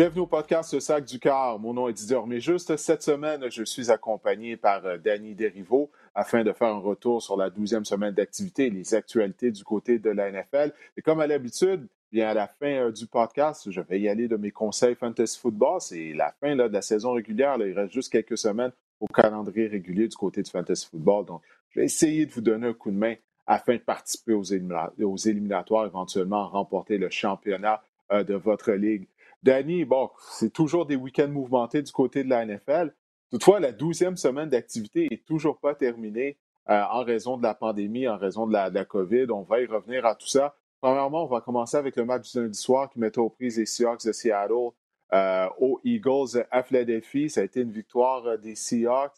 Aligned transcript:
Bienvenue 0.00 0.22
au 0.22 0.26
podcast 0.26 0.72
Le 0.72 0.80
Sac 0.80 1.04
du 1.04 1.18
Car. 1.18 1.58
Mon 1.58 1.74
nom 1.74 1.86
est 1.86 1.92
Didier 1.92 2.16
Mais 2.26 2.40
Juste 2.40 2.74
cette 2.78 3.02
semaine, 3.02 3.50
je 3.50 3.62
suis 3.64 3.90
accompagné 3.90 4.56
par 4.56 4.86
euh, 4.86 4.96
Danny 4.96 5.34
Derivo 5.34 5.90
afin 6.14 6.42
de 6.42 6.54
faire 6.54 6.68
un 6.68 6.78
retour 6.78 7.22
sur 7.22 7.36
la 7.36 7.50
douzième 7.50 7.84
semaine 7.84 8.14
d'activité 8.14 8.68
et 8.68 8.70
les 8.70 8.94
actualités 8.94 9.50
du 9.50 9.62
côté 9.62 9.98
de 9.98 10.08
la 10.08 10.32
NFL. 10.32 10.72
Et 10.96 11.02
comme 11.02 11.20
à 11.20 11.26
l'habitude, 11.26 11.86
bien 12.10 12.30
à 12.30 12.32
la 12.32 12.46
fin 12.46 12.86
euh, 12.86 12.90
du 12.90 13.06
podcast, 13.06 13.70
je 13.70 13.82
vais 13.82 14.00
y 14.00 14.08
aller 14.08 14.26
de 14.26 14.36
mes 14.36 14.50
conseils 14.50 14.94
fantasy 14.94 15.38
football. 15.38 15.82
C'est 15.82 16.14
la 16.14 16.32
fin 16.40 16.56
de 16.56 16.62
la 16.62 16.80
saison 16.80 17.12
régulière. 17.12 17.58
il 17.58 17.78
reste 17.78 17.92
juste 17.92 18.10
quelques 18.10 18.38
semaines 18.38 18.72
au 19.00 19.06
calendrier 19.06 19.66
régulier 19.66 20.08
du 20.08 20.16
côté 20.16 20.42
du 20.42 20.50
fantasy 20.50 20.88
football. 20.90 21.26
Donc, 21.26 21.42
je 21.72 21.80
vais 21.80 21.84
essayer 21.84 22.24
de 22.24 22.32
vous 22.32 22.40
donner 22.40 22.68
un 22.68 22.72
coup 22.72 22.90
de 22.90 22.96
main 22.96 23.16
afin 23.46 23.74
de 23.74 23.80
participer 23.80 24.32
aux, 24.32 24.44
éliminatoires, 24.44 25.84
éventuellement 25.84 26.48
remporter 26.48 26.96
le 26.96 27.10
championnat 27.10 27.82
euh, 28.12 28.24
de 28.24 28.32
votre 28.32 28.72
ligue. 28.72 29.06
Danny, 29.42 29.86
bon, 29.86 30.10
c'est 30.32 30.52
toujours 30.52 30.84
des 30.84 30.96
week-ends 30.96 31.28
mouvementés 31.28 31.80
du 31.80 31.92
côté 31.92 32.24
de 32.24 32.28
la 32.28 32.44
NFL. 32.44 32.94
Toutefois, 33.30 33.58
la 33.58 33.72
douzième 33.72 34.16
semaine 34.16 34.50
d'activité 34.50 35.08
n'est 35.10 35.22
toujours 35.26 35.58
pas 35.58 35.74
terminée 35.74 36.36
euh, 36.68 36.82
en 36.90 37.04
raison 37.04 37.38
de 37.38 37.42
la 37.42 37.54
pandémie, 37.54 38.06
en 38.06 38.18
raison 38.18 38.46
de 38.46 38.52
la, 38.52 38.84
COVID. 38.84 39.30
On 39.30 39.42
va 39.42 39.60
y 39.60 39.66
revenir 39.66 40.04
à 40.04 40.14
tout 40.14 40.26
ça. 40.26 40.56
Premièrement, 40.82 41.24
on 41.24 41.26
va 41.26 41.40
commencer 41.40 41.76
avec 41.78 41.96
le 41.96 42.04
match 42.04 42.32
du 42.32 42.38
lundi 42.42 42.58
soir 42.58 42.90
qui 42.90 42.98
mettait 42.98 43.18
aux 43.18 43.30
prises 43.30 43.58
les 43.58 43.66
Seahawks 43.66 44.04
de 44.04 44.12
Seattle 44.12 44.72
euh, 45.12 45.48
aux 45.58 45.80
Eagles 45.84 46.46
à 46.50 46.62
Philadelphie. 46.62 47.30
Ça 47.30 47.40
a 47.40 47.44
été 47.44 47.60
une 47.60 47.72
victoire 47.72 48.26
euh, 48.26 48.36
des 48.36 48.54
Seahawks. 48.54 49.16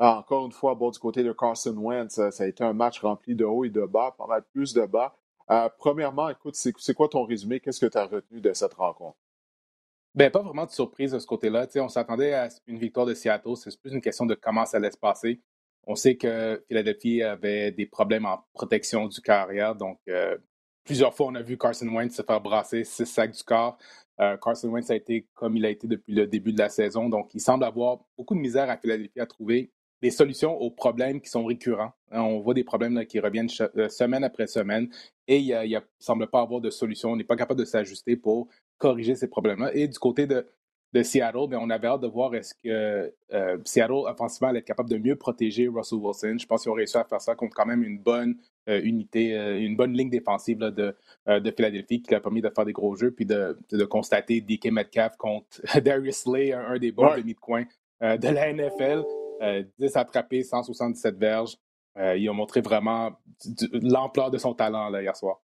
Ah, 0.00 0.18
encore 0.18 0.46
une 0.46 0.52
fois, 0.52 0.74
bon, 0.74 0.90
du 0.90 0.98
côté 0.98 1.22
de 1.22 1.32
Carson 1.32 1.76
Wentz, 1.76 2.14
ça 2.30 2.44
a 2.44 2.46
été 2.46 2.64
un 2.64 2.72
match 2.72 3.00
rempli 3.00 3.36
de 3.36 3.44
hauts 3.44 3.64
et 3.64 3.70
de 3.70 3.84
bas, 3.84 4.14
pas 4.18 4.26
mal 4.26 4.42
plus 4.52 4.72
de 4.74 4.86
bas. 4.86 5.14
premièrement, 5.78 6.28
écoute, 6.30 6.56
c'est 6.56 6.94
quoi 6.94 7.08
ton 7.08 7.24
résumé? 7.24 7.60
Qu'est-ce 7.60 7.80
que 7.80 7.90
tu 7.90 7.98
as 7.98 8.06
retenu 8.06 8.40
de 8.40 8.52
cette 8.54 8.74
rencontre? 8.74 9.18
Ben, 10.14 10.30
pas 10.30 10.42
vraiment 10.42 10.66
de 10.66 10.70
surprise 10.70 11.12
de 11.12 11.18
ce 11.18 11.26
côté-là. 11.26 11.68
on 11.76 11.88
s'attendait 11.88 12.34
à 12.34 12.48
une 12.66 12.78
victoire 12.78 13.06
de 13.06 13.14
Seattle. 13.14 13.56
C'est 13.56 13.80
plus 13.80 13.92
une 13.92 14.00
question 14.00 14.26
de 14.26 14.34
comment 14.34 14.66
ça 14.66 14.78
allait 14.78 14.90
se 14.90 14.98
passer. 14.98 15.40
On 15.86 15.94
sait 15.94 16.16
que 16.16 16.62
Philadelphie 16.68 17.22
avait 17.22 17.70
des 17.70 17.86
problèmes 17.86 18.26
en 18.26 18.44
protection 18.52 19.06
du 19.06 19.20
carrière. 19.20 19.76
Donc, 19.76 19.98
euh, 20.08 20.36
plusieurs 20.84 21.14
fois, 21.14 21.26
on 21.26 21.34
a 21.36 21.42
vu 21.42 21.56
Carson 21.56 21.88
Wentz 21.88 22.14
se 22.14 22.22
faire 22.22 22.40
brasser 22.40 22.84
six 22.84 23.06
sacs 23.06 23.30
du 23.32 23.42
corps. 23.44 23.78
Euh, 24.20 24.36
Carson 24.36 24.68
Wentz 24.68 24.90
a 24.90 24.96
été 24.96 25.26
comme 25.34 25.56
il 25.56 25.64
a 25.64 25.70
été 25.70 25.86
depuis 25.86 26.12
le 26.12 26.26
début 26.26 26.52
de 26.52 26.58
la 26.58 26.68
saison. 26.68 27.08
Donc, 27.08 27.32
il 27.34 27.40
semble 27.40 27.64
avoir 27.64 28.00
beaucoup 28.18 28.34
de 28.34 28.40
misère 28.40 28.68
à 28.68 28.76
Philadelphie 28.76 29.20
à 29.20 29.26
trouver 29.26 29.70
des 30.02 30.10
solutions 30.10 30.56
aux 30.56 30.70
problèmes 30.70 31.20
qui 31.20 31.30
sont 31.30 31.44
récurrents. 31.44 31.92
Hein, 32.10 32.22
on 32.22 32.40
voit 32.40 32.54
des 32.54 32.64
problèmes 32.64 33.06
qui 33.06 33.20
reviennent 33.20 33.50
euh, 33.76 33.88
semaine 33.88 34.24
après 34.24 34.46
semaine 34.46 34.88
et 35.28 35.38
il 35.38 35.70
ne 35.70 35.80
semble 35.98 36.26
pas 36.28 36.40
avoir 36.40 36.60
de 36.60 36.70
solution. 36.70 37.12
On 37.12 37.16
n'est 37.16 37.24
pas 37.24 37.36
capable 37.36 37.60
de 37.60 37.64
s'ajuster 37.64 38.16
pour 38.16 38.48
corriger 38.80 39.14
ces 39.14 39.28
problèmes-là. 39.28 39.70
Et 39.74 39.86
du 39.86 39.98
côté 39.98 40.26
de, 40.26 40.44
de 40.92 41.02
Seattle, 41.04 41.46
bien, 41.48 41.60
on 41.62 41.70
avait 41.70 41.86
hâte 41.86 42.00
de 42.00 42.08
voir 42.08 42.34
est-ce 42.34 42.54
que 42.54 43.12
euh, 43.32 43.58
Seattle, 43.64 43.92
offensivement, 43.92 44.48
allait 44.48 44.58
être 44.58 44.64
capable 44.64 44.90
de 44.90 44.98
mieux 44.98 45.14
protéger 45.14 45.68
Russell 45.68 45.98
Wilson. 45.98 46.36
Je 46.40 46.46
pense 46.46 46.62
qu'ils 46.62 46.72
ont 46.72 46.74
réussi 46.74 46.96
à 46.96 47.04
faire 47.04 47.20
ça 47.20 47.36
contre 47.36 47.54
quand 47.54 47.66
même 47.66 47.84
une 47.84 47.98
bonne 47.98 48.36
euh, 48.68 48.80
unité, 48.82 49.38
euh, 49.38 49.60
une 49.60 49.76
bonne 49.76 49.92
ligne 49.92 50.10
défensive 50.10 50.58
de, 50.58 50.96
de 51.28 51.50
Philadelphie 51.50 52.02
qui 52.02 52.14
a 52.14 52.20
permis 52.20 52.40
de 52.40 52.50
faire 52.50 52.64
des 52.64 52.72
gros 52.72 52.96
jeux 52.96 53.12
puis 53.12 53.26
de, 53.26 53.56
de, 53.70 53.84
constater 53.84 54.40
DK 54.40 54.72
Metcalf 54.72 55.16
contre 55.16 55.60
Darius 55.80 56.16
Slay, 56.16 56.52
un, 56.52 56.78
des 56.78 56.90
bons 56.90 57.14
demi 57.16 57.34
de 57.34 57.40
coin 57.40 57.64
de 58.00 58.28
la 58.28 58.52
NFL. 58.52 59.04
10 59.78 59.96
attrapés, 59.96 60.42
177 60.42 61.16
verges. 61.16 61.56
ils 61.96 62.28
ont 62.28 62.34
montré 62.34 62.60
vraiment 62.60 63.12
l'ampleur 63.72 64.30
de 64.30 64.36
son 64.36 64.52
talent 64.54 64.90
là, 64.90 65.00
hier 65.02 65.16
soir. 65.16 65.40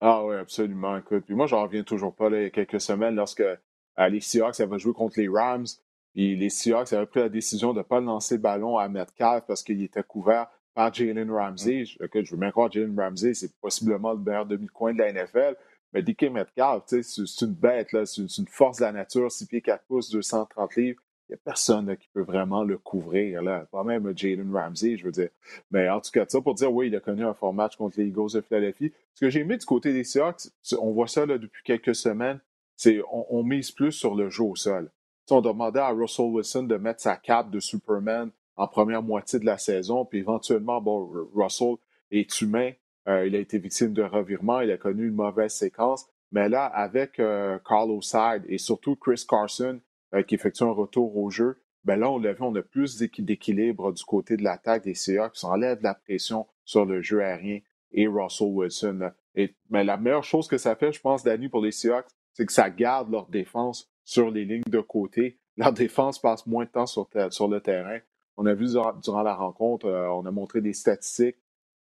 Ah 0.00 0.24
oui, 0.24 0.36
absolument. 0.36 0.96
Écoute, 0.96 1.24
puis 1.26 1.34
moi, 1.34 1.46
j'en 1.46 1.62
reviens 1.62 1.82
toujours 1.82 2.14
pas 2.14 2.30
là, 2.30 2.38
il 2.38 2.42
y 2.44 2.46
a 2.46 2.50
quelques 2.50 2.80
semaines 2.80 3.14
lorsque 3.14 3.40
euh, 3.40 4.08
les 4.08 4.20
Seahawks 4.20 4.60
avaient 4.60 4.78
joué 4.78 4.94
contre 4.94 5.18
les 5.20 5.28
Rams. 5.28 5.66
Puis 6.14 6.36
les 6.36 6.48
Seahawks 6.50 6.92
avaient 6.92 7.06
pris 7.06 7.20
la 7.20 7.28
décision 7.28 7.72
de 7.72 7.78
ne 7.78 7.82
pas 7.82 8.00
lancer 8.00 8.36
le 8.36 8.40
ballon 8.40 8.78
à 8.78 8.88
Metcalf 8.88 9.44
parce 9.46 9.62
qu'il 9.62 9.82
était 9.82 10.02
couvert 10.02 10.48
par 10.74 10.92
Jalen 10.92 11.30
Ramsey. 11.30 11.82
Mm. 11.82 11.84
Je, 11.84 12.24
je 12.24 12.30
veux 12.30 12.40
bien 12.40 12.50
croire 12.50 12.72
Jalen 12.72 12.98
Ramsey, 12.98 13.34
c'est 13.34 13.54
possiblement 13.60 14.12
le 14.12 14.20
meilleur 14.20 14.46
demi-coin 14.46 14.94
de 14.94 14.98
la 14.98 15.12
NFL. 15.12 15.56
Mais 15.92 16.02
DK 16.02 16.30
Metcalf, 16.30 16.84
c'est 16.86 17.40
une 17.42 17.54
bête, 17.54 17.88
c'est 18.04 18.38
une 18.38 18.48
force 18.48 18.78
de 18.78 18.84
la 18.84 18.92
nature, 18.92 19.30
6 19.30 19.46
pieds 19.46 19.60
4 19.60 19.84
pouces, 19.86 20.10
230 20.10 20.76
livres. 20.76 21.02
N'y 21.30 21.34
a 21.34 21.38
personne 21.44 21.96
qui 21.96 22.08
peut 22.12 22.22
vraiment 22.22 22.64
le 22.64 22.76
couvrir. 22.76 23.40
Là. 23.40 23.64
Pas 23.70 23.84
même 23.84 24.12
Jalen 24.16 24.52
Ramsey, 24.52 24.96
je 24.96 25.04
veux 25.04 25.12
dire. 25.12 25.28
Mais 25.70 25.88
en 25.88 26.00
tout 26.00 26.10
cas, 26.10 26.24
ça 26.26 26.40
pour 26.40 26.54
dire, 26.54 26.72
oui, 26.72 26.88
il 26.88 26.96
a 26.96 27.00
connu 27.00 27.24
un 27.24 27.34
fort 27.34 27.54
match 27.54 27.76
contre 27.76 28.00
les 28.00 28.06
Eagles 28.06 28.32
de 28.34 28.40
Philadelphie. 28.40 28.92
Ce 29.14 29.24
que 29.24 29.30
j'ai 29.30 29.40
aimé 29.40 29.56
du 29.56 29.64
côté 29.64 29.92
des 29.92 30.02
Seahawks, 30.02 30.48
on 30.80 30.90
voit 30.90 31.06
ça 31.06 31.26
là, 31.26 31.38
depuis 31.38 31.62
quelques 31.62 31.94
semaines, 31.94 32.40
c'est 32.76 33.00
on, 33.12 33.44
mise 33.44 33.70
plus 33.70 33.92
sur 33.92 34.16
le 34.16 34.28
jeu 34.28 34.42
au 34.42 34.56
sol. 34.56 34.90
on 35.30 35.40
demandait 35.40 35.78
à 35.78 35.90
Russell 35.90 36.26
Wilson 36.26 36.64
de 36.64 36.76
mettre 36.76 37.00
sa 37.00 37.14
cape 37.14 37.50
de 37.50 37.60
Superman 37.60 38.30
en 38.56 38.66
première 38.66 39.02
moitié 39.02 39.38
de 39.38 39.46
la 39.46 39.58
saison, 39.58 40.04
puis 40.04 40.18
éventuellement, 40.18 40.80
bon, 40.80 41.28
Russell 41.32 41.76
est 42.10 42.40
humain, 42.40 42.72
euh, 43.06 43.26
il 43.26 43.36
a 43.36 43.38
été 43.38 43.58
victime 43.58 43.92
de 43.92 44.02
revirement, 44.02 44.60
il 44.62 44.70
a 44.72 44.78
connu 44.78 45.06
une 45.08 45.14
mauvaise 45.14 45.52
séquence, 45.52 46.06
mais 46.32 46.48
là, 46.48 46.64
avec 46.64 47.20
euh, 47.20 47.58
Carlos 47.66 48.00
Hyde 48.12 48.44
et 48.48 48.58
surtout 48.58 48.96
Chris 48.96 49.24
Carson, 49.28 49.80
euh, 50.14 50.22
qui 50.22 50.34
effectue 50.34 50.64
un 50.64 50.72
retour 50.72 51.16
au 51.16 51.30
jeu, 51.30 51.60
ben 51.84 51.96
là, 51.98 52.10
on 52.10 52.18
l'a 52.18 52.32
vu, 52.32 52.42
on 52.42 52.54
a 52.54 52.62
plus 52.62 52.98
d'équilibre 52.98 53.92
du 53.92 54.04
côté 54.04 54.36
de 54.36 54.42
l'attaque 54.42 54.84
des 54.84 54.94
Seahawks. 54.94 55.32
qui 55.32 55.46
enlève 55.46 55.82
la 55.82 55.94
pression 55.94 56.46
sur 56.64 56.84
le 56.84 57.00
jeu 57.00 57.22
aérien 57.22 57.60
et 57.92 58.06
Russell 58.06 58.48
Wilson. 58.48 59.10
Et, 59.34 59.54
mais 59.70 59.84
la 59.84 59.96
meilleure 59.96 60.24
chose 60.24 60.46
que 60.48 60.58
ça 60.58 60.76
fait, 60.76 60.92
je 60.92 61.00
pense, 61.00 61.22
Danny, 61.22 61.48
pour 61.48 61.62
les 61.62 61.72
Seahawks, 61.72 62.08
c'est 62.32 62.46
que 62.46 62.52
ça 62.52 62.70
garde 62.70 63.10
leur 63.10 63.26
défense 63.28 63.90
sur 64.04 64.30
les 64.30 64.44
lignes 64.44 64.62
de 64.66 64.80
côté. 64.80 65.38
Leur 65.56 65.72
défense 65.72 66.20
passe 66.20 66.46
moins 66.46 66.64
de 66.64 66.70
temps 66.70 66.86
sur, 66.86 67.08
sur 67.30 67.48
le 67.48 67.60
terrain. 67.60 67.98
On 68.36 68.46
a 68.46 68.54
vu 68.54 68.66
durant, 68.66 69.22
la 69.22 69.34
rencontre, 69.34 69.86
euh, 69.86 70.08
on 70.08 70.24
a 70.24 70.30
montré 70.30 70.60
des 70.60 70.72
statistiques. 70.72 71.36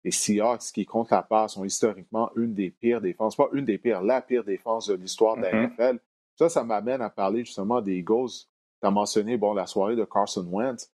Les 0.04 0.10
Seahawks 0.10 0.72
qui 0.72 0.86
comptent 0.86 1.10
la 1.10 1.22
passe 1.22 1.54
sont 1.54 1.64
historiquement 1.64 2.30
une 2.36 2.54
des 2.54 2.70
pires 2.70 3.00
défenses, 3.00 3.36
pas 3.36 3.48
une 3.52 3.64
des 3.64 3.78
pires, 3.78 4.02
la 4.02 4.22
pire 4.22 4.44
défense 4.44 4.86
de 4.86 4.94
l'histoire 4.94 5.36
de 5.36 5.42
la 5.42 5.52
mm-hmm. 5.52 5.74
NFL. 5.74 6.00
Ça, 6.38 6.48
ça 6.48 6.62
m'amène 6.62 7.02
à 7.02 7.10
parler 7.10 7.44
justement 7.44 7.80
des 7.80 7.96
Eagles. 7.96 8.30
Tu 8.80 8.86
as 8.86 8.92
mentionné 8.92 9.36
bon, 9.36 9.54
la 9.54 9.66
soirée 9.66 9.96
de 9.96 10.04
Carson 10.04 10.46
Wentz. 10.48 10.92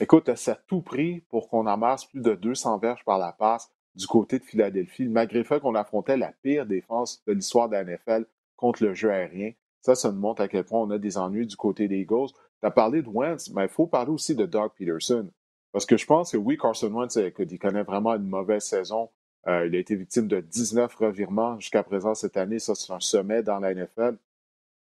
Écoute, 0.00 0.32
ça 0.36 0.52
a 0.52 0.54
tout 0.54 0.80
pris 0.80 1.22
pour 1.28 1.48
qu'on 1.48 1.66
amasse 1.66 2.04
plus 2.04 2.20
de 2.20 2.34
200 2.34 2.78
verges 2.78 3.04
par 3.04 3.18
la 3.18 3.32
passe 3.32 3.68
du 3.96 4.06
côté 4.06 4.38
de 4.38 4.44
Philadelphie, 4.44 5.08
malgré 5.08 5.38
le 5.38 5.44
fait 5.44 5.58
qu'on 5.58 5.74
affrontait 5.74 6.16
la 6.16 6.32
pire 6.42 6.66
défense 6.66 7.24
de 7.26 7.32
l'histoire 7.32 7.68
de 7.68 7.74
la 7.74 7.84
NFL 7.84 8.26
contre 8.54 8.84
le 8.84 8.94
jeu 8.94 9.10
aérien. 9.10 9.52
Ça, 9.80 9.96
ça 9.96 10.12
nous 10.12 10.20
montre 10.20 10.42
à 10.42 10.48
quel 10.48 10.64
point 10.64 10.80
on 10.80 10.90
a 10.90 10.98
des 10.98 11.18
ennuis 11.18 11.46
du 11.46 11.56
côté 11.56 11.88
des 11.88 12.00
Eagles. 12.00 12.28
Tu 12.60 12.66
as 12.66 12.70
parlé 12.70 13.02
de 13.02 13.08
Wentz, 13.08 13.50
mais 13.50 13.64
il 13.64 13.68
faut 13.68 13.86
parler 13.86 14.12
aussi 14.12 14.36
de 14.36 14.46
Doug 14.46 14.70
Peterson. 14.78 15.28
Parce 15.72 15.86
que 15.86 15.96
je 15.96 16.06
pense 16.06 16.30
que 16.30 16.36
oui, 16.36 16.56
Carson 16.56 16.92
Wentz, 16.92 17.16
il 17.16 17.58
connaît 17.58 17.82
vraiment 17.82 18.14
une 18.14 18.28
mauvaise 18.28 18.62
saison. 18.62 19.10
Euh, 19.48 19.66
il 19.66 19.74
a 19.74 19.78
été 19.78 19.96
victime 19.96 20.28
de 20.28 20.40
19 20.40 20.94
revirements 20.94 21.58
jusqu'à 21.58 21.82
présent 21.82 22.14
cette 22.14 22.36
année. 22.36 22.58
Ça, 22.58 22.74
c'est 22.74 22.92
un 22.92 23.00
sommet 23.00 23.42
dans 23.42 23.58
la 23.58 23.74
NFL. 23.74 24.16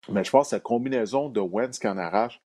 Mais 0.10 0.24
je 0.24 0.32
pense 0.32 0.48
que 0.48 0.50
cette 0.52 0.64
combinaison 0.64 1.30
de 1.30 1.40
Wentz 1.40 1.80
qui 1.80 1.88
en 1.88 1.98
arrache 1.98 2.42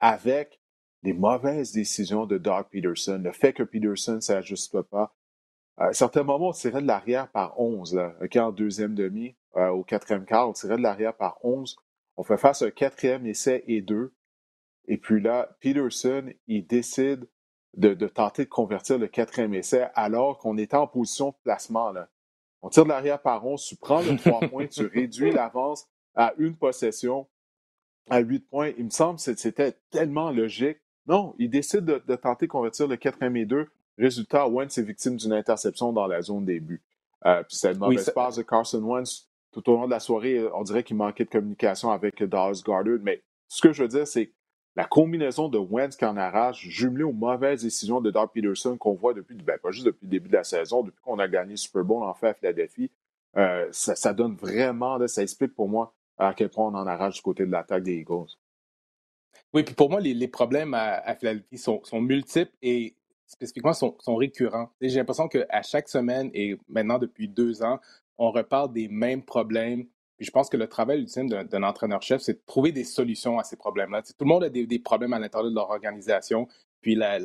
avec 0.00 0.60
les 1.02 1.12
mauvaises 1.12 1.72
décisions 1.72 2.26
de 2.26 2.38
Doug 2.38 2.66
Peterson, 2.70 3.20
le 3.22 3.32
fait 3.32 3.52
que 3.52 3.62
Peterson 3.62 4.16
ne 4.16 4.20
s'ajuste 4.20 4.82
pas. 4.82 5.14
À 5.76 5.92
certains 5.92 6.22
moments, 6.22 6.48
on 6.48 6.52
tirait 6.52 6.82
de 6.82 6.86
l'arrière 6.86 7.30
par 7.30 7.60
11, 7.60 7.94
là, 7.94 8.14
en 8.36 8.50
deuxième 8.50 8.94
demi, 8.94 9.36
euh, 9.56 9.68
au 9.68 9.84
quatrième 9.84 10.24
quart, 10.24 10.48
on 10.48 10.52
tirait 10.52 10.76
de 10.78 10.82
l'arrière 10.82 11.14
par 11.14 11.38
11. 11.44 11.76
On 12.16 12.24
fait 12.24 12.38
face 12.38 12.62
à 12.62 12.66
un 12.66 12.70
quatrième 12.70 13.26
essai 13.26 13.62
et 13.66 13.82
deux. 13.82 14.14
Et 14.88 14.96
puis 14.96 15.20
là, 15.20 15.56
Peterson, 15.60 16.32
il 16.46 16.66
décide 16.66 17.28
de, 17.74 17.94
tenter 18.06 18.44
de 18.44 18.50
convertir 18.50 18.98
le 18.98 19.06
quatrième 19.06 19.54
essai 19.54 19.88
alors 19.94 20.38
qu'on 20.38 20.56
était 20.56 20.76
en 20.76 20.86
position 20.86 21.30
de 21.30 21.36
placement. 21.44 21.92
Là. 21.92 22.08
On 22.62 22.68
tire 22.68 22.84
de 22.84 22.88
l'arrière 22.88 23.20
par 23.20 23.46
11, 23.46 23.62
tu 23.62 23.76
prends 23.76 24.00
le 24.00 24.16
trois 24.16 24.40
points, 24.48 24.66
tu 24.66 24.86
réduis 24.86 25.30
l'avance 25.30 25.86
à 26.16 26.34
une 26.38 26.56
possession, 26.56 27.26
à 28.10 28.20
huit 28.20 28.48
points. 28.48 28.72
Il 28.78 28.86
me 28.86 28.90
semble 28.90 29.18
que 29.18 29.34
c'était 29.36 29.72
tellement 29.90 30.30
logique. 30.30 30.78
Non, 31.06 31.34
il 31.38 31.50
décide 31.50 31.84
de, 31.84 32.16
tenter 32.16 32.46
de 32.46 32.50
convertir 32.50 32.88
le 32.88 32.96
quatrième 32.96 33.36
et 33.36 33.44
deux. 33.44 33.68
Résultat, 33.98 34.48
Wentz 34.48 34.76
est 34.76 34.82
victime 34.82 35.16
d'une 35.16 35.32
interception 35.32 35.92
dans 35.92 36.06
la 36.06 36.20
zone 36.22 36.44
début. 36.44 36.82
Euh, 37.24 37.42
puis 37.42 37.56
c'est 37.56 37.72
une 37.72 37.78
mauvaise 37.78 38.10
passe 38.10 38.36
de 38.36 38.42
Carson 38.42 38.82
Wentz. 38.82 39.28
Tout 39.52 39.70
au 39.70 39.74
long 39.74 39.86
de 39.86 39.90
la 39.90 40.00
soirée, 40.00 40.44
on 40.52 40.64
dirait 40.64 40.82
qu'il 40.82 40.96
manquait 40.96 41.24
de 41.24 41.30
communication 41.30 41.90
avec 41.90 42.22
Dallas 42.22 42.60
Goddard. 42.64 42.98
Mais 43.02 43.22
ce 43.48 43.62
que 43.62 43.72
je 43.72 43.82
veux 43.82 43.88
dire, 43.88 44.06
c'est 44.06 44.32
la 44.76 44.84
combinaison 44.84 45.48
de 45.48 45.58
Wentz 45.58 45.96
qui 45.96 46.04
en 46.04 46.16
arrache, 46.16 46.60
jumelée 46.68 47.04
aux 47.04 47.12
mauvaises 47.12 47.62
décisions 47.62 48.02
de 48.02 48.10
Doug 48.10 48.28
Peterson 48.34 48.76
qu'on 48.76 48.92
voit 48.92 49.14
depuis, 49.14 49.34
ben, 49.34 49.58
pas 49.58 49.70
juste 49.70 49.86
depuis 49.86 50.04
le 50.04 50.10
début 50.10 50.28
de 50.28 50.34
la 50.34 50.44
saison, 50.44 50.82
depuis 50.82 51.00
qu'on 51.02 51.18
a 51.18 51.26
gagné 51.26 51.56
Super 51.56 51.82
Bowl 51.82 52.02
en 52.02 52.12
fait 52.12 52.28
à 52.28 52.34
Philadelphie, 52.34 52.90
euh, 53.38 53.66
ça, 53.70 54.12
donne 54.12 54.36
vraiment, 54.36 55.04
ça 55.08 55.22
explique 55.22 55.54
pour 55.54 55.68
moi 55.68 55.94
à 56.18 56.34
quel 56.34 56.48
point 56.48 56.66
on 56.66 56.74
en 56.74 56.86
arrache 56.86 57.16
du 57.16 57.22
côté 57.22 57.46
de 57.46 57.50
l'attaque 57.50 57.82
des 57.82 57.96
Eagles. 57.96 58.36
Oui, 59.52 59.62
puis 59.62 59.74
pour 59.74 59.90
moi, 59.90 60.00
les, 60.00 60.28
problèmes 60.28 60.74
à, 60.74 61.14
Philadelphie 61.14 61.58
sont, 61.58 61.82
multiples 62.00 62.52
et 62.62 62.94
spécifiquement 63.26 63.72
sont, 63.72 64.16
récurrents. 64.16 64.70
J'ai 64.80 64.98
l'impression 64.98 65.28
qu'à 65.28 65.62
chaque 65.62 65.88
semaine 65.88 66.30
et 66.34 66.56
maintenant 66.68 66.98
depuis 66.98 67.28
deux 67.28 67.62
ans, 67.62 67.80
on 68.18 68.30
reparle 68.30 68.72
des 68.72 68.88
mêmes 68.88 69.22
problèmes 69.22 69.84
Puis 70.16 70.26
je 70.26 70.30
pense 70.30 70.48
que 70.48 70.56
le 70.56 70.68
travail 70.68 71.00
ultime 71.00 71.28
d'un 71.28 71.62
entraîneur-chef, 71.62 72.22
c'est 72.22 72.34
de 72.34 72.42
trouver 72.46 72.72
des 72.72 72.84
solutions 72.84 73.38
à 73.38 73.44
ces 73.44 73.56
problèmes-là. 73.56 74.02
tout 74.02 74.14
le 74.20 74.26
monde 74.26 74.44
a 74.44 74.48
des, 74.48 74.78
problèmes 74.78 75.12
à 75.12 75.18
l'intérieur 75.18 75.50
de 75.50 75.54
leur 75.54 75.70
organisation. 75.70 76.48
Puis 76.80 76.94
la, 76.94 77.18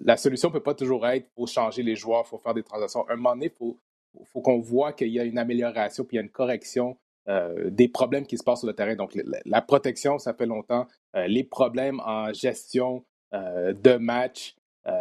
la, 0.00 0.16
solution 0.16 0.48
ne 0.48 0.54
peut 0.54 0.62
pas 0.62 0.74
toujours 0.74 1.06
être 1.06 1.28
il 1.36 1.46
changer 1.46 1.82
les 1.82 1.94
joueurs, 1.94 2.24
il 2.26 2.28
faut 2.28 2.38
faire 2.38 2.54
des 2.54 2.62
transactions. 2.62 3.06
À 3.06 3.12
un 3.12 3.16
moment 3.16 3.34
donné, 3.34 3.46
il 3.46 3.56
faut, 3.56 3.78
faut 4.24 4.40
qu'on 4.40 4.60
voit 4.60 4.92
qu'il 4.92 5.08
y 5.08 5.20
a 5.20 5.24
une 5.24 5.38
amélioration, 5.38 6.04
puis 6.04 6.16
il 6.16 6.18
y 6.18 6.20
a 6.20 6.22
une 6.22 6.30
correction 6.30 6.96
euh, 7.28 7.68
des 7.68 7.88
problèmes 7.88 8.26
qui 8.26 8.38
se 8.38 8.42
passent 8.42 8.60
sur 8.60 8.68
le 8.68 8.74
terrain. 8.74 8.94
Donc, 8.96 9.12
la, 9.44 9.60
protection, 9.60 10.18
ça 10.18 10.32
fait 10.32 10.46
longtemps. 10.46 10.86
Euh, 11.14 11.26
les 11.26 11.44
problèmes 11.44 12.00
en 12.00 12.32
gestion 12.32 13.04
euh, 13.34 13.74
de 13.74 13.96
match, 13.96 14.54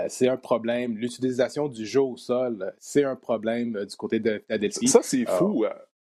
c'est 0.10 0.28
un 0.28 0.36
problème. 0.36 0.98
L'utilisation 0.98 1.70
du 1.70 1.86
jeu 1.86 2.02
au 2.02 2.18
sol, 2.18 2.74
c'est 2.78 3.06
un 3.06 3.16
problème 3.16 3.86
du 3.86 3.96
côté 3.96 4.20
de 4.20 4.44
Philadelphie. 4.46 4.90
Ça, 4.90 5.00
c'est 5.02 5.24
fou. 5.26 5.64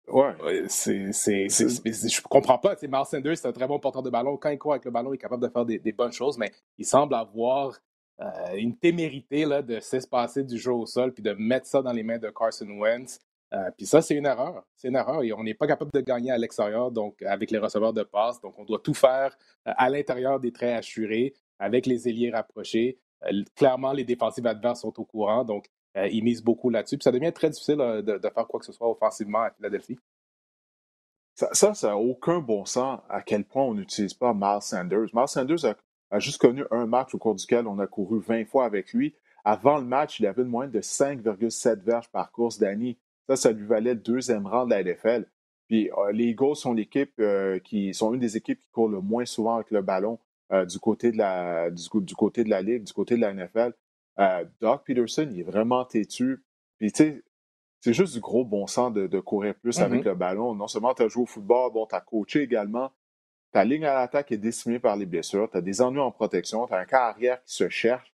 Ouais. 0.07 0.35
C'est, 0.68 1.12
c'est, 1.13 1.50
je 1.50 2.21
comprends 2.21 2.59
pas. 2.59 2.75
Miles 2.79 3.06
Sanders, 3.07 3.38
c'est 3.38 3.47
un 3.47 3.51
très 3.51 3.65
bon 3.65 3.79
porteur 3.79 4.03
de 4.03 4.12
ballon. 4.12 4.38
Quand 4.38 4.51
il 4.51 4.59
court 4.59 4.74
avec 4.74 4.85
le 4.85 4.91
ballon, 4.91 5.12
il 5.13 5.15
est 5.15 5.17
capable 5.17 5.41
de 5.41 5.50
faire 5.50 5.65
des, 5.65 5.79
bonnes 5.94 6.12
choses, 6.12 6.38
mais 6.38 6.51
il 6.77 6.85
semble 6.85 7.15
avoir 7.15 7.79
une 8.56 8.77
témérité 8.77 9.45
là, 9.45 9.63
de 9.63 9.79
s'espacer 9.79 10.44
du 10.44 10.59
jeu 10.59 10.74
au 10.74 10.85
sol 10.85 11.12
puis 11.12 11.24
de 11.24 11.33
mettre 11.33 11.65
ça 11.65 11.81
dans 11.81 11.91
les 11.91 12.03
mains 12.03 12.19
de 12.19 12.29
Carson 12.29 12.69
Wentz. 12.69 13.19
Euh, 13.53 13.69
puis 13.75 13.86
ça, 13.86 14.01
c'est 14.01 14.15
une 14.15 14.25
erreur. 14.25 14.63
C'est 14.75 14.88
une 14.88 14.95
erreur 14.95 15.24
et 15.24 15.33
on 15.33 15.44
n'est 15.44 15.53
pas 15.53 15.68
capable 15.68 15.92
de 15.92 16.01
gagner 16.01 16.31
à 16.31 16.38
l'extérieur, 16.38 16.92
donc 16.92 17.21
avec 17.24 17.51
les 17.51 17.57
receveurs 17.57 17.94
de 17.94 18.03
passe. 18.03 18.39
Donc, 18.42 18.57
on 18.57 18.63
doit 18.63 18.80
tout 18.80 18.94
faire 18.94 19.38
euh, 19.68 19.74
à 19.75 19.89
l'intérieur 19.89 20.39
des 20.39 20.51
traits 20.51 20.80
assurés, 20.80 21.33
avec 21.59 21.86
les 21.86 22.07
ailiers 22.07 22.31
rapprochés. 22.31 22.98
Euh, 23.25 23.44
clairement, 23.56 23.92
les 23.92 24.06
défensives 24.06 24.48
adverses 24.48 24.81
sont 24.81 24.98
au 25.00 25.06
courant, 25.06 25.44
donc 25.44 25.65
ils 26.09 26.24
misent 26.24 26.42
beaucoup 26.42 26.69
là-dessus. 26.69 26.98
Puis 26.98 27.03
ça 27.03 27.12
devient 27.12 27.33
très 27.33 27.50
difficile 27.50 27.75
de, 27.75 28.18
faire 28.33 28.48
quoi 28.48 28.62
que 28.62 28.65
ce 28.65 28.71
soit 28.71 28.89
offensivement 28.89 29.42
à 29.42 29.51
Philadelphie. 29.51 30.00
Ça, 31.36 31.74
ça 31.74 31.88
n'a 31.89 31.98
aucun 31.98 32.39
bon 32.39 32.63
sens 32.63 33.01
à 33.09 33.21
quel 33.21 33.44
point 33.44 33.63
on 33.63 33.74
n'utilise 33.74 34.13
pas 34.13 34.33
Miles 34.33 34.62
Sanders. 34.62 35.07
Miles 35.13 35.27
Sanders 35.27 35.65
a, 35.65 35.75
a, 36.12 36.19
juste 36.19 36.39
connu 36.39 36.63
un 36.71 36.86
match 36.86 37.13
au 37.13 37.18
cours 37.18 37.36
duquel 37.36 37.68
on 37.68 37.77
a 37.80 37.88
couru 37.88 38.21
20 38.21 38.45
fois 38.45 38.63
avec 38.63 38.94
lui. 38.94 39.13
Avant 39.44 39.80
le 39.80 39.83
match, 39.83 40.21
il 40.21 40.27
avait 40.27 40.44
une 40.44 40.48
moyenne 40.48 40.71
de 40.71 40.80
5,7 40.80 41.81
verges 41.81 42.09
par 42.09 42.31
course 42.31 42.57
d'année. 42.57 42.98
Ça, 43.27 43.35
ça 43.35 43.51
lui 43.51 43.65
valait 43.65 43.94
le 43.94 44.00
deuxième 44.00 44.47
rang 44.47 44.65
de 44.65 44.71
la 44.71 44.83
NFL. 44.83 45.25
Puis 45.71 45.89
euh, 45.97 46.12
les 46.12 46.25
Eagles 46.25 46.57
sont 46.57 46.73
l'équipe 46.73 47.13
euh, 47.21 47.57
qui 47.59 47.94
sont 47.94 48.13
une 48.13 48.19
des 48.19 48.35
équipes 48.35 48.59
qui 48.59 48.69
court 48.71 48.89
le 48.89 49.00
moins 49.00 49.23
souvent 49.23 49.56
avec 49.56 49.71
le 49.71 49.81
ballon 49.81 50.19
euh, 50.51 50.65
du, 50.65 50.79
côté 50.79 51.13
de 51.13 51.18
la, 51.18 51.69
du, 51.71 52.13
côté 52.13 52.44
de 52.44 52.50
la 52.50 52.62
Ligue, 52.62 52.83
du 52.83 52.91
côté 52.91 53.15
de 53.15 53.21
la 53.21 53.33
NFL. 53.33 53.71
Doc 54.59 54.83
Peterson, 54.85 55.29
il 55.31 55.39
est 55.39 55.44
vraiment 55.44 55.85
têtu. 55.85 56.44
Puis 56.77 56.91
tu 56.91 56.97
sais, 56.97 57.23
c'est 57.79 57.94
juste 57.94 58.15
du 58.15 58.19
gros 58.19 58.44
bon 58.44 58.68
sens 58.68 58.91
de, 58.91 59.19
courir 59.21 59.56
plus 59.56 59.79
avec 59.79 60.01
mm-hmm. 60.01 60.09
le 60.09 60.15
ballon. 60.15 60.56
Non 60.56 60.67
seulement 60.67 60.94
tu 60.94 61.03
as 61.03 61.07
joué 61.07 61.24
au 61.24 61.25
football, 61.25 61.71
bon, 61.71 61.85
tu 61.85 61.95
as 61.95 62.01
coaché 62.01 62.41
également. 62.41 62.91
Ta 63.53 63.63
ligne 63.63 63.85
à 63.85 63.94
l'attaque 63.94 64.33
est 64.33 64.38
décimée 64.38 64.79
par 64.79 64.97
les 64.97 65.06
blessures. 65.06 65.50
Tu 65.50 65.57
as 65.57 65.62
des 65.62 65.81
ennuis 65.81 66.01
en 66.01 66.12
protection. 66.12 66.67
Tu 66.67 66.74
as 66.74 66.79
un 66.79 66.85
carrière 66.85 67.41
qui 67.44 67.53
se 67.53 67.69
cherche. 67.69 68.13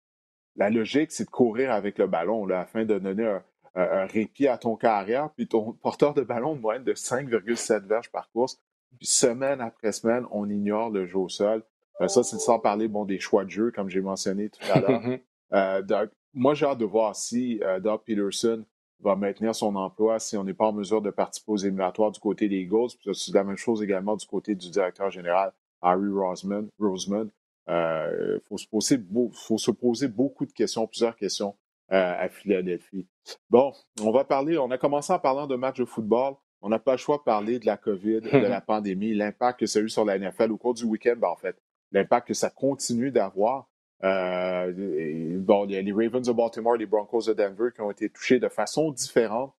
La 0.57 0.69
logique, 0.69 1.13
c'est 1.13 1.23
de 1.23 1.29
courir 1.29 1.71
avec 1.71 1.97
le 1.99 2.07
ballon 2.07 2.45
là, 2.45 2.59
afin 2.59 2.83
de 2.83 2.99
donner 2.99 3.25
un, 3.25 3.43
un 3.75 4.05
répit 4.05 4.47
à 4.47 4.57
ton 4.57 4.75
carrière, 4.75 5.29
puis 5.35 5.47
ton 5.47 5.73
porteur 5.73 6.13
de 6.13 6.21
ballon 6.21 6.55
de 6.55 6.61
moyenne 6.61 6.83
de 6.83 6.93
5,7 6.93 7.85
verges 7.85 8.11
par 8.11 8.29
course. 8.31 8.59
Puis 8.97 9.07
semaine 9.07 9.61
après 9.61 9.91
semaine, 9.91 10.25
on 10.31 10.49
ignore 10.49 10.89
le 10.89 11.05
jeu 11.05 11.17
au 11.17 11.29
sol. 11.29 11.63
Euh, 12.01 12.07
ça, 12.07 12.23
c'est 12.23 12.39
sans 12.39 12.59
parler 12.59 12.87
bon, 12.87 13.05
des 13.05 13.19
choix 13.19 13.45
de 13.45 13.49
jeu, 13.49 13.71
comme 13.71 13.89
j'ai 13.89 14.01
mentionné 14.01 14.49
tout 14.49 14.59
à 14.71 14.79
l'heure. 14.79 15.01
euh, 15.53 16.07
moi, 16.33 16.53
j'ai 16.53 16.65
hâte 16.65 16.77
de 16.77 16.85
voir 16.85 17.15
si 17.15 17.61
euh, 17.63 17.79
Doug 17.79 18.01
Peterson 18.05 18.65
va 19.01 19.15
maintenir 19.15 19.53
son 19.55 19.75
emploi, 19.75 20.19
si 20.19 20.37
on 20.37 20.43
n'est 20.43 20.53
pas 20.53 20.67
en 20.67 20.73
mesure 20.73 21.01
de 21.01 21.09
participer 21.09 21.51
aux 21.51 21.57
éliminatoires 21.57 22.11
du 22.11 22.19
côté 22.19 22.47
des 22.47 22.57
Eagles. 22.57 22.89
C'est 23.13 23.33
la 23.33 23.43
même 23.43 23.57
chose 23.57 23.83
également 23.83 24.15
du 24.15 24.25
côté 24.25 24.55
du 24.55 24.69
directeur 24.69 25.09
général, 25.11 25.53
Harry 25.81 26.09
Roseman. 26.09 26.67
Roseman. 26.79 27.29
Euh, 27.67 28.39
faut, 28.47 28.57
se 28.57 28.67
poser, 28.67 28.99
faut 29.33 29.57
se 29.57 29.71
poser 29.71 30.07
beaucoup 30.07 30.45
de 30.45 30.51
questions, 30.51 30.85
plusieurs 30.85 31.15
questions 31.15 31.55
à 31.89 32.29
Philadelphie. 32.29 33.07
Bon, 33.49 33.73
on 34.01 34.11
va 34.11 34.23
parler, 34.23 34.57
on 34.57 34.71
a 34.71 34.77
commencé 34.77 35.13
en 35.13 35.19
parlant 35.19 35.47
de 35.47 35.55
match 35.55 35.77
de 35.77 35.85
football. 35.85 36.35
On 36.61 36.69
n'a 36.69 36.79
pas 36.79 36.93
le 36.93 36.97
choix 36.97 37.17
de 37.17 37.23
parler 37.23 37.59
de 37.59 37.65
la 37.65 37.77
COVID, 37.77 38.21
de 38.21 38.47
la 38.47 38.61
pandémie, 38.65 39.13
l'impact 39.13 39.59
que 39.59 39.65
ça 39.65 39.79
a 39.79 39.81
eu 39.83 39.89
sur 39.89 40.03
la 40.03 40.17
NFL 40.17 40.51
au 40.51 40.57
cours 40.57 40.73
du 40.73 40.83
week-end, 40.83 41.15
ben, 41.17 41.27
en 41.27 41.35
fait, 41.35 41.55
l'impact 41.91 42.29
que 42.29 42.33
ça 42.33 42.49
continue 42.49 43.11
d'avoir. 43.11 43.69
Euh, 44.03 45.37
bon, 45.39 45.65
il 45.65 45.71
y 45.71 45.77
a 45.77 45.81
les 45.81 45.91
Ravens 45.91 46.25
de 46.25 46.31
Baltimore, 46.31 46.75
les 46.75 46.85
Broncos 46.85 47.27
de 47.27 47.33
Denver 47.33 47.69
qui 47.73 47.81
ont 47.81 47.91
été 47.91 48.09
touchés 48.09 48.39
de 48.39 48.49
façon 48.49 48.91
différente. 48.91 49.53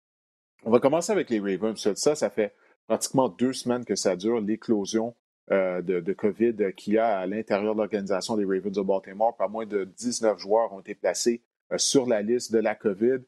On 0.65 0.71
va 0.71 0.81
commencer 0.81 1.13
avec 1.13 1.31
les 1.31 1.39
Ravens. 1.39 1.77
Ça, 1.95 2.15
ça 2.15 2.31
fait 2.31 2.55
pratiquement 2.87 3.29
deux 3.29 3.53
semaines 3.53 3.85
que 3.85 3.95
ça 3.95 4.17
dure, 4.17 4.41
l'éclosion 4.41 5.15
euh, 5.53 5.81
de, 5.83 6.01
de, 6.01 6.13
COVID 6.13 6.75
qu'il 6.77 6.95
y 6.95 6.99
a 6.99 7.19
à 7.19 7.27
l'intérieur 7.27 7.75
de 7.75 7.79
l'organisation 7.79 8.37
des 8.37 8.45
Ravens 8.45 8.73
de 8.73 8.83
Baltimore. 8.83 9.37
Pas 9.37 9.49
moins 9.49 9.67
de 9.67 9.85
19 9.85 10.39
joueurs 10.39 10.73
ont 10.73 10.81
été 10.81 10.95
placés 10.95 11.43
sur 11.77 12.07
la 12.07 12.23
liste 12.23 12.53
de 12.53 12.59
la 12.59 12.75
COVID. 12.75 13.19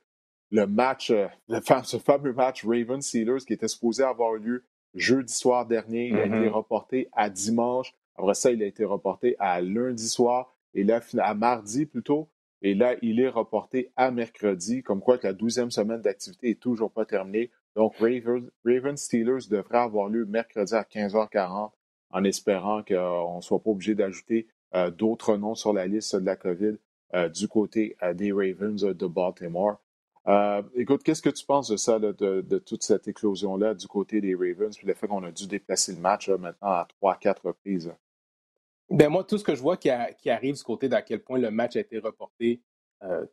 Le 0.50 0.66
match, 0.66 1.10
euh, 1.10 1.26
ce 1.84 1.98
fameux 1.98 2.32
match 2.32 2.64
Ravens-Steelers 2.64 3.44
qui 3.46 3.52
était 3.52 3.68
supposé 3.68 4.02
avoir 4.02 4.34
lieu 4.34 4.64
jeudi 4.94 5.32
soir 5.32 5.66
dernier, 5.66 6.08
il 6.08 6.16
a 6.16 6.26
été 6.26 6.34
mm-hmm. 6.34 6.48
reporté 6.48 7.08
à 7.12 7.28
dimanche. 7.28 7.94
Après 8.16 8.34
ça, 8.34 8.50
il 8.50 8.62
a 8.62 8.66
été 8.66 8.84
reporté 8.84 9.36
à 9.38 9.60
lundi 9.60 10.08
soir 10.08 10.54
et 10.74 10.84
là, 10.84 11.00
à 11.18 11.34
mardi 11.34 11.86
plutôt. 11.86 12.30
Et 12.62 12.74
là, 12.74 12.96
il 13.02 13.20
est 13.20 13.28
reporté 13.28 13.92
à 13.96 14.10
mercredi, 14.10 14.82
comme 14.82 15.00
quoi 15.00 15.18
que 15.18 15.26
la 15.26 15.32
douzième 15.32 15.70
semaine 15.70 16.00
d'activité 16.00 16.50
est 16.50 16.60
toujours 16.60 16.90
pas 16.90 17.04
terminée. 17.04 17.50
Donc, 17.76 17.94
Ravens-Steelers 17.98 19.48
devrait 19.48 19.78
avoir 19.78 20.08
lieu 20.08 20.24
mercredi 20.24 20.74
à 20.74 20.82
15h40 20.82 21.70
en 22.10 22.24
espérant 22.24 22.82
qu'on 22.82 23.36
ne 23.36 23.40
soit 23.40 23.62
pas 23.62 23.70
obligé 23.70 23.94
d'ajouter 23.94 24.48
euh, 24.74 24.90
d'autres 24.90 25.36
noms 25.36 25.54
sur 25.54 25.72
la 25.72 25.86
liste 25.86 26.16
de 26.16 26.24
la 26.24 26.36
COVID 26.36 26.74
euh, 26.74 26.78
du 27.14 27.48
côté 27.48 27.96
euh, 28.02 28.14
des 28.14 28.32
Ravens 28.32 28.82
de 28.82 29.06
Baltimore. 29.06 29.80
Euh, 30.26 30.62
écoute, 30.74 31.02
qu'est-ce 31.02 31.22
que 31.22 31.30
tu 31.30 31.46
penses 31.46 31.68
de 31.68 31.76
ça, 31.76 31.98
de, 31.98 32.58
toute 32.58 32.82
cette 32.82 33.08
éclosion-là 33.08 33.74
du 33.74 33.86
côté 33.86 34.20
des 34.20 34.34
Ravens, 34.34 34.76
puis 34.76 34.86
le 34.86 34.94
fait 34.94 35.08
qu'on 35.08 35.24
a 35.24 35.30
dû 35.30 35.46
déplacer 35.46 35.94
le 35.94 36.00
match 36.00 36.28
maintenant 36.28 36.68
à 36.68 36.86
trois, 36.86 37.16
quatre 37.16 37.46
reprises? 37.46 37.92
Ben 38.90 39.08
moi, 39.08 39.24
tout 39.24 39.38
ce 39.38 39.44
que 39.44 39.54
je 39.54 39.62
vois 39.62 39.76
qui, 39.76 39.90
arrive 39.90 40.54
du 40.54 40.62
côté 40.62 40.88
d'à 40.88 41.02
quel 41.02 41.22
point 41.22 41.38
le 41.38 41.50
match 41.50 41.76
a 41.76 41.80
été 41.80 41.98
reporté 41.98 42.62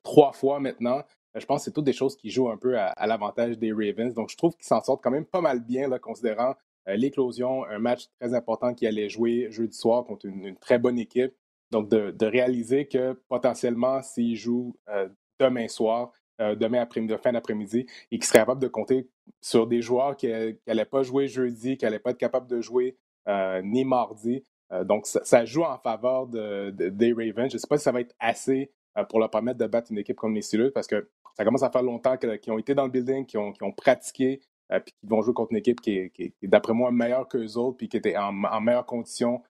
trois 0.04 0.32
fois 0.32 0.60
maintenant, 0.60 1.02
ben, 1.34 1.40
je 1.40 1.46
pense 1.46 1.62
que 1.62 1.66
c'est 1.66 1.72
toutes 1.72 1.86
des 1.86 1.94
choses 1.94 2.16
qui 2.16 2.30
jouent 2.30 2.50
un 2.50 2.58
peu 2.58 2.78
à, 2.78 3.08
l'avantage 3.08 3.58
des 3.58 3.74
Ravens. 3.74 4.14
Donc, 4.14 4.30
je 4.30 4.38
trouve 4.38 4.56
qu'ils 4.56 4.68
s'en 4.68 4.82
sortent 4.82 5.04
quand 5.04 5.12
même 5.12 5.26
pas 5.26 5.42
mal 5.42 5.60
bien, 5.62 5.90
considérant 6.00 6.56
l'éclosion, 6.88 7.66
un 7.66 7.80
match 7.80 8.08
très 8.20 8.34
important 8.34 8.74
qui 8.74 8.86
allait 8.88 9.10
jouer 9.10 9.48
jeudi 9.50 9.76
soir 9.76 10.06
contre 10.06 10.28
une 10.28 10.56
très 10.58 10.78
bonne 10.78 11.00
équipe. 11.00 11.34
Donc, 11.72 11.90
de, 11.90 12.26
réaliser 12.26 12.88
que 12.88 13.14
potentiellement, 13.28 14.02
s'il 14.02 14.36
joue 14.36 14.76
euh, 14.90 15.10
demain 15.40 15.68
soir, 15.68 16.12
euh, 16.42 16.56
demain 16.56 16.82
après-midi, 16.82 17.14
fin 17.22 17.32
d'après-midi, 17.32 17.86
et 18.12 18.18
qu'il 18.18 18.24
serait 18.24 18.40
capable 18.40 18.62
de 18.62 18.68
compter 18.68 19.10
sur 19.42 19.68
des 19.68 19.82
joueurs 19.82 20.16
qui 20.16 20.28
n'allaient 20.68 20.86
pas 20.86 21.04
jouer 21.04 21.28
jeudi, 21.28 21.78
qui 21.78 21.86
n'allaient 21.86 22.00
pas 22.00 22.12
être 22.12 22.18
capables 22.18 22.48
de 22.48 22.62
jouer 22.62 22.98
euh, 23.28 23.62
ni 23.64 23.86
mardi. 23.86 24.44
donc, 24.84 25.08
ça, 25.08 25.46
joue 25.46 25.64
en 25.64 25.78
faveur 25.78 26.28
de, 26.28 26.72
des 26.72 27.14
Ravens. 27.14 27.50
Je 27.50 27.56
ne 27.56 27.60
sais 27.60 27.68
pas 27.68 27.78
si 27.78 27.84
ça 27.84 27.92
va 27.92 28.02
être 28.02 28.16
assez 28.20 28.72
pour 29.10 29.20
leur 29.20 29.30
permettre 29.30 29.60
de 29.60 29.68
battre 29.68 29.92
une 29.92 29.98
équipe 29.98 30.18
comme 30.18 30.36
les 30.36 30.42
Steelers, 30.42 30.72
parce 30.72 30.88
que 30.88 31.10
ça 31.38 31.44
commence 31.44 31.64
à 31.64 31.70
faire 31.70 31.84
longtemps 31.84 32.18
qu'ils 32.18 32.52
ont 32.52 32.58
été 32.58 32.76
dans 32.76 32.86
le 32.86 32.92
building, 32.92 33.26
qu'ils 33.26 33.40
ont, 33.40 33.72
pratiqué, 33.76 34.42
puis 34.70 34.94
qu'ils 35.00 35.10
vont 35.10 35.22
jouer 35.22 35.34
contre 35.34 35.52
une 35.52 35.58
équipe 35.58 35.82
qui 35.82 35.98
est, 35.98 36.34
d'après 36.44 36.74
moi, 36.74 36.92
meilleure 36.92 37.28
qu'eux 37.28 37.58
autres, 37.58 37.78
puis 37.78 37.90
qui 37.90 37.98
était 37.98 38.18
en 38.18 38.32
meilleure 38.62 38.86
condition 38.86 39.42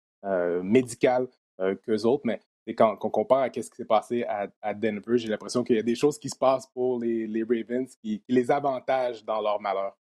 médicale 0.64 1.28
euh, 1.60 1.76
qu'eux 1.76 2.04
autres, 2.04 2.24
mais 2.26 2.40
quand, 2.74 2.98
on 3.02 3.10
compare 3.10 3.40
à 3.40 3.50
ce 3.54 3.70
qui 3.70 3.76
s'est 3.76 3.86
passé 3.86 4.26
à, 4.62 4.74
Denver, 4.74 5.18
j'ai 5.18 5.30
l'impression 5.30 5.64
qu'il 5.64 5.76
y 5.76 5.80
a 5.80 5.84
des 5.84 5.96
choses 5.96 6.18
qui 6.18 6.30
se 6.30 6.38
passent 6.38 6.68
pour 6.68 7.00
les, 7.00 7.44
Ravens 7.44 7.96
qui, 7.98 8.24
les 8.28 8.50
avantagent 8.50 9.24
dans 9.24 9.42
leur 9.42 9.62
malheur. 9.62 9.96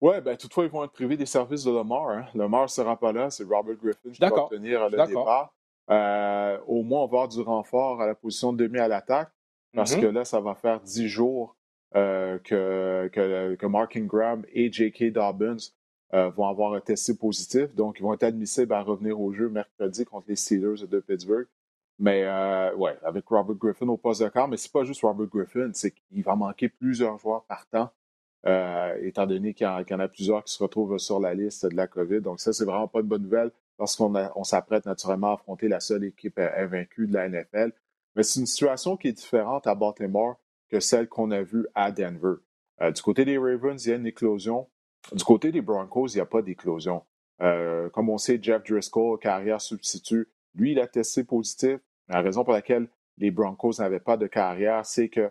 Oui, 0.00 0.20
ben, 0.20 0.36
toutefois, 0.36 0.64
ils 0.64 0.70
vont 0.70 0.84
être 0.84 0.92
privés 0.92 1.16
des 1.16 1.26
services 1.26 1.64
de 1.64 1.70
Lamar. 1.70 2.10
Hein. 2.10 2.26
Lamar 2.34 2.62
ne 2.62 2.68
sera 2.68 2.98
pas 2.98 3.12
là, 3.12 3.30
c'est 3.30 3.44
Robert 3.44 3.76
Griffin 3.76 4.10
qui 4.10 4.20
va 4.20 4.34
obtenir 4.34 4.88
le 4.88 5.06
départ. 5.06 5.54
Euh, 5.88 6.58
au 6.66 6.82
moins, 6.82 7.02
on 7.02 7.06
va 7.06 7.18
avoir 7.18 7.28
du 7.28 7.40
renfort 7.40 8.02
à 8.02 8.06
la 8.06 8.14
position 8.14 8.52
de 8.52 8.66
demi 8.66 8.78
à 8.78 8.88
l'attaque, 8.88 9.30
parce 9.72 9.94
mm-hmm. 9.94 10.00
que 10.00 10.06
là, 10.06 10.24
ça 10.24 10.40
va 10.40 10.54
faire 10.54 10.80
dix 10.80 11.08
jours 11.08 11.56
euh, 11.94 12.38
que, 12.40 13.08
que, 13.12 13.54
que, 13.54 13.66
Mark 13.66 13.96
Ingram 13.96 14.44
et 14.52 14.70
J.K. 14.70 15.12
Dobbins 15.12 15.56
euh, 16.14 16.30
vont 16.30 16.46
avoir 16.46 16.74
un 16.74 16.80
testé 16.80 17.14
positif. 17.14 17.74
Donc, 17.74 17.96
ils 17.98 18.02
vont 18.02 18.14
être 18.14 18.22
admissibles 18.22 18.72
à 18.72 18.82
revenir 18.82 19.20
au 19.20 19.32
jeu 19.32 19.48
mercredi 19.48 20.04
contre 20.04 20.26
les 20.28 20.36
Steelers 20.36 20.86
de 20.86 21.00
Pittsburgh. 21.00 21.48
Mais 21.98 22.24
euh, 22.24 22.74
ouais, 22.76 22.96
avec 23.02 23.26
Robert 23.26 23.56
Griffin 23.56 23.88
au 23.88 23.96
poste 23.96 24.22
de 24.22 24.28
quart, 24.28 24.48
mais 24.48 24.56
c'est 24.56 24.70
pas 24.70 24.84
juste 24.84 25.00
Robert 25.00 25.26
Griffin, 25.26 25.70
c'est 25.72 25.92
qu'il 25.92 26.22
va 26.22 26.36
manquer 26.36 26.68
plusieurs 26.68 27.18
joueurs 27.18 27.44
par 27.46 27.66
temps, 27.68 27.90
euh, 28.46 28.96
étant 29.02 29.26
donné 29.26 29.54
qu'il 29.54 29.66
y, 29.66 29.94
en 29.94 30.00
a 30.00 30.08
plusieurs 30.08 30.44
qui 30.44 30.52
se 30.52 30.62
retrouvent 30.62 30.98
sur 30.98 31.18
la 31.18 31.34
liste 31.34 31.66
de 31.66 31.74
la 31.74 31.86
COVID. 31.86 32.20
Donc 32.20 32.38
ça, 32.40 32.52
c'est 32.52 32.66
vraiment 32.66 32.86
pas 32.86 33.00
une 33.00 33.06
bonne 33.06 33.22
nouvelle 33.22 33.50
lorsqu'on 33.78 34.14
on 34.36 34.44
s'apprête 34.44 34.86
naturellement 34.86 35.30
à 35.30 35.34
affronter 35.34 35.68
la 35.68 35.80
seule 35.80 36.04
équipe 36.04 36.38
invaincue 36.38 37.06
de 37.08 37.14
la 37.14 37.28
NFL. 37.28 37.72
Mais 38.14 38.22
c'est 38.22 38.40
une 38.40 38.46
situation 38.46 38.96
qui 38.96 39.08
est 39.08 39.12
différente 39.12 39.66
à 39.66 39.74
Baltimore 39.74 40.36
que 40.68 40.80
celle 40.80 41.08
qu'on 41.08 41.30
a 41.30 41.42
vue 41.42 41.66
à 41.74 41.92
Denver. 41.92 42.36
du 42.80 43.02
côté 43.02 43.24
des 43.24 43.38
Ravens, 43.38 43.84
il 43.84 43.90
y 43.90 43.92
a 43.92 43.96
une 43.96 44.06
éclosion 44.06 44.68
du 45.12 45.24
côté 45.24 45.52
des 45.52 45.60
Broncos, 45.60 46.08
il 46.08 46.16
n'y 46.16 46.20
a 46.20 46.26
pas 46.26 46.42
d'éclosion. 46.42 47.02
Euh, 47.42 47.88
comme 47.90 48.08
on 48.08 48.18
sait, 48.18 48.38
Jeff 48.40 48.62
Driscoll, 48.64 49.18
carrière 49.18 49.60
substitut, 49.60 50.28
lui, 50.54 50.72
il 50.72 50.80
a 50.80 50.86
testé 50.86 51.24
positif. 51.24 51.78
La 52.08 52.22
raison 52.22 52.44
pour 52.44 52.52
laquelle 52.52 52.88
les 53.18 53.30
Broncos 53.30 53.74
n'avaient 53.78 54.00
pas 54.00 54.16
de 54.16 54.26
carrière, 54.26 54.84
c'est 54.86 55.08
que 55.08 55.30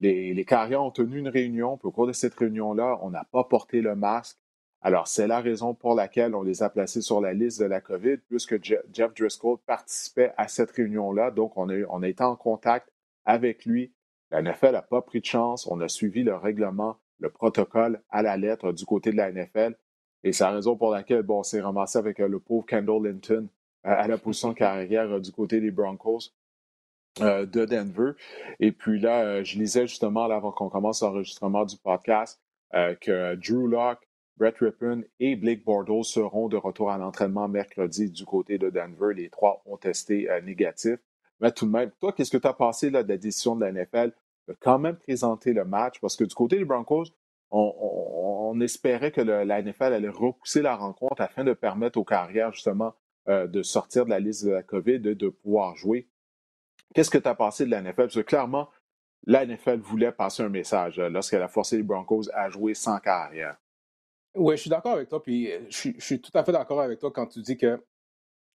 les, 0.00 0.44
carrières 0.44 0.82
ont 0.82 0.90
tenu 0.90 1.18
une 1.18 1.28
réunion, 1.28 1.78
puis 1.78 1.88
au 1.88 1.92
cours 1.92 2.06
de 2.06 2.12
cette 2.12 2.34
réunion-là, 2.34 2.98
on 3.02 3.10
n'a 3.10 3.24
pas 3.32 3.44
porté 3.44 3.80
le 3.80 3.94
masque. 3.94 4.38
Alors, 4.82 5.08
c'est 5.08 5.26
la 5.26 5.40
raison 5.40 5.74
pour 5.74 5.94
laquelle 5.94 6.34
on 6.34 6.42
les 6.42 6.62
a 6.62 6.68
placés 6.68 7.00
sur 7.00 7.20
la 7.20 7.32
liste 7.32 7.58
de 7.60 7.64
la 7.64 7.80
COVID, 7.80 8.18
puisque 8.28 8.62
Jeff 8.62 9.14
Driscoll 9.14 9.56
participait 9.66 10.34
à 10.36 10.46
cette 10.46 10.72
réunion-là. 10.72 11.30
Donc, 11.30 11.56
on 11.56 11.68
a 11.70 12.08
été 12.08 12.22
en 12.22 12.36
contact 12.36 12.92
avec 13.24 13.64
lui. 13.64 13.94
La 14.30 14.42
NFL 14.42 14.72
n'a 14.72 14.82
pas 14.82 15.00
pris 15.00 15.20
de 15.20 15.24
chance. 15.24 15.66
On 15.68 15.80
a 15.80 15.88
suivi 15.88 16.22
le 16.22 16.34
règlement, 16.34 16.98
le 17.18 17.30
protocole 17.30 18.02
à 18.10 18.22
la 18.22 18.36
lettre 18.36 18.72
du 18.72 18.84
côté 18.84 19.10
de 19.10 19.16
la 19.16 19.30
NFL. 19.30 19.76
Et 20.24 20.32
c'est 20.32 20.44
la 20.44 20.52
raison 20.52 20.76
pour 20.76 20.90
laquelle 20.90 21.22
bon, 21.22 21.40
on 21.40 21.42
s'est 21.42 21.60
ramassé 21.60 21.98
avec 21.98 22.18
euh, 22.18 22.28
le 22.28 22.40
pauvre 22.40 22.64
Kendall 22.66 23.06
Linton 23.06 23.48
euh, 23.86 23.90
à 23.90 24.08
la 24.08 24.18
position 24.18 24.54
carrière 24.54 25.12
euh, 25.12 25.20
du 25.20 25.30
côté 25.30 25.60
des 25.60 25.70
Broncos. 25.70 26.32
de 27.20 27.64
Denver. 27.64 28.12
Et 28.58 28.72
puis 28.72 28.98
là, 28.98 29.44
je 29.44 29.56
lisais 29.56 29.86
justement, 29.86 30.24
avant 30.24 30.50
qu'on 30.50 30.68
commence 30.68 31.00
l'enregistrement 31.00 31.64
du 31.64 31.76
podcast, 31.76 32.40
que 32.72 33.36
Drew 33.36 33.68
Locke, 33.68 34.08
Brett 34.36 34.58
Rippon 34.58 35.04
et 35.20 35.36
Blake 35.36 35.64
Bordeaux 35.64 36.02
seront 36.02 36.48
de 36.48 36.56
retour 36.56 36.90
à 36.90 36.98
l'entraînement 36.98 37.46
mercredi 37.46 38.10
du 38.10 38.24
côté 38.24 38.58
de 38.58 38.68
Denver. 38.68 39.14
Les 39.14 39.30
trois 39.30 39.62
ont 39.64 39.76
testé 39.76 40.28
négatif. 40.42 40.96
Mais 41.38 41.52
tout 41.52 41.66
de 41.66 41.70
même, 41.70 41.92
toi, 42.00 42.12
qu'est-ce 42.12 42.32
que 42.32 42.36
tu 42.36 42.48
as 42.48 42.52
pensé 42.52 42.90
là, 42.90 43.04
de 43.04 43.08
la 43.08 43.16
décision 43.16 43.54
de 43.54 43.64
la 43.64 43.70
NFL 43.70 44.10
de 44.48 44.56
quand 44.60 44.78
même 44.78 44.96
présenter 44.96 45.52
le 45.52 45.64
match? 45.64 46.00
Parce 46.00 46.16
que 46.16 46.24
du 46.24 46.34
côté 46.34 46.56
des 46.56 46.64
Broncos, 46.64 47.06
on, 47.50 48.60
espérait 48.60 49.10
que 49.10 49.20
la 49.20 49.62
NFL 49.62 49.92
allait 49.92 50.08
repousser 50.08 50.62
la 50.62 50.76
rencontre 50.76 51.20
afin 51.20 51.42
de 51.44 51.52
permettre 51.52 51.98
aux 51.98 52.04
carrières, 52.04 52.52
justement, 52.52 52.94
euh, 53.28 53.46
de 53.46 53.62
sortir 53.62 54.04
de 54.04 54.10
la 54.10 54.20
liste 54.20 54.44
de 54.44 54.50
la 54.50 54.62
COVID 54.62 55.00
de 55.00 55.28
pouvoir 55.28 55.74
jouer. 55.76 56.08
Qu'est-ce 56.94 57.10
que 57.10 57.18
tu 57.18 57.28
as 57.28 57.34
pensé 57.34 57.64
de 57.64 57.70
la 57.70 57.80
NFL? 57.80 57.94
Parce 57.96 58.14
que 58.14 58.20
clairement, 58.20 58.68
la 59.26 59.46
NFL 59.46 59.78
voulait 59.78 60.12
passer 60.12 60.42
un 60.42 60.48
message 60.48 60.98
euh, 60.98 61.08
lorsqu'elle 61.08 61.42
a 61.42 61.48
forcé 61.48 61.78
les 61.78 61.82
Broncos 61.82 62.24
à 62.32 62.48
jouer 62.50 62.74
sans 62.74 62.98
carrière. 62.98 63.56
Oui, 64.34 64.56
je 64.56 64.62
suis 64.62 64.70
d'accord 64.70 64.92
avec 64.92 65.08
toi, 65.08 65.22
puis 65.22 65.50
euh, 65.50 65.60
je, 65.68 65.92
suis 65.98 66.20
tout 66.20 66.30
à 66.34 66.44
fait 66.44 66.52
d'accord 66.52 66.80
avec 66.80 66.98
toi 66.98 67.10
quand 67.10 67.26
tu 67.26 67.40
dis 67.40 67.56
que 67.56 67.82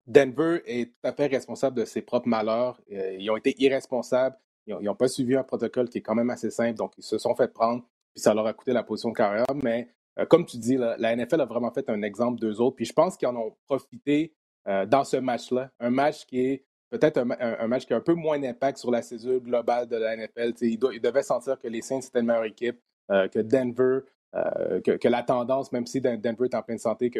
Denver 0.07 0.61
est 0.65 0.87
tout 0.87 1.07
à 1.07 1.13
fait 1.13 1.27
responsable 1.27 1.77
de 1.77 1.85
ses 1.85 2.01
propres 2.01 2.27
malheurs. 2.27 2.79
Ils 2.89 3.29
ont 3.29 3.37
été 3.37 3.55
irresponsables. 3.61 4.37
Ils 4.67 4.77
n'ont 4.81 4.95
pas 4.95 5.07
suivi 5.07 5.35
un 5.35 5.43
protocole 5.43 5.89
qui 5.89 5.99
est 5.99 6.01
quand 6.01 6.15
même 6.15 6.29
assez 6.29 6.49
simple, 6.49 6.77
donc 6.77 6.93
ils 6.97 7.03
se 7.03 7.17
sont 7.17 7.35
fait 7.35 7.47
prendre 7.47 7.83
puis 8.15 8.21
ça 8.21 8.33
leur 8.33 8.47
a 8.47 8.53
coûté 8.53 8.71
la 8.71 8.81
position 8.81 9.11
carrière. 9.11 9.45
Mais 9.61 9.89
euh, 10.17 10.25
comme 10.25 10.45
tu 10.45 10.57
dis, 10.57 10.77
la 10.77 11.15
NFL 11.15 11.41
a 11.41 11.45
vraiment 11.45 11.71
fait 11.71 11.89
un 11.89 12.01
exemple 12.01 12.39
d'eux 12.39 12.61
autres. 12.61 12.77
Puis 12.77 12.85
je 12.85 12.93
pense 12.93 13.17
qu'ils 13.17 13.27
en 13.27 13.35
ont 13.35 13.55
profité 13.67 14.33
euh, 14.67 14.85
dans 14.85 15.03
ce 15.03 15.17
match-là. 15.17 15.69
Un 15.79 15.89
match 15.89 16.25
qui 16.25 16.39
est 16.39 16.65
peut-être 16.89 17.17
un, 17.17 17.67
match 17.67 17.85
qui 17.85 17.93
a 17.93 17.97
un 17.97 18.01
peu 18.01 18.13
moins 18.13 18.39
d'impact 18.39 18.77
sur 18.77 18.89
la 18.89 19.01
césure 19.01 19.41
globale 19.41 19.87
de 19.87 19.97
la 19.97 20.15
NFL. 20.15 20.53
Ils, 20.61 20.79
devaient 20.79 21.23
sentir 21.23 21.59
que 21.59 21.67
les 21.67 21.81
Saints 21.81 21.99
étaient 21.99 22.21
une 22.21 22.27
meilleure 22.27 22.45
équipe, 22.45 22.79
euh, 23.11 23.27
que 23.27 23.39
Denver, 23.39 23.99
que, 24.83 25.07
la 25.07 25.23
tendance, 25.23 25.71
même 25.71 25.85
si 25.85 26.01
Denver 26.01 26.45
est 26.45 26.55
en 26.55 26.61
pleine 26.61 26.77
santé, 26.77 27.09
que, 27.09 27.19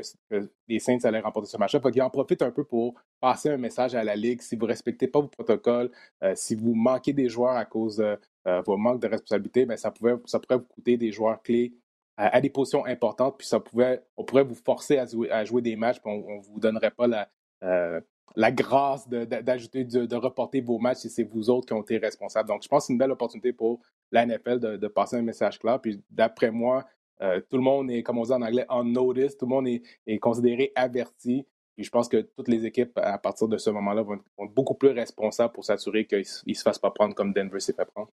les 0.68 0.80
Saints 0.80 0.98
allaient 1.04 1.22
remporter 1.22 1.50
ce 1.50 1.58
match-là. 1.58 1.80
Ils 1.94 2.02
en 2.02 2.10
profitent 2.10 2.42
un 2.42 2.52
peu 2.52 2.64
pour 2.64 2.96
passer 3.22 3.50
un 3.50 3.58
message 3.58 3.96
à 3.96 4.04
la 4.04 4.16
Ligue. 4.16 4.42
Si 4.42 4.56
vous 4.56 4.66
ne 4.66 4.72
respectez 4.72 5.08
pas 5.08 5.22
vos 5.22 5.28
protocoles, 5.28 5.92
si 6.34 6.56
vous 6.56 6.74
manquez 6.74 7.14
des 7.14 7.30
joueurs 7.30 7.56
à 7.56 7.66
cause 7.66 7.98
de 7.98 8.18
euh, 8.48 8.62
votre 8.62 8.78
manque 8.78 9.02
de 9.02 9.08
responsabilité, 9.08 9.66
ben, 9.66 9.76
ça, 9.76 9.90
pouvait, 9.90 10.16
ça 10.26 10.40
pourrait 10.40 10.60
vous 10.60 10.68
coûter 10.68 10.98
des 10.98 11.12
joueurs 11.12 11.42
clés 11.42 11.74
à, 12.18 12.40
des 12.40 12.50
positions 12.50 12.86
importantes, 12.86 13.38
puis 13.38 13.48
ça 13.48 13.60
pouvait, 13.60 14.02
on 14.16 14.24
pourrait 14.24 14.44
vous 14.44 14.56
forcer 14.56 14.98
à 14.98 15.44
jouer, 15.44 15.62
des 15.62 15.76
matchs, 15.76 16.00
puis 16.00 16.10
on 16.10 16.38
ne 16.38 16.42
vous 16.42 16.60
donnerait 16.62 16.92
pas 16.92 17.08
la, 17.08 17.28
euh, 17.64 18.00
la 18.38 18.54
grâce 18.54 19.10
d'ajouter, 19.10 19.84
de, 19.84 20.06
de, 20.06 20.16
reporter 20.16 20.62
vos 20.62 20.80
matchs 20.80 21.00
si 21.00 21.10
c'est 21.10 21.24
vous 21.24 21.50
autres 21.50 21.68
qui 21.68 21.74
ont 21.74 21.82
été 21.82 21.98
responsables. 21.98 22.48
Donc, 22.48 22.64
je 22.64 22.70
pense 22.70 22.84
que 22.84 22.88
c'est 22.88 22.94
une 22.94 23.00
belle 23.00 23.12
opportunité 23.12 23.52
pour 23.52 23.82
la 24.12 24.26
NFL 24.26 24.60
de, 24.60 24.88
passer 24.88 25.18
un 25.18 25.24
message 25.24 25.60
clair. 25.60 25.82
Puis, 25.82 26.02
d'après 26.10 26.52
moi, 26.52 26.86
euh, 27.22 27.40
tout 27.50 27.58
le 27.58 27.64
monde 27.64 27.90
est, 27.92 28.04
comme 28.04 28.18
on 28.18 28.24
dit 28.24 28.34
en 28.34 28.42
anglais, 28.42 28.66
on 28.70 28.84
notice, 28.84 29.38
tout 29.38 29.46
le 29.46 29.50
monde 29.50 29.68
est, 29.68 30.20
considéré 30.20 30.72
averti. 30.76 31.46
Puis 31.76 31.84
je 31.84 31.90
pense 31.90 32.08
que 32.08 32.22
toutes 32.22 32.48
les 32.48 32.66
équipes, 32.66 32.98
à 32.98 33.18
partir 33.18 33.48
de 33.48 33.58
ce 33.58 33.70
moment-là, 33.70 34.02
vont, 34.02 34.16
être 34.16 34.54
beaucoup 34.54 34.76
plus 34.76 34.90
responsables 34.90 35.54
pour 35.54 35.66
s'assurer 35.66 36.06
qu'ils 36.06 36.26
ne 36.48 36.54
se 36.54 36.62
fassent 36.62 36.80
pas 36.80 36.92
prendre 36.92 37.16
comme 37.16 37.34
Denver 37.34 37.60
s'est 37.60 37.74
fait 37.74 37.86
prendre. 37.86 38.10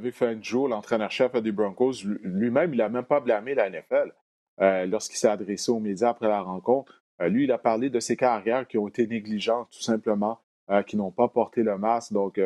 Vic 0.00 0.14
l'entraîneur-chef 0.20 1.32
des 1.42 1.50
Broncos, 1.50 2.04
lui-même, 2.04 2.72
il 2.72 2.76
n'a 2.76 2.88
même 2.88 3.04
pas 3.04 3.18
blâmé 3.18 3.54
la 3.54 3.68
NFL 3.68 4.12
euh, 4.60 4.86
lorsqu'il 4.86 5.18
s'est 5.18 5.28
adressé 5.28 5.72
aux 5.72 5.80
médias 5.80 6.10
après 6.10 6.28
la 6.28 6.40
rencontre. 6.40 7.02
Euh, 7.20 7.28
lui, 7.28 7.44
il 7.44 7.52
a 7.52 7.58
parlé 7.58 7.90
de 7.90 7.98
ses 7.98 8.16
carrières 8.16 8.68
qui 8.68 8.78
ont 8.78 8.86
été 8.86 9.08
négligentes, 9.08 9.70
tout 9.70 9.82
simplement, 9.82 10.38
qui 10.86 10.96
n'ont 10.96 11.10
pas 11.10 11.28
porté 11.28 11.62
le 11.64 11.76
masque. 11.76 12.12
Donc, 12.12 12.40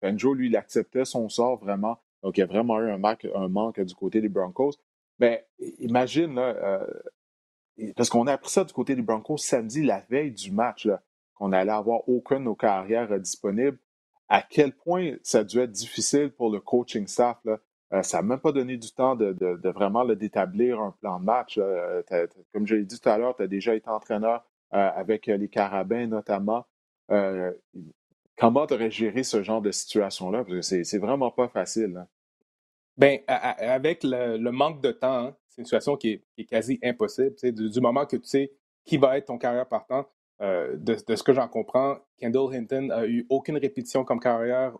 Fangio, 0.00 0.34
lui, 0.34 0.48
il 0.48 0.56
acceptait 0.56 1.04
son 1.04 1.28
sort 1.28 1.56
vraiment. 1.56 1.98
Donc, 2.22 2.36
il 2.36 2.40
y 2.40 2.42
a 2.42 2.46
vraiment 2.46 2.80
eu 2.80 2.90
un, 2.90 3.48
manque 3.48 3.80
du 3.80 3.94
côté 3.94 4.20
des 4.20 4.28
Broncos. 4.28 4.72
Mais 5.18 5.46
imagine, 5.78 6.34
là, 6.34 6.86
parce 7.96 8.08
qu'on 8.08 8.26
a 8.26 8.32
appris 8.32 8.50
ça 8.50 8.64
du 8.64 8.72
côté 8.72 8.94
des 8.94 9.02
Broncos 9.02 9.38
samedi, 9.38 9.82
la 9.82 10.00
veille 10.08 10.32
du 10.32 10.50
match, 10.50 10.88
qu'on 11.34 11.52
allait 11.52 11.72
avoir 11.72 12.08
aucun 12.08 12.40
de 12.40 12.44
nos 12.44 12.54
carrières 12.54 13.18
disponibles 13.20 13.78
à 14.28 14.42
quel 14.42 14.72
point 14.72 15.14
ça 15.22 15.40
a 15.40 15.44
dû 15.44 15.58
être 15.60 15.70
difficile 15.70 16.30
pour 16.30 16.50
le 16.50 16.60
coaching 16.60 17.06
staff. 17.06 17.38
Euh, 17.46 18.02
ça 18.02 18.18
n'a 18.18 18.22
même 18.22 18.40
pas 18.40 18.52
donné 18.52 18.76
du 18.76 18.92
temps 18.92 19.14
de, 19.14 19.32
d'établir 20.14 20.80
un 20.80 20.92
plan 21.00 21.20
de 21.20 21.24
match. 21.24 21.58
Euh, 21.58 22.02
comme 22.52 22.66
je 22.66 22.74
l'ai 22.74 22.84
dit 22.84 22.98
tout 22.98 23.08
à 23.08 23.18
l'heure, 23.18 23.36
tu 23.36 23.42
as 23.42 23.46
déjà 23.46 23.74
été 23.74 23.88
entraîneur 23.88 24.44
euh, 24.74 24.90
avec 24.94 25.26
les 25.26 25.48
Carabins 25.48 26.06
notamment. 26.06 26.66
Comment 28.36 28.66
tu 28.66 28.74
aurais 28.74 28.90
géré 28.90 29.22
ce 29.22 29.42
genre 29.42 29.62
de 29.62 29.70
situation-là? 29.70 30.44
Parce 30.44 30.70
que 30.70 30.84
c'est 30.84 30.98
vraiment 30.98 31.30
pas 31.30 31.48
facile. 31.48 32.06
Bien, 32.96 33.18
avec 33.26 34.02
le, 34.02 34.50
manque 34.50 34.80
de 34.82 34.92
temps, 34.92 35.26
hein, 35.26 35.36
c'est 35.48 35.62
une 35.62 35.66
situation 35.66 35.96
qui 35.96 36.22
est, 36.38 36.44
quasi 36.44 36.78
impossible. 36.82 37.34
Du, 37.52 37.80
moment 37.80 38.06
que 38.06 38.16
tu 38.16 38.26
sais 38.26 38.52
qui 38.84 38.96
va 38.96 39.18
être 39.18 39.26
ton 39.26 39.36
carrière 39.36 39.66
partant, 39.66 40.06
euh, 40.40 40.76
de, 40.76 40.96
ce 40.96 41.22
que 41.22 41.32
j'en 41.32 41.48
comprends, 41.48 41.98
Kendall 42.18 42.54
Hinton 42.54 42.90
a 42.90 43.06
eu 43.06 43.26
aucune 43.28 43.56
répétition 43.56 44.04
comme 44.04 44.20
carrière, 44.20 44.76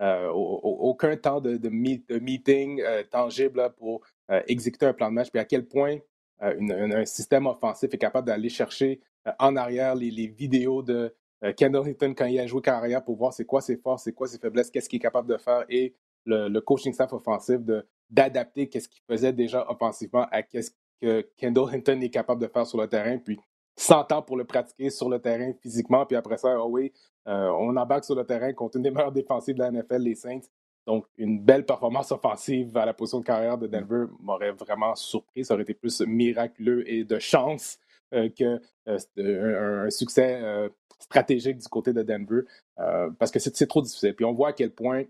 euh, 0.00 0.28
aucun 0.30 1.16
temps 1.16 1.40
de, 1.40 1.68
meeting 1.68 2.80
euh, 2.80 3.02
tangible 3.10 3.72
pour 3.78 4.02
exécuter 4.46 4.86
un 4.86 4.94
plan 4.94 5.10
de 5.10 5.14
match, 5.14 5.30
puis 5.30 5.40
à 5.40 5.44
quel 5.44 5.66
point 5.66 5.98
un 6.40 7.04
système 7.04 7.46
offensif 7.46 7.92
est 7.92 7.98
capable 7.98 8.26
d'aller 8.26 8.48
chercher 8.48 9.00
en 9.38 9.56
arrière 9.56 9.94
les, 9.94 10.26
vidéos 10.26 10.82
de 10.82 11.14
Kendall 11.56 11.88
Hinton 11.88 12.14
quand 12.16 12.26
il 12.26 12.38
a 12.38 12.46
joué 12.46 12.62
carrière 12.62 13.04
pour 13.04 13.16
voir 13.16 13.32
c'est 13.32 13.44
quoi 13.44 13.60
ses 13.60 13.76
forces, 13.76 14.04
c'est 14.04 14.12
quoi 14.12 14.28
ses 14.28 14.38
faiblesses, 14.38 14.70
qu'est-ce 14.70 14.88
qu'il 14.88 14.98
est 14.98 15.00
capable 15.00 15.28
de 15.28 15.36
faire 15.36 15.64
et 15.68 15.94
le, 16.24 16.60
coaching 16.60 16.92
staff 16.92 17.12
offensif 17.12 17.58
d'adapter 18.10 18.68
qu'est-ce 18.68 18.88
qu'il 18.88 19.02
faisait 19.08 19.32
déjà 19.32 19.68
offensivement 19.68 20.26
à 20.30 20.42
qu'est-ce 20.42 20.70
que 21.00 21.28
Kendall 21.36 21.74
Hinton 21.74 22.00
est 22.00 22.10
capable 22.10 22.40
de 22.40 22.46
faire 22.46 22.66
sur 22.66 22.80
le 22.80 22.86
terrain. 22.86 23.18
Puis 23.18 23.38
100 23.76 24.12
ans 24.12 24.22
pour 24.22 24.36
le 24.36 24.44
pratiquer 24.44 24.90
sur 24.90 25.08
le 25.08 25.18
terrain 25.18 25.52
physiquement, 25.60 26.06
puis 26.06 26.16
après 26.16 26.36
ça, 26.36 26.60
oh 26.60 26.68
oui, 26.68 26.92
euh, 27.26 27.48
on 27.58 27.76
embarque 27.76 28.04
sur 28.04 28.14
le 28.14 28.24
terrain 28.24 28.52
contre 28.52 28.76
une 28.76 28.82
des 28.82 28.90
meilleures 28.90 29.12
défensives 29.12 29.56
de 29.56 29.60
la 29.60 29.70
NFL, 29.70 30.02
les 30.02 30.14
Saints. 30.14 30.40
Donc, 30.86 31.06
une 31.16 31.40
belle 31.40 31.64
performance 31.64 32.10
offensive 32.10 32.76
à 32.76 32.84
la 32.84 32.92
position 32.92 33.20
de 33.20 33.24
carrière 33.24 33.56
de 33.56 33.68
Denver 33.68 34.06
m'aurait 34.20 34.50
vraiment 34.50 34.94
surpris. 34.96 35.44
Ça 35.44 35.54
aurait 35.54 35.62
été 35.62 35.74
plus 35.74 36.00
miraculeux 36.00 36.88
et 36.90 37.04
de 37.04 37.18
chance 37.20 37.78
euh, 37.78 37.81
que 38.12 38.60
euh, 38.88 39.84
un, 39.86 39.90
succès 39.90 40.40
stratégique 40.98 41.58
du 41.58 41.68
côté 41.68 41.92
de 41.92 42.02
Denver, 42.02 42.42
parce 43.18 43.30
que 43.30 43.38
c'est 43.38 43.66
trop 43.66 43.82
difficile. 43.82 44.14
Puis 44.14 44.24
on 44.24 44.32
voit 44.32 44.48
à 44.48 44.52
quel 44.52 44.70
point 44.70 45.04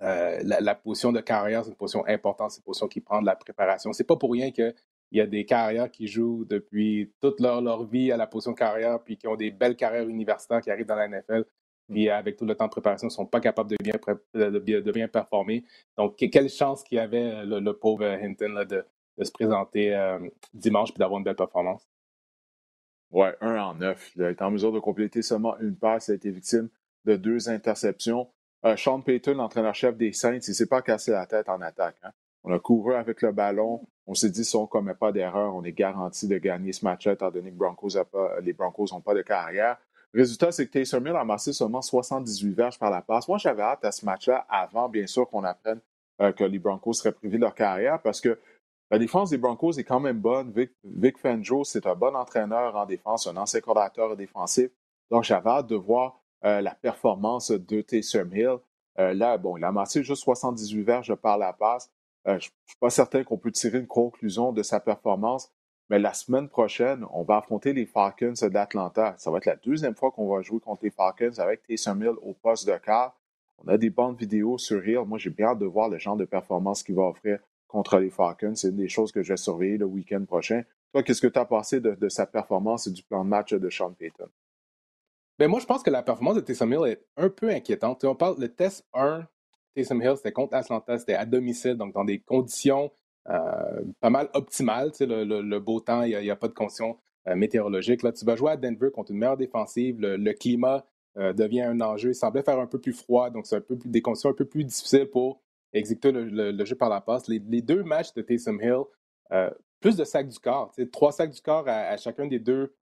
la, 0.00 0.60
la, 0.60 0.74
position 0.74 1.12
de 1.12 1.20
carrière, 1.20 1.64
c'est 1.64 1.70
une 1.70 1.76
position 1.76 2.04
importante, 2.06 2.50
c'est 2.50 2.58
une 2.58 2.64
position 2.64 2.88
qui 2.88 3.00
prend 3.00 3.20
de 3.20 3.26
la 3.26 3.36
préparation. 3.36 3.92
C'est 3.92 4.04
pas 4.04 4.16
pour 4.16 4.32
rien 4.32 4.50
que 4.50 4.74
il 5.12 5.18
y 5.18 5.20
a 5.20 5.26
des 5.26 5.44
carrières 5.44 5.90
qui 5.90 6.08
jouent 6.08 6.46
depuis 6.46 7.12
toute 7.20 7.38
leur, 7.38 7.60
leur 7.60 7.84
vie 7.84 8.10
à 8.10 8.16
la 8.16 8.26
position 8.26 8.52
de 8.52 8.56
carrière, 8.58 8.98
puis 9.04 9.18
qui 9.18 9.28
ont 9.28 9.36
des 9.36 9.50
belles 9.50 9.76
carrières 9.76 10.08
universitaires 10.08 10.62
qui 10.62 10.70
arrivent 10.70 10.86
dans 10.86 10.96
la 10.96 11.06
NFL, 11.06 11.44
puis 11.90 12.08
mm. 12.08 12.10
avec 12.10 12.36
tout 12.36 12.46
le 12.46 12.54
temps 12.54 12.64
de 12.64 12.70
préparation, 12.70 13.06
ne 13.06 13.12
sont 13.12 13.26
pas 13.26 13.40
capables 13.40 13.70
de 13.70 13.76
bien, 13.76 13.94
de 14.34 14.90
bien, 14.90 15.08
performer. 15.08 15.64
Donc, 15.98 16.16
quelle 16.16 16.48
chance 16.48 16.82
qu'il 16.82 16.96
y 16.96 17.00
avait, 17.00 17.44
le, 17.44 17.72
pauvre 17.72 18.04
Hinton, 18.04 18.64
de, 18.64 18.84
se 19.22 19.30
présenter 19.30 19.94
euh, 19.94 20.18
dimanche 20.54 20.90
puis 20.92 20.98
d'avoir 20.98 21.18
une 21.18 21.24
belle 21.24 21.36
performance. 21.36 21.86
Ouais, 23.12 23.36
un 23.42 23.56
en 23.58 23.74
neuf. 23.74 24.10
Il 24.16 24.24
a 24.24 24.30
été 24.30 24.42
en 24.42 24.50
mesure 24.50 24.72
de 24.72 24.80
compléter 24.80 25.22
seulement 25.22 25.58
une 25.60 25.76
passe. 25.76 26.08
Il 26.08 26.12
a 26.12 26.14
été 26.14 26.30
victime 26.30 26.68
de 27.04 27.16
deux 27.16 27.48
interceptions. 27.50 28.28
Euh, 28.64 28.76
Sean 28.76 29.00
Payton, 29.00 29.34
l'entraîneur-chef 29.34 29.96
des 29.96 30.12
Saints, 30.12 30.32
il 30.32 30.50
ne 30.50 30.54
s'est 30.54 30.66
pas 30.66 30.82
cassé 30.82 31.10
la 31.10 31.26
tête 31.26 31.48
en 31.48 31.60
attaque. 31.60 31.96
Hein. 32.02 32.10
On 32.44 32.52
a 32.52 32.58
couru 32.58 32.94
avec 32.94 33.22
le 33.22 33.32
ballon. 33.32 33.86
On 34.06 34.14
s'est 34.14 34.30
dit, 34.30 34.44
si 34.44 34.56
on 34.56 34.62
ne 34.62 34.66
commet 34.66 34.94
pas 34.94 35.12
d'erreur, 35.12 35.54
on 35.54 35.62
est 35.62 35.72
garanti 35.72 36.26
de 36.26 36.38
gagner 36.38 36.72
ce 36.72 36.84
match-là, 36.84 37.12
étant 37.12 37.30
donné 37.30 37.50
que 37.50 37.56
Broncos 37.56 37.90
pas, 38.10 38.40
les 38.40 38.52
Broncos 38.52 38.86
n'ont 38.92 39.00
pas 39.00 39.14
de 39.14 39.22
carrière. 39.22 39.76
Résultat, 40.14 40.52
c'est 40.52 40.66
que 40.66 40.72
Taysom 40.72 41.06
Hill 41.06 41.16
a 41.16 41.20
amassé 41.20 41.52
seulement 41.52 41.82
78 41.82 42.52
verges 42.52 42.78
par 42.78 42.90
la 42.90 43.00
passe. 43.00 43.28
Moi, 43.28 43.38
j'avais 43.38 43.62
hâte 43.62 43.84
à 43.84 43.92
ce 43.92 44.04
match-là, 44.04 44.44
avant, 44.48 44.88
bien 44.88 45.06
sûr, 45.06 45.28
qu'on 45.28 45.44
apprenne 45.44 45.80
euh, 46.20 46.32
que 46.32 46.44
les 46.44 46.58
Broncos 46.58 46.94
seraient 46.94 47.12
privés 47.12 47.36
de 47.36 47.42
leur 47.42 47.54
carrière, 47.54 48.00
parce 48.02 48.20
que 48.20 48.38
La 48.92 48.98
défense 48.98 49.30
des 49.30 49.38
Broncos 49.38 49.78
est 49.78 49.84
quand 49.84 50.00
même 50.00 50.18
bonne. 50.18 50.52
Vic, 50.52 50.70
Vic 50.84 51.16
c'est 51.64 51.86
un 51.86 51.94
bon 51.94 52.14
entraîneur 52.14 52.76
en 52.76 52.84
défense, 52.84 53.26
un 53.26 53.38
ancien 53.38 53.62
coordinateur 53.62 54.14
défensif. 54.18 54.70
Donc, 55.10 55.24
j'avais 55.24 55.48
hâte 55.48 55.66
de 55.68 55.76
voir 55.76 56.20
la 56.42 56.74
performance 56.74 57.50
de 57.52 57.80
Taysom 57.80 58.28
Hill. 58.34 58.58
là, 58.98 59.38
bon, 59.38 59.56
il 59.56 59.64
a 59.64 59.68
amassé 59.68 60.02
juste 60.02 60.22
78 60.24 60.82
verges 60.82 61.14
par 61.14 61.38
la 61.38 61.54
passe. 61.54 61.90
je 62.26 62.32
ne 62.32 62.38
suis 62.40 62.78
pas 62.78 62.90
certain 62.90 63.24
qu'on 63.24 63.38
peut 63.38 63.50
tirer 63.50 63.78
une 63.78 63.86
conclusion 63.86 64.52
de 64.52 64.62
sa 64.62 64.78
performance, 64.78 65.50
mais 65.88 65.98
la 65.98 66.12
semaine 66.12 66.50
prochaine, 66.50 67.06
on 67.14 67.22
va 67.22 67.38
affronter 67.38 67.72
les 67.72 67.86
Falcons 67.86 68.34
d'Atlanta. 68.42 69.14
Ça 69.16 69.30
va 69.30 69.38
être 69.38 69.46
la 69.46 69.56
deuxième 69.56 69.94
fois 69.94 70.10
qu'on 70.10 70.28
va 70.28 70.42
jouer 70.42 70.60
contre 70.60 70.84
les 70.84 70.90
Falcons 70.90 71.38
avec 71.38 71.62
Taysom 71.62 72.02
Hill 72.02 72.16
au 72.20 72.34
poste 72.34 72.68
de 72.68 72.76
quart. 72.76 73.18
On 73.56 73.68
a 73.68 73.78
des 73.78 73.88
bonnes 73.88 74.16
vidéos 74.16 74.58
sur 74.58 74.86
Hill. 74.86 75.06
Moi, 75.06 75.16
j'ai 75.16 75.30
bien 75.30 75.46
hâte 75.46 75.60
de 75.60 75.64
voir 75.64 75.88
le 75.88 75.96
genre 75.96 76.16
de 76.16 76.26
performance 76.26 76.82
qu'il 76.82 76.96
va 76.96 77.04
offrir 77.04 77.38
contre 77.72 77.98
les 77.98 78.10
Falcons. 78.10 78.54
C'est 78.54 78.76
des 78.76 78.88
choses 78.88 79.10
que 79.10 79.22
je 79.22 79.32
vais 79.32 79.36
surveiller 79.36 79.78
le 79.78 79.86
week-end 79.86 80.24
prochain. 80.24 80.62
Toi, 80.92 81.02
qu'est-ce 81.02 81.22
que 81.22 81.26
tu 81.26 81.38
as 81.38 81.46
pensé 81.46 81.80
de, 81.80 82.08
sa 82.08 82.26
performance 82.26 82.86
et 82.86 82.90
du 82.90 83.02
plan 83.02 83.24
de 83.24 83.30
match 83.30 83.54
de 83.54 83.70
Sean 83.70 83.92
Payton? 83.92 84.28
Bien, 85.38 85.48
moi, 85.48 85.58
je 85.58 85.66
pense 85.66 85.82
que 85.82 85.90
la 85.90 86.02
performance 86.02 86.36
de 86.36 86.40
Taysom 86.40 86.70
Hill 86.70 86.86
est 86.86 87.04
un 87.16 87.30
peu 87.30 87.48
inquiétante. 87.48 88.04
On 88.04 88.14
parle, 88.14 88.38
le 88.38 88.48
test 88.48 88.86
1, 88.92 89.26
Taysom 89.74 90.02
Hill, 90.02 90.16
c'était 90.16 90.32
contre 90.32 90.54
Atlanta, 90.54 90.98
c'était 90.98 91.14
à 91.14 91.24
domicile, 91.24 91.74
donc 91.74 91.94
dans 91.94 92.04
des 92.04 92.20
conditions 92.20 92.92
euh, 93.28 93.82
pas 94.00 94.10
mal 94.10 94.28
optimal. 94.34 94.92
Le, 95.00 95.58
beau 95.58 95.80
temps, 95.80 96.02
il 96.02 96.18
n'y 96.18 96.30
a, 96.30 96.36
pas 96.36 96.48
de 96.48 96.52
conditions 96.52 96.98
euh, 97.28 97.36
météorologiques. 97.36 98.02
Là, 98.02 98.12
tu 98.12 98.24
vas 98.24 98.36
jouer 98.36 98.52
à 98.52 98.56
Denver 98.56 98.90
contre 98.92 99.12
une 99.12 99.18
meilleure 99.18 99.36
défensive. 99.36 99.96
Le, 100.00 100.32
climat 100.32 100.84
euh, 101.16 101.32
devient 101.32 101.62
un 101.62 101.80
enjeu. 101.80 102.10
Il 102.10 102.14
semblait 102.14 102.42
faire 102.42 102.58
un 102.58 102.66
peu 102.66 102.78
plus 102.78 102.92
froid, 102.92 103.30
donc 103.30 103.46
c'est 103.46 103.56
un 103.56 103.60
peu 103.60 103.76
des 103.76 104.02
conditions 104.02 104.30
un 104.30 104.34
peu 104.34 104.44
plus 104.44 104.64
difficiles 104.64 105.08
pour 105.08 105.41
exécuter 105.72 106.12
le, 106.12 106.64
jeu 106.64 106.76
par 106.76 106.88
la 106.88 107.00
passe. 107.00 107.28
Les, 107.28 107.38
deux 107.62 107.82
matchs 107.82 108.12
de 108.14 108.22
Taysom 108.22 108.58
Hill, 108.60 108.84
plus 109.80 109.96
de 109.96 110.04
sacs 110.04 110.28
du 110.28 110.38
corps. 110.38 110.72
Trois 110.92 111.12
sacs 111.12 111.30
du 111.30 111.40
corps 111.40 111.64
à, 111.66 111.96
chacun 111.96 112.26
des 112.26 112.38
deux 112.38 112.74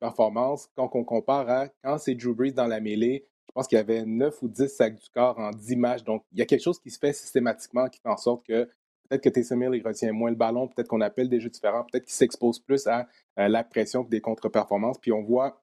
performances. 0.00 0.68
Quand 0.76 0.90
on 0.94 1.04
compare 1.04 1.48
à 1.48 1.68
quand 1.82 1.98
c'est 1.98 2.14
Drew 2.14 2.34
Brees 2.34 2.52
dans 2.52 2.66
la 2.66 2.80
mêlée, 2.80 3.26
je 3.48 3.52
pense 3.54 3.66
qu'il 3.66 3.76
y 3.76 3.80
avait 3.80 4.04
9 4.06 4.42
ou 4.42 4.48
10 4.48 4.68
sacs 4.68 4.96
du 4.96 5.08
corps 5.10 5.38
en 5.38 5.50
10 5.50 5.76
matchs. 5.76 6.04
Donc, 6.04 6.24
il 6.32 6.38
y 6.38 6.42
a 6.42 6.46
quelque 6.46 6.62
chose 6.62 6.78
qui 6.78 6.90
se 6.90 6.98
fait 6.98 7.12
systématiquement 7.12 7.88
qui 7.88 8.00
fait 8.00 8.08
en 8.08 8.16
sorte 8.16 8.46
que 8.46 8.68
Peut-être 9.12 9.24
que 9.24 9.28
Taysom 9.28 9.62
Hill, 9.62 9.74
il 9.74 9.86
retient 9.86 10.10
moins 10.10 10.30
le 10.30 10.36
ballon, 10.36 10.68
peut-être 10.68 10.88
qu'on 10.88 11.02
appelle 11.02 11.28
des 11.28 11.38
jeux 11.38 11.50
différents, 11.50 11.84
peut-être 11.84 12.04
qu'il 12.04 12.14
s'expose 12.14 12.60
plus 12.60 12.86
à, 12.86 13.06
la 13.36 13.62
pression 13.62 14.04
que 14.04 14.08
des 14.08 14.22
contre-performances. 14.22 14.96
Puis 14.98 15.12
on 15.12 15.22
voit 15.22 15.61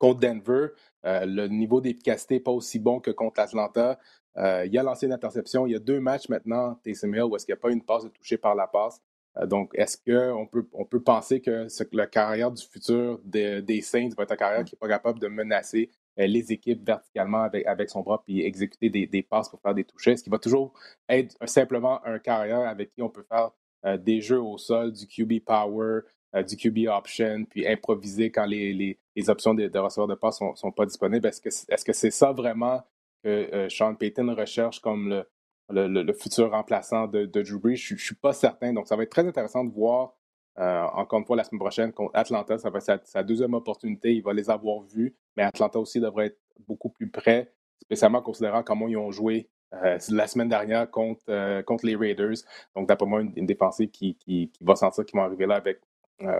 contre 0.00 0.18
Denver, 0.18 0.68
euh, 1.04 1.24
le 1.26 1.46
niveau 1.46 1.80
d'efficacité 1.80 2.34
n'est 2.34 2.40
pas 2.40 2.50
aussi 2.50 2.80
bon 2.80 2.98
que 2.98 3.12
contre 3.12 3.40
Atlanta. 3.40 4.00
Euh, 4.36 4.66
il 4.66 4.76
a 4.76 4.82
l'ancienne 4.82 5.12
interception. 5.12 5.66
Il 5.66 5.72
y 5.72 5.76
a 5.76 5.78
deux 5.78 6.00
matchs 6.00 6.28
maintenant, 6.28 6.74
Taysom 6.82 7.14
Hill, 7.14 7.22
où 7.24 7.36
est-ce 7.36 7.46
qu'il 7.46 7.54
n'y 7.54 7.58
a 7.58 7.62
pas 7.62 7.70
une 7.70 7.84
passe 7.84 8.04
de 8.04 8.08
toucher 8.08 8.38
par 8.38 8.56
la 8.56 8.66
passe. 8.66 9.00
Euh, 9.36 9.46
donc, 9.46 9.70
est-ce 9.74 9.96
qu'on 9.96 10.46
peut, 10.46 10.66
on 10.72 10.84
peut 10.84 11.02
penser 11.02 11.40
que 11.40 11.68
la 11.92 12.06
carrière 12.06 12.50
du 12.50 12.64
futur 12.64 13.20
des 13.24 13.80
Saints 13.82 14.10
va 14.16 14.24
être 14.24 14.32
une 14.32 14.36
carrière 14.36 14.64
qui 14.64 14.74
n'est 14.74 14.78
pas 14.78 14.88
capable 14.88 15.20
de 15.20 15.28
menacer 15.28 15.90
euh, 16.18 16.26
les 16.26 16.52
équipes 16.52 16.84
verticalement 16.84 17.42
avec, 17.42 17.66
avec 17.66 17.90
son 17.90 18.00
bras 18.00 18.22
puis 18.24 18.40
exécuter 18.40 18.90
des, 18.90 19.06
des, 19.06 19.22
passes 19.22 19.48
pour 19.48 19.60
faire 19.60 19.74
des 19.74 19.84
touches. 19.84 20.08
Est-ce 20.08 20.24
qu'il 20.24 20.32
va 20.32 20.38
toujours 20.38 20.72
être 21.08 21.36
simplement 21.46 22.04
un 22.04 22.18
carrière 22.18 22.68
avec 22.68 22.92
qui 22.92 23.02
on 23.02 23.10
peut 23.10 23.24
faire 23.28 23.50
euh, 23.86 23.96
des 23.96 24.20
jeux 24.20 24.40
au 24.40 24.58
sol, 24.58 24.92
du 24.92 25.06
QB 25.06 25.44
power, 25.44 26.00
du 26.46 26.56
QB 26.56 26.88
option, 26.88 27.44
puis 27.48 27.66
improviser 27.66 28.30
quand 28.30 28.46
les, 28.46 28.72
les, 28.72 28.98
les 29.16 29.30
options 29.30 29.54
de, 29.54 29.66
de, 29.66 29.78
receveurs 29.78 30.06
de 30.06 30.14
passe 30.14 30.40
ne 30.40 30.54
sont, 30.54 30.72
pas 30.72 30.86
disponibles? 30.86 31.26
Est-ce 31.26 31.40
que 31.40 31.50
c'est 31.50 31.72
-ce 31.72 31.92
c'est 31.92 32.10
ça 32.10 32.32
vraiment 32.32 32.82
que 33.24 33.68
Sean 33.68 33.94
Payton 33.94 34.34
recherche 34.34 34.80
comme 34.80 35.24
le, 35.68 35.88
le, 35.88 36.02
le 36.02 36.12
futur 36.12 36.50
remplaçant 36.50 37.08
de, 37.08 37.26
Drew 37.26 37.58
Brees? 37.58 37.76
Je 37.76 37.94
ne 37.94 37.98
suis 37.98 38.14
pas 38.14 38.32
certain. 38.32 38.72
Donc, 38.72 38.86
ça 38.86 38.96
va 38.96 39.02
être 39.02 39.10
très 39.10 39.26
intéressant 39.26 39.64
de 39.64 39.72
voir 39.72 40.14
euh, 40.58 40.82
encore 40.94 41.18
une 41.18 41.24
fois, 41.24 41.36
la 41.36 41.44
semaine 41.44 41.60
prochaine, 41.60 41.92
contre 41.92 42.10
Atlanta, 42.14 42.58
ça 42.58 42.70
va 42.70 42.80
être 42.86 43.06
sa, 43.06 43.22
deuxième 43.22 43.54
opportunité. 43.54 44.14
Il 44.14 44.22
va 44.22 44.32
les 44.32 44.50
avoir 44.50 44.82
vus, 44.82 45.14
mais 45.36 45.42
Atlanta 45.42 45.78
aussi 45.78 46.00
devrait 46.00 46.26
être 46.26 46.38
beaucoup 46.66 46.90
plus 46.90 47.08
près, 47.08 47.52
spécialement 47.80 48.20
considérant 48.20 48.62
comment 48.62 48.88
ils 48.88 48.96
ont 48.96 49.10
joué 49.10 49.48
euh, 49.72 49.98
la 50.10 50.26
semaine 50.26 50.48
dernière 50.48 50.90
contre, 50.90 51.22
euh, 51.28 51.62
contre 51.62 51.86
les 51.86 51.96
Raiders. 51.96 52.36
Donc, 52.76 52.88
d'après 52.88 53.06
moi, 53.06 53.22
une, 53.22 53.46
défensive 53.46 53.90
qui, 53.90 54.16
qui, 54.16 54.52
va 54.60 54.76
sentir 54.76 55.04
qu'ils 55.06 55.18
vont 55.18 55.24
arriver 55.24 55.46
là 55.46 55.54
avec 55.54 55.80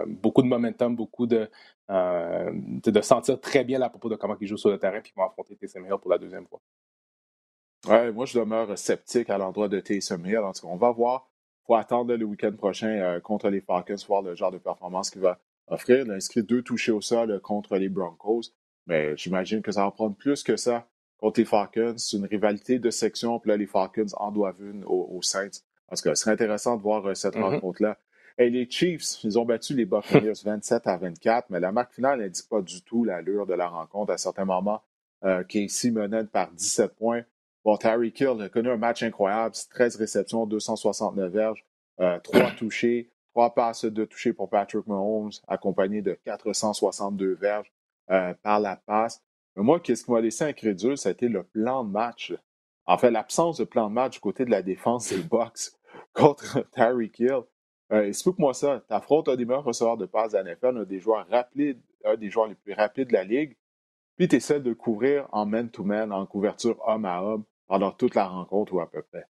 beaucoup 0.07 0.41
de 0.41 0.47
momentum, 0.47 0.95
beaucoup 0.95 1.25
de, 1.27 1.49
de 1.89 3.01
sentir 3.01 3.39
très 3.39 3.63
bien 3.63 3.81
à 3.81 3.89
propos 3.89 4.09
de 4.09 4.15
comment 4.15 4.37
ils 4.39 4.47
jouent 4.47 4.57
sur 4.57 4.69
le 4.69 4.77
terrain, 4.77 5.01
puis 5.01 5.11
ils 5.15 5.19
vont 5.19 5.25
affronter 5.25 5.55
Taysom 5.55 5.85
Hill 5.85 5.97
pour 6.01 6.11
la 6.11 6.17
deuxième 6.17 6.45
fois. 6.47 6.61
Ouais, 7.87 8.11
moi, 8.11 8.25
je 8.25 8.37
demeure 8.37 8.77
sceptique 8.77 9.29
à 9.29 9.37
l'endroit 9.37 9.67
de 9.67 9.79
Taysom 9.79 10.23
Hill. 10.25 10.39
En 10.39 10.53
tout 10.53 10.61
cas, 10.61 10.71
on 10.71 10.77
va 10.77 10.91
voir 10.91 11.31
faut 11.65 11.75
attendre 11.75 12.15
le 12.15 12.25
week-end 12.25 12.53
prochain 12.53 12.89
euh, 12.89 13.19
contre 13.19 13.49
les 13.49 13.61
Falcons, 13.61 13.95
voir 14.07 14.21
le 14.21 14.35
genre 14.35 14.51
de 14.51 14.57
performance 14.57 15.09
qu'il 15.09 15.21
va 15.21 15.39
offrir. 15.67 16.03
Il 16.05 16.11
a 16.11 16.15
inscrit 16.15 16.43
deux 16.43 16.61
touchés 16.61 16.91
au 16.91 17.01
sol 17.01 17.31
euh, 17.31 17.39
contre 17.39 17.77
les 17.77 17.89
Broncos, 17.89 18.53
mais 18.87 19.15
j'imagine 19.17 19.61
que 19.61 19.71
ça 19.71 19.83
va 19.83 19.91
prendre 19.91 20.15
plus 20.15 20.43
que 20.43 20.57
ça 20.57 20.87
contre 21.17 21.39
les 21.39 21.45
Falcons. 21.45 21.95
C'est 21.97 22.17
une 22.17 22.25
rivalité 22.25 22.79
de 22.79 22.89
section, 22.89 23.39
puis 23.39 23.49
là, 23.51 23.57
les 23.57 23.67
Falcons 23.67 24.07
en 24.17 24.31
doivent 24.31 24.61
une 24.61 24.83
aux, 24.85 25.21
Saints. 25.21 25.61
Parce 25.87 26.01
que 26.01 26.13
ce 26.13 26.23
serait 26.23 26.31
intéressant 26.31 26.77
de 26.77 26.81
voir 26.81 27.05
euh, 27.05 27.13
cette 27.13 27.35
mm-hmm. 27.35 27.41
rencontre-là. 27.41 27.97
Et 28.37 28.49
les 28.49 28.69
Chiefs, 28.69 29.23
ils 29.23 29.37
ont 29.37 29.45
battu 29.45 29.73
les 29.75 29.85
Buccaneers 29.85 30.33
27 30.43 30.87
à 30.87 30.97
24, 30.97 31.49
mais 31.49 31.59
la 31.59 31.71
marque 31.71 31.93
finale 31.93 32.19
n'indique 32.19 32.49
pas 32.49 32.61
du 32.61 32.81
tout 32.81 33.03
l'allure 33.03 33.45
de 33.45 33.53
la 33.53 33.67
rencontre. 33.67 34.11
À 34.13 34.17
certains 34.17 34.45
moments, 34.45 34.81
Casey 35.47 35.91
menait 35.91 36.23
par 36.23 36.51
17 36.51 36.95
points. 36.95 37.23
Bon, 37.63 37.77
Terry 37.77 38.11
Kill 38.11 38.41
a 38.41 38.49
connu 38.49 38.69
un 38.69 38.77
match 38.77 39.03
incroyable, 39.03 39.53
13 39.69 39.97
réceptions, 39.97 40.47
269 40.47 41.31
verges, 41.31 41.65
euh, 41.99 42.19
3 42.19 42.51
touchés, 42.57 43.11
3 43.33 43.53
passes 43.53 43.85
de 43.85 44.03
toucher 44.05 44.33
pour 44.33 44.49
Patrick 44.49 44.87
Mahomes, 44.87 45.31
accompagné 45.47 46.01
de 46.01 46.13
462 46.25 47.35
verges 47.35 47.71
euh, 48.09 48.33
par 48.41 48.59
la 48.59 48.77
passe. 48.77 49.21
Mais 49.55 49.63
moi, 49.63 49.79
qu'est-ce 49.79 50.05
qui 50.05 50.11
m'a 50.11 50.21
laissé 50.21 50.43
incrédule, 50.43 50.97
c'était 50.97 51.27
le 51.27 51.43
plan 51.43 51.83
de 51.83 51.91
match. 51.91 52.33
En 52.85 52.97
fait, 52.97 53.11
l'absence 53.11 53.57
de 53.59 53.63
plan 53.63 53.89
de 53.89 53.93
match 53.93 54.13
du 54.13 54.19
côté 54.19 54.43
de 54.43 54.49
la 54.49 54.63
défense 54.63 55.09
des 55.09 55.21
Bucks 55.21 55.71
contre 56.13 56.67
Terry 56.71 57.11
Kill. 57.11 57.41
Euh, 57.91 58.07
explique-moi 58.07 58.53
ça. 58.53 58.81
Ta 58.87 59.01
fraude 59.01 59.27
a 59.29 59.35
des 59.35 59.45
meilleurs 59.45 59.63
receveurs 59.63 59.97
de 59.97 60.05
passes 60.05 60.31
de 60.31 60.37
NFL, 60.37 60.85
des 60.85 60.99
joueurs 60.99 61.27
rapides, 61.29 61.79
un 62.05 62.15
des 62.15 62.29
joueurs 62.29 62.47
les 62.47 62.55
plus 62.55 62.73
rapides 62.73 63.09
de 63.09 63.13
la 63.13 63.23
ligue. 63.23 63.57
Puis 64.17 64.27
tu 64.27 64.37
essaies 64.37 64.61
de 64.61 64.73
couvrir 64.73 65.27
en 65.31 65.45
man-to-man, 65.45 66.11
en 66.11 66.25
couverture 66.25 66.77
homme 66.87 67.05
à 67.05 67.21
homme 67.21 67.43
pendant 67.67 67.91
toute 67.91 68.15
la 68.15 68.27
rencontre 68.27 68.73
ou 68.73 68.79
à 68.79 68.89
peu 68.89 69.01
près. 69.01 69.25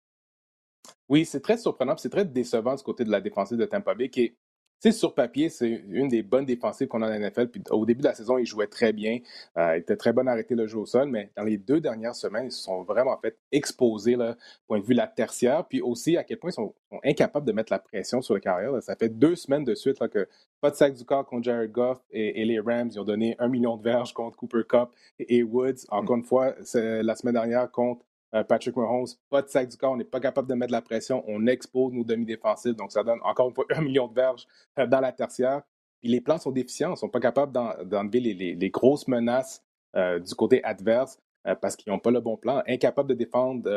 Oui, 1.09 1.25
c'est 1.25 1.41
très 1.41 1.59
surprenant, 1.59 1.97
c'est 1.97 2.11
très 2.11 2.25
décevant 2.25 2.75
du 2.75 2.83
côté 2.83 3.05
de 3.05 3.11
la 3.11 3.21
défensive 3.21 3.59
de 3.59 3.65
Tampa 3.65 3.95
Bay 3.95 4.09
qui 4.09 4.37
sais, 4.81 4.93
sur 4.93 5.15
papier, 5.15 5.49
c'est 5.49 5.85
une 5.89 6.09
des 6.09 6.23
bonnes 6.23 6.45
défensives 6.45 6.89
qu'on 6.89 7.03
a 7.03 7.09
la 7.09 7.19
NFL. 7.19 7.49
Puis 7.49 7.63
au 7.71 7.87
début 7.87 8.01
de 8.01 8.07
la 8.07 8.15
saison, 8.15 8.39
ils 8.39 8.47
jouaient 8.47 8.67
très 8.67 8.93
bien. 8.93 9.19
Euh, 9.57 9.77
il 9.77 9.81
était 9.81 9.97
très 9.97 10.13
bon 10.13 10.27
à 10.29 10.33
arrêter 10.33 10.55
le 10.55 10.67
jeu 10.67 10.79
au 10.79 10.87
sol, 10.87 11.09
mais 11.09 11.31
dans 11.37 11.45
les 11.45 11.57
deux 11.59 11.81
dernières 11.81 12.15
semaines, 12.15 12.47
ils 12.47 12.53
se 12.53 12.63
sont 12.63 12.83
vraiment 12.83 13.17
fait 13.19 13.37
exposer, 13.53 14.17
là, 14.17 14.37
point 14.67 14.79
de 14.79 14.85
vue 14.85 14.95
la 14.95 15.07
tertiaire. 15.07 15.67
Puis 15.67 15.81
aussi, 15.81 16.17
à 16.17 16.25
quel 16.25 16.39
point 16.39 16.51
ils 16.51 16.55
sont, 16.55 16.75
incapables 17.05 17.47
de 17.47 17.53
mettre 17.53 17.73
la 17.73 17.79
pression 17.79 18.23
sur 18.23 18.35
le 18.35 18.41
carrière. 18.41 18.71
Ça 18.83 18.97
fait 18.97 19.09
deux 19.09 19.37
semaines 19.37 19.65
de 19.65 19.75
suite 19.75 20.01
là, 20.01 20.09
que 20.09 20.29
pas 20.61 20.71
de 20.71 20.77
sac 20.77 20.95
du 20.95 21.05
corps 21.05 21.27
contre 21.27 21.45
Jared 21.45 21.71
Goff 21.71 21.99
et, 22.11 22.45
les 22.45 22.61
Rams. 22.61 22.89
Ils 22.93 23.01
ont 23.01 23.05
donné 23.05 23.37
un 23.39 23.49
million 23.49 23.77
de 23.77 23.83
verges 23.83 24.15
contre 24.15 24.37
Cooper 24.37 24.63
Cup 24.69 24.89
et, 25.19 25.43
Woods. 25.43 25.87
Encore 25.91 26.17
une 26.17 26.25
fois, 26.25 26.55
la 26.75 27.15
semaine 27.15 27.35
dernière 27.35 27.71
contre 27.71 28.05
Patrick 28.45 28.77
Mahomes, 28.77 29.07
pas 29.31 29.43
de 29.43 29.49
sac 29.49 29.69
du 29.69 29.77
corps, 29.77 29.93
on 29.93 29.97
n'est 29.97 30.05
pas 30.05 30.21
capable 30.21 30.49
de 30.49 30.55
mettre 30.55 30.73
la 30.73 30.83
pression, 30.83 31.23
on 31.27 31.47
expose 31.47 31.93
nos 31.93 32.05
demi-défensifs, 32.05 32.75
donc 32.75 32.93
ça 32.93 33.03
donne 33.03 33.21
encore 33.23 33.53
un 33.71 33.81
million 33.81 34.09
de 34.09 34.15
verges 34.15 34.47
euh, 34.79 34.87
dans 34.87 35.01
la 35.01 35.13
tertiaire. 35.13 35.63
Puis 36.01 36.11
les 36.11 36.21
plans 36.21 36.39
sont 36.39 36.51
déficients, 36.51 36.89
ils 36.89 36.93
ne 36.93 36.97
sont 36.97 37.09
pas 37.09 37.21
capables 37.21 37.53
d'enlever 37.53 38.21
les, 38.21 38.71
grosses 38.71 39.09
menaces 39.09 39.63
euh, 39.97 40.19
du 40.19 40.35
côté 40.35 40.63
adverse 40.63 41.19
parce 41.61 41.77
qu'ils 41.77 41.93
n'ont 41.93 42.01
pas 42.01 42.11
le 42.11 42.21
bon 42.21 42.37
plan, 42.37 42.61
incapables 42.67 43.09
de 43.09 43.15
défendre 43.15 43.71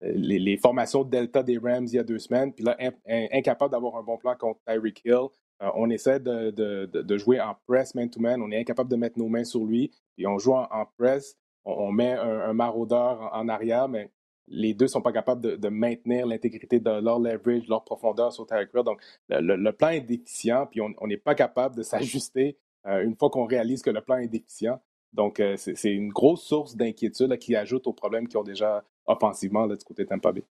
les, 0.00 0.56
formations 0.56 1.04
Delta 1.04 1.42
des 1.42 1.58
Rams 1.58 1.86
il 1.86 1.96
y 1.96 1.98
a 1.98 2.02
deux 2.02 2.18
semaines, 2.18 2.54
puis 2.54 2.64
là, 2.64 2.74
incapables 3.06 3.70
d'avoir 3.70 3.96
un 3.96 4.02
bon 4.02 4.16
plan 4.16 4.34
contre 4.34 4.60
Tyreek 4.66 5.02
Hill. 5.04 5.28
on 5.60 5.90
essaie 5.90 6.20
de, 6.20 7.16
jouer 7.18 7.38
en 7.38 7.54
press 7.66 7.94
man-to-man, 7.94 8.40
on 8.40 8.50
est 8.50 8.58
incapable 8.58 8.90
de 8.90 8.96
mettre 8.96 9.18
nos 9.18 9.28
mains 9.28 9.44
sur 9.44 9.64
lui, 9.64 9.92
puis 10.16 10.26
on 10.26 10.38
joue 10.38 10.54
en 10.54 10.86
press, 10.96 11.36
on, 11.66 11.92
met 11.92 12.12
un, 12.12 12.52
maraudeur 12.54 13.30
en, 13.34 13.48
arrière, 13.48 13.88
mais 13.88 14.10
les 14.48 14.72
deux 14.72 14.84
ne 14.86 14.90
sont 14.90 15.02
pas 15.02 15.12
capables 15.12 15.58
de, 15.58 15.68
maintenir 15.68 16.26
l'intégrité 16.26 16.80
de 16.80 17.00
leur 17.00 17.18
leverage, 17.18 17.68
leur 17.68 17.84
profondeur 17.84 18.32
sur 18.32 18.46
Tyreek 18.46 18.70
Hill. 18.72 18.82
Donc, 18.84 19.02
le, 19.28 19.70
plan 19.72 19.88
est 19.88 20.00
déficient, 20.00 20.66
puis 20.66 20.80
on 20.80 21.06
n'est 21.06 21.16
pas 21.16 21.34
capable 21.34 21.76
de 21.76 21.82
s'ajuster 21.82 22.56
euh, 22.86 23.02
une 23.02 23.16
fois 23.16 23.30
qu'on 23.30 23.46
réalise 23.46 23.82
que 23.82 23.90
le 23.90 24.00
plan 24.00 24.16
est 24.18 24.28
déficient. 24.28 24.80
Donc, 25.12 25.40
euh, 25.40 25.56
c'est 25.56 25.92
une 25.92 26.10
grosse 26.10 26.44
source 26.44 26.76
d'inquiétude 26.76 27.36
qui 27.38 27.56
ajoute 27.56 27.86
aux 27.86 27.92
problèmes 27.92 28.28
qui 28.28 28.36
ont 28.36 28.44
déjà 28.44 28.84
offensivement 29.06 29.66
du 29.66 29.76
côté 29.78 30.06
Tampa 30.06 30.32
Bay. 30.32 30.44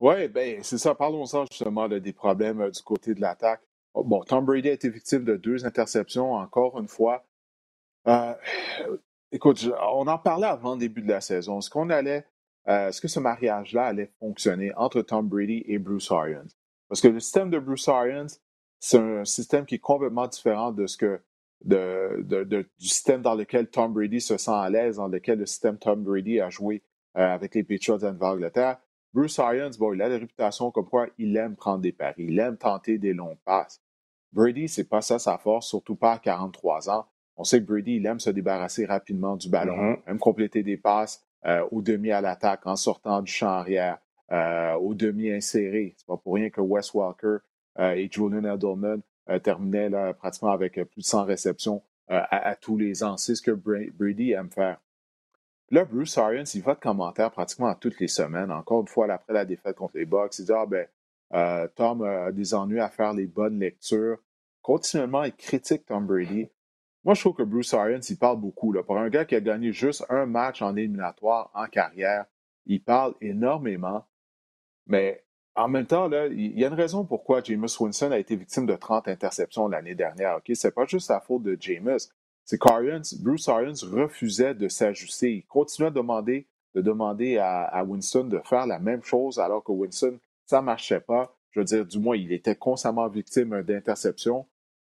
Oui, 0.00 0.28
ben 0.28 0.62
c'est 0.62 0.78
ça. 0.78 0.94
Parlons-en 0.94 1.44
justement 1.50 1.88
des 1.88 2.12
problèmes 2.12 2.60
euh, 2.62 2.70
du 2.70 2.82
côté 2.82 3.14
de 3.14 3.20
l'attaque. 3.20 3.62
Oh, 3.94 4.04
bon, 4.04 4.22
Tom 4.22 4.44
Brady 4.44 4.68
a 4.70 4.72
été 4.72 4.88
victime 4.88 5.24
de 5.24 5.36
deux 5.36 5.66
interceptions, 5.66 6.34
encore 6.34 6.78
une 6.78 6.88
fois. 6.88 7.24
Écoute, 9.30 9.70
on 9.92 10.06
en 10.06 10.18
parlait 10.18 10.46
avant 10.46 10.72
le 10.72 10.80
début 10.80 11.02
de 11.02 11.08
la 11.08 11.20
saison. 11.20 11.58
Est-ce 11.58 11.68
qu'on 11.68 11.90
allait, 11.90 12.26
euh, 12.66 12.88
est-ce 12.88 13.00
que 13.00 13.08
ce 13.08 13.20
mariage-là 13.20 13.84
allait 13.84 14.10
fonctionner 14.20 14.74
entre 14.74 15.02
Tom 15.02 15.28
Brady 15.28 15.64
et 15.66 15.78
Bruce 15.78 16.10
Arians? 16.10 16.48
Parce 16.88 17.02
que 17.02 17.08
le 17.08 17.20
système 17.20 17.50
de 17.50 17.58
Bruce 17.58 17.88
Arians, 17.88 18.28
c'est 18.80 18.98
un 18.98 19.26
système 19.26 19.66
qui 19.66 19.74
est 19.74 19.80
complètement 19.80 20.26
différent 20.26 20.72
de 20.72 20.86
ce 20.86 20.96
que 20.96 21.20
de, 21.64 22.44
du 22.78 22.86
système 22.86 23.20
dans 23.20 23.34
lequel 23.34 23.68
Tom 23.68 23.92
Brady 23.92 24.20
se 24.20 24.38
sent 24.38 24.50
à 24.50 24.70
l'aise, 24.70 24.96
dans 24.96 25.08
lequel 25.08 25.40
le 25.40 25.46
système 25.46 25.76
Tom 25.76 26.02
Brady 26.02 26.40
a 26.40 26.48
joué 26.48 26.82
euh, 27.18 27.26
avec 27.26 27.54
les 27.54 27.64
Patriots 27.64 27.98
d'Angleterre. 27.98 28.78
Bruce 29.12 29.38
Arians, 29.38 29.70
bon, 29.78 29.92
il 29.92 30.00
a 30.00 30.08
la 30.08 30.18
réputation 30.18 30.70
comme 30.70 30.88
quoi 30.88 31.08
il 31.18 31.36
aime 31.36 31.56
prendre 31.56 31.80
des 31.80 31.92
paris, 31.92 32.26
il 32.28 32.38
aime 32.38 32.56
tenter 32.56 32.96
des 32.96 33.12
longs 33.12 33.36
passes. 33.44 33.82
Brady, 34.32 34.68
c'est 34.68 34.88
pas 34.88 35.02
ça 35.02 35.18
sa 35.18 35.36
force, 35.36 35.66
surtout 35.66 35.96
pas 35.96 36.12
à 36.12 36.18
43 36.18 36.88
ans. 36.90 37.06
On 37.38 37.44
sait 37.44 37.60
que 37.60 37.66
Brady, 37.66 37.96
il 37.96 38.06
aime 38.06 38.18
se 38.18 38.30
débarrasser 38.30 38.84
rapidement 38.84 39.36
du 39.36 39.48
ballon, 39.48 39.76
mm-hmm. 39.76 40.10
aime 40.10 40.18
compléter 40.18 40.64
des 40.64 40.76
passes 40.76 41.24
euh, 41.46 41.64
au 41.70 41.82
demi 41.82 42.10
à 42.10 42.20
l'attaque 42.20 42.66
en 42.66 42.74
sortant 42.74 43.22
du 43.22 43.30
champ 43.30 43.46
arrière, 43.46 43.98
euh, 44.32 44.74
au 44.74 44.92
demi 44.92 45.30
inséré. 45.30 45.94
C'est 45.96 46.06
pas 46.06 46.16
pour 46.16 46.34
rien 46.34 46.50
que 46.50 46.60
Wes 46.60 46.92
Walker 46.92 47.36
euh, 47.78 47.92
et 47.92 48.10
Julian 48.10 48.44
Edelman 48.44 49.00
terminaient 49.42 49.90
pratiquement 50.14 50.52
avec 50.52 50.72
plus 50.72 51.02
de 51.02 51.06
100 51.06 51.24
réceptions 51.24 51.82
à, 52.08 52.56
tous 52.56 52.78
les 52.78 53.04
ans. 53.04 53.18
C'est 53.18 53.34
ce 53.34 53.42
que 53.42 53.50
Brady 53.50 54.32
aime 54.32 54.48
faire. 54.48 54.80
Là, 55.70 55.84
Bruce 55.84 56.16
Arians, 56.16 56.46
il 56.54 56.62
va 56.62 56.74
de 56.74 56.80
commentaires 56.80 57.30
pratiquement 57.30 57.74
toutes 57.74 58.00
les 58.00 58.08
semaines. 58.08 58.50
Encore 58.50 58.80
une 58.80 58.88
fois, 58.88 59.06
après 59.12 59.34
la 59.34 59.44
défaite 59.44 59.76
contre 59.76 59.98
les 59.98 60.06
Bucks, 60.06 60.38
il 60.38 60.46
dit 60.46 60.52
Ah 60.52 60.64
ben, 60.64 61.68
Tom 61.74 62.00
a 62.04 62.32
des 62.32 62.54
ennuis 62.54 62.80
à 62.80 62.88
faire 62.88 63.12
les 63.12 63.26
bonnes 63.26 63.58
lectures. 63.58 64.16
Continuellement, 64.62 65.24
il 65.24 65.34
critique 65.34 65.84
Tom 65.84 66.06
Brady. 66.06 66.48
Moi, 67.04 67.14
je 67.14 67.20
trouve 67.20 67.36
que 67.36 67.42
Bruce 67.42 67.72
Arians, 67.74 68.00
il 68.08 68.18
parle 68.18 68.40
beaucoup. 68.40 68.74
Pour 68.82 68.98
un 68.98 69.08
gars 69.08 69.24
qui 69.24 69.34
a 69.34 69.40
gagné 69.40 69.72
juste 69.72 70.04
un 70.08 70.26
match 70.26 70.62
en 70.62 70.76
éliminatoire 70.76 71.50
en 71.54 71.66
carrière, 71.66 72.26
il 72.66 72.82
parle 72.82 73.14
énormément. 73.20 74.04
Mais 74.86 75.24
en 75.54 75.68
même 75.68 75.86
temps, 75.86 76.10
il 76.30 76.58
y 76.58 76.64
a 76.64 76.68
une 76.68 76.74
raison 76.74 77.04
pourquoi 77.04 77.42
Jameis 77.42 77.76
Winston 77.80 78.12
a 78.12 78.18
été 78.18 78.36
victime 78.36 78.66
de 78.66 78.74
30 78.74 79.08
interceptions 79.08 79.68
l'année 79.68 79.94
dernière. 79.94 80.40
Ce 80.46 80.54
C'est 80.54 80.74
pas 80.74 80.86
juste 80.86 81.10
la 81.10 81.20
faute 81.20 81.42
de 81.42 81.56
Jameis. 81.58 82.08
C'est 82.44 82.58
que 82.58 83.22
Bruce 83.22 83.48
Arians 83.48 83.74
refusait 83.90 84.54
de 84.54 84.68
s'ajuster. 84.68 85.32
Il 85.32 85.46
continuait 85.46 85.90
de 85.90 85.96
demander, 85.96 86.46
de 86.74 86.80
demander 86.80 87.38
à, 87.38 87.84
Winston 87.84 88.24
de 88.24 88.38
faire 88.44 88.66
la 88.66 88.78
même 88.78 89.02
chose 89.02 89.38
alors 89.38 89.62
que 89.64 89.72
Winston, 89.72 90.18
ça 90.46 90.62
marchait 90.62 91.00
pas. 91.00 91.34
Je 91.50 91.60
veux 91.60 91.64
dire, 91.64 91.84
du 91.84 91.98
moins, 91.98 92.16
il 92.16 92.32
était 92.32 92.54
constamment 92.54 93.08
victime 93.08 93.62
d'interceptions. 93.62 94.46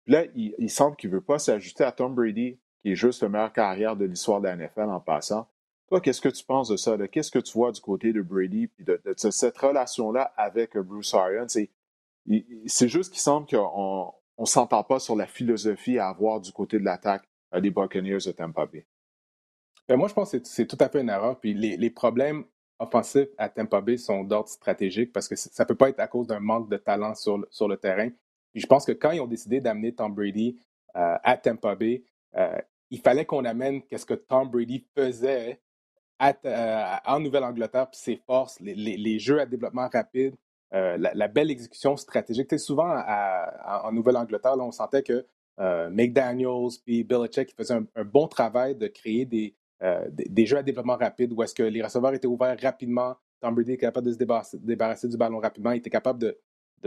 Là, 0.06 0.24
il, 0.36 0.70
semble 0.70 0.96
qu'il 0.96 1.10
ne 1.10 1.16
veut 1.16 1.20
pas 1.20 1.38
s'ajuster 1.38 1.82
à 1.82 1.90
Tom 1.90 2.14
Brady, 2.14 2.58
qui 2.82 2.92
est 2.92 2.94
juste 2.94 3.22
le 3.22 3.28
meilleur 3.28 3.52
carrière 3.52 3.96
de 3.96 4.04
l'histoire 4.04 4.40
de 4.40 4.46
la 4.46 4.56
NFL 4.56 4.82
en 4.82 5.00
passant. 5.00 5.48
Toi, 5.88 6.00
qu'est-ce 6.00 6.20
que 6.20 6.28
tu 6.28 6.44
penses 6.44 6.68
de 6.68 6.76
ça? 6.76 6.96
Qu'est-ce 7.08 7.30
que 7.30 7.38
tu 7.38 7.52
vois 7.52 7.72
du 7.72 7.80
côté 7.80 8.12
de 8.12 8.22
Brady 8.22 8.70
et 8.78 8.84
de, 8.84 9.00
cette 9.16 9.56
relation-là 9.58 10.32
avec 10.36 10.76
Bruce 10.76 11.12
Arians? 11.14 11.46
C'est 11.48 12.88
juste 12.88 13.12
qu'il 13.12 13.20
semble 13.20 13.46
qu'on 13.48 14.12
ne 14.38 14.44
s'entend 14.44 14.84
pas 14.84 15.00
sur 15.00 15.16
la 15.16 15.26
philosophie 15.26 15.98
à 15.98 16.08
avoir 16.08 16.40
du 16.40 16.52
côté 16.52 16.78
de 16.78 16.84
l'attaque 16.84 17.28
euh, 17.54 17.60
des 17.60 17.70
Buccaneers 17.70 18.18
de 18.26 18.32
Tampa 18.32 18.66
Bay. 18.66 18.86
Ben, 19.88 19.96
moi, 19.96 20.08
je 20.08 20.14
pense 20.14 20.32
que 20.32 20.38
c'est 20.42 20.66
tout 20.66 20.78
à 20.80 20.88
fait 20.88 21.00
une 21.00 21.08
erreur. 21.08 21.38
Puis 21.38 21.54
les, 21.54 21.90
problèmes 21.90 22.44
offensifs 22.78 23.28
à 23.38 23.48
Tampa 23.48 23.80
Bay 23.80 23.96
sont 23.96 24.24
d'ordre 24.24 24.48
stratégique 24.48 25.12
parce 25.12 25.28
que 25.28 25.36
ça 25.36 25.62
ne 25.62 25.68
peut 25.68 25.76
pas 25.76 25.88
être 25.88 26.00
à 26.00 26.08
cause 26.08 26.26
d'un 26.26 26.40
manque 26.40 26.68
de 26.68 26.76
talent 26.76 27.14
sur 27.14 27.68
le 27.68 27.76
terrain 27.76 28.10
je 28.60 28.66
pense 28.66 28.84
que 28.86 28.92
quand 28.92 29.10
ils 29.10 29.20
ont 29.20 29.26
décidé 29.26 29.60
d'amener 29.60 29.94
Tom 29.94 30.14
Brady 30.14 30.56
euh, 30.96 31.16
à 31.22 31.36
Tampa 31.36 31.74
Bay, 31.74 32.04
euh, 32.36 32.58
il 32.90 33.00
fallait 33.00 33.24
qu'on 33.24 33.44
amène 33.44 33.82
qu'est-ce 33.82 34.06
que 34.06 34.14
Tom 34.14 34.48
Brady 34.48 34.86
faisait 34.96 35.60
euh, 36.22 36.84
en 37.04 37.20
Nouvelle-Angleterre, 37.20 37.90
puis 37.90 38.00
ses 38.00 38.16
forces, 38.16 38.58
les, 38.60 39.18
jeux 39.18 39.40
à 39.40 39.46
développement 39.46 39.88
rapide, 39.92 40.34
la, 40.72 41.28
belle 41.28 41.50
exécution 41.50 41.96
stratégique. 41.96 42.58
souvent, 42.58 43.02
en 43.66 43.92
Nouvelle-Angleterre, 43.92 44.56
on 44.58 44.72
sentait 44.72 45.02
que 45.02 45.26
McDaniels 45.90 46.78
puis 46.84 47.04
Belichick 47.04 47.54
faisaient 47.54 47.74
un, 47.74 47.86
un, 47.96 48.04
bon 48.04 48.28
travail 48.28 48.76
de 48.76 48.86
créer 48.86 49.26
des, 49.26 49.54
des, 50.10 50.46
jeux 50.46 50.58
à 50.58 50.62
développement 50.62 50.96
rapide 50.96 51.32
où 51.32 51.42
est-ce 51.42 51.54
que 51.54 51.62
les 51.62 51.82
receveurs 51.82 52.14
étaient 52.14 52.26
ouverts 52.26 52.56
rapidement. 52.62 53.16
Tom 53.40 53.54
Brady 53.54 53.72
était 53.72 53.86
capable 53.86 54.06
de 54.06 54.12
se 54.12 54.56
débarrasser 54.56 55.08
du 55.08 55.16
ballon 55.16 55.38
rapidement. 55.38 55.72
Il 55.72 55.78
était 55.78 55.90
capable 55.90 56.18
de, 56.18 56.38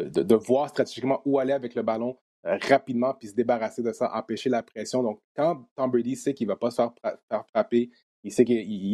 de, 0.04 0.36
voir 0.36 0.70
stratégiquement 0.70 1.22
où 1.26 1.40
aller 1.40 1.54
avec 1.54 1.76
le 1.76 1.82
ballon 1.82 2.18
euh, 2.46 2.58
rapidement 2.70 3.14
puis 3.14 3.30
se 3.30 3.36
débarrasser 3.36 3.84
de 3.84 3.92
ça, 3.92 4.12
empêcher 4.14 4.50
la 4.50 4.64
pression. 4.64 5.04
Donc, 5.04 5.20
quand 5.36 5.66
Tom 5.76 5.92
Brady 5.92 6.16
sait 6.16 6.34
qu'il 6.34 6.48
ne 6.48 6.54
va 6.54 6.58
pas 6.58 6.72
se 6.72 6.82
faire, 7.02 7.46
frapper, 7.48 7.90
il 8.24 8.32
sait 8.32 8.46
que 8.46 8.54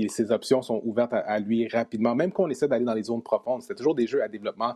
ses 0.09 0.31
options 0.31 0.61
sont 0.61 0.81
ouvertes 0.83 1.13
à, 1.13 1.39
lui 1.39 1.67
rapidement. 1.67 2.15
Même 2.15 2.31
quand 2.31 2.43
on 2.43 2.49
essaie 2.49 2.67
d'aller 2.67 2.85
dans 2.85 2.93
les 2.93 3.03
zones 3.03 3.23
profondes, 3.23 3.61
c'était 3.61 3.75
toujours 3.75 3.95
des 3.95 4.07
jeux 4.07 4.23
à 4.23 4.27
développement 4.27 4.75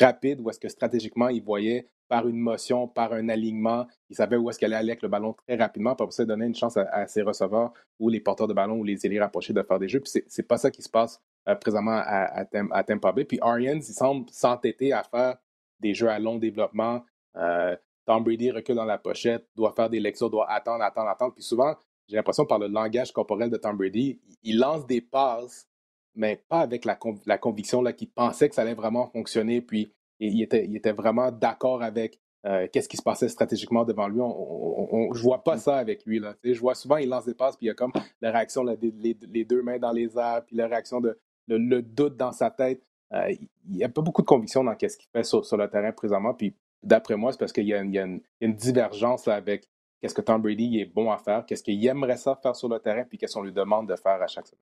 rapide 0.00 0.40
où 0.40 0.50
est-ce 0.50 0.58
que 0.58 0.68
stratégiquement, 0.68 1.28
il 1.28 1.42
voyait 1.42 1.88
par 2.08 2.26
une 2.26 2.38
motion, 2.38 2.88
par 2.88 3.12
un 3.12 3.28
alignement, 3.28 3.86
il 4.08 4.16
savait 4.16 4.36
où 4.36 4.48
est-ce 4.48 4.58
qu'elle 4.58 4.72
allait 4.72 4.92
avec 4.92 5.02
le 5.02 5.08
ballon 5.08 5.34
très 5.46 5.56
rapidement 5.56 5.94
pour 5.94 6.12
ça 6.12 6.24
donner 6.24 6.46
une 6.46 6.54
chance 6.54 6.76
à, 6.76 7.06
ses 7.06 7.22
receveurs 7.22 7.72
ou 8.00 8.08
les 8.08 8.20
porteurs 8.20 8.48
de 8.48 8.54
ballon 8.54 8.76
ou 8.78 8.84
les 8.84 9.04
ailiers 9.04 9.20
rapprochés 9.20 9.52
de 9.52 9.62
faire 9.62 9.78
des 9.78 9.88
jeux. 9.88 10.00
Puis 10.00 10.22
c'est 10.26 10.42
pas 10.42 10.56
ça 10.56 10.70
qui 10.70 10.82
se 10.82 10.88
passe 10.88 11.20
euh, 11.48 11.54
présentement 11.54 12.00
à, 12.02 12.44
à, 12.44 13.12
Bay. 13.12 13.24
Puis 13.24 13.38
Arians, 13.42 13.76
il 13.76 13.82
semble 13.82 14.28
s'entêter 14.30 14.92
à 14.92 15.02
faire 15.02 15.36
des 15.80 15.94
jeux 15.94 16.08
à 16.08 16.18
long 16.18 16.38
développement. 16.38 17.04
Euh, 17.36 17.76
Tom 18.06 18.24
Brady 18.24 18.50
recule 18.50 18.76
dans 18.76 18.84
la 18.84 18.98
pochette, 18.98 19.46
doit 19.54 19.72
faire 19.72 19.90
des 19.90 20.00
lectures, 20.00 20.30
doit 20.30 20.50
attendre, 20.50 20.82
attendre, 20.82 21.08
attendre. 21.08 21.34
Puis 21.34 21.44
souvent, 21.44 21.74
j'ai 22.08 22.16
l'impression 22.16 22.46
par 22.46 22.58
le 22.58 22.68
langage 22.68 23.12
corporel 23.12 23.50
de 23.50 23.56
Tom 23.56 23.76
Brady, 23.76 24.18
il 24.42 24.58
lance 24.58 24.86
des 24.86 25.02
passes, 25.02 25.68
mais 26.14 26.42
pas 26.48 26.60
avec 26.60 26.84
la, 26.84 26.96
conviction 26.96 27.84
qu'il 27.92 28.10
pensait 28.10 28.48
que 28.48 28.54
ça 28.54 28.62
allait 28.62 28.74
vraiment 28.74 29.08
fonctionner. 29.08 29.60
Puis 29.60 29.92
il 30.18 30.42
était, 30.42 30.64
il 30.64 30.74
était 30.74 30.92
vraiment 30.92 31.30
d'accord 31.30 31.82
avec 31.82 32.18
euh, 32.46 32.66
qu'est-ce 32.72 32.88
qui 32.88 32.96
se 32.96 33.02
passait 33.02 33.28
stratégiquement 33.28 33.84
devant 33.84 34.08
lui. 34.08 34.20
On, 34.20 35.12
je 35.12 35.22
vois 35.22 35.44
pas 35.44 35.56
mm. 35.56 35.60
ça 35.60 35.76
avec 35.76 36.06
lui. 36.06 36.18
Là. 36.18 36.34
Je 36.42 36.58
vois 36.58 36.74
souvent, 36.74 36.96
il 36.96 37.08
lance 37.08 37.26
des 37.26 37.34
passes, 37.34 37.56
puis 37.56 37.66
il 37.66 37.68
y 37.68 37.72
a 37.72 37.74
comme 37.74 37.92
la 38.20 38.30
réaction, 38.30 38.64
les, 38.64 39.44
deux 39.44 39.62
mains 39.62 39.78
dans 39.78 39.92
les 39.92 40.16
airs, 40.16 40.44
puis 40.46 40.56
la 40.56 40.66
réaction 40.66 41.00
de 41.00 41.18
le 41.48 41.82
doute 41.82 42.16
dans 42.16 42.32
sa 42.32 42.50
tête. 42.50 42.82
Euh, 43.14 43.30
il 43.30 43.76
n'y 43.76 43.84
a 43.84 43.88
pas 43.88 44.02
beaucoup 44.02 44.22
de 44.22 44.26
conviction 44.26 44.64
dans 44.64 44.72
ce 44.78 44.96
qu'il 44.96 45.08
fait 45.10 45.24
sur, 45.24 45.56
le 45.56 45.68
terrain 45.68 45.92
présentement. 45.92 46.34
Puis 46.34 46.54
d'après 46.82 47.16
moi, 47.16 47.32
c'est 47.32 47.38
parce 47.38 47.52
qu'il 47.52 47.66
y, 47.66 47.74
a 47.74 47.80
une 47.80 48.54
divergence 48.54 49.26
avec 49.28 49.68
qu'est-ce 50.00 50.14
que 50.14 50.20
Tom 50.20 50.40
Brady 50.42 50.80
est 50.80 50.86
bon 50.86 51.10
à 51.10 51.18
faire, 51.18 51.44
qu'est-ce 51.46 51.62
qu'il 51.62 51.84
aimerait 51.86 52.16
ça 52.16 52.38
faire 52.42 52.56
sur 52.56 52.68
le 52.68 52.78
terrain, 52.78 53.04
puis 53.04 53.18
qu'est-ce 53.18 53.34
qu'on 53.34 53.42
lui 53.42 53.52
demande 53.52 53.88
de 53.88 53.96
faire 53.96 54.20
à 54.20 54.26
chaque 54.26 54.46
semaine. 54.46 54.60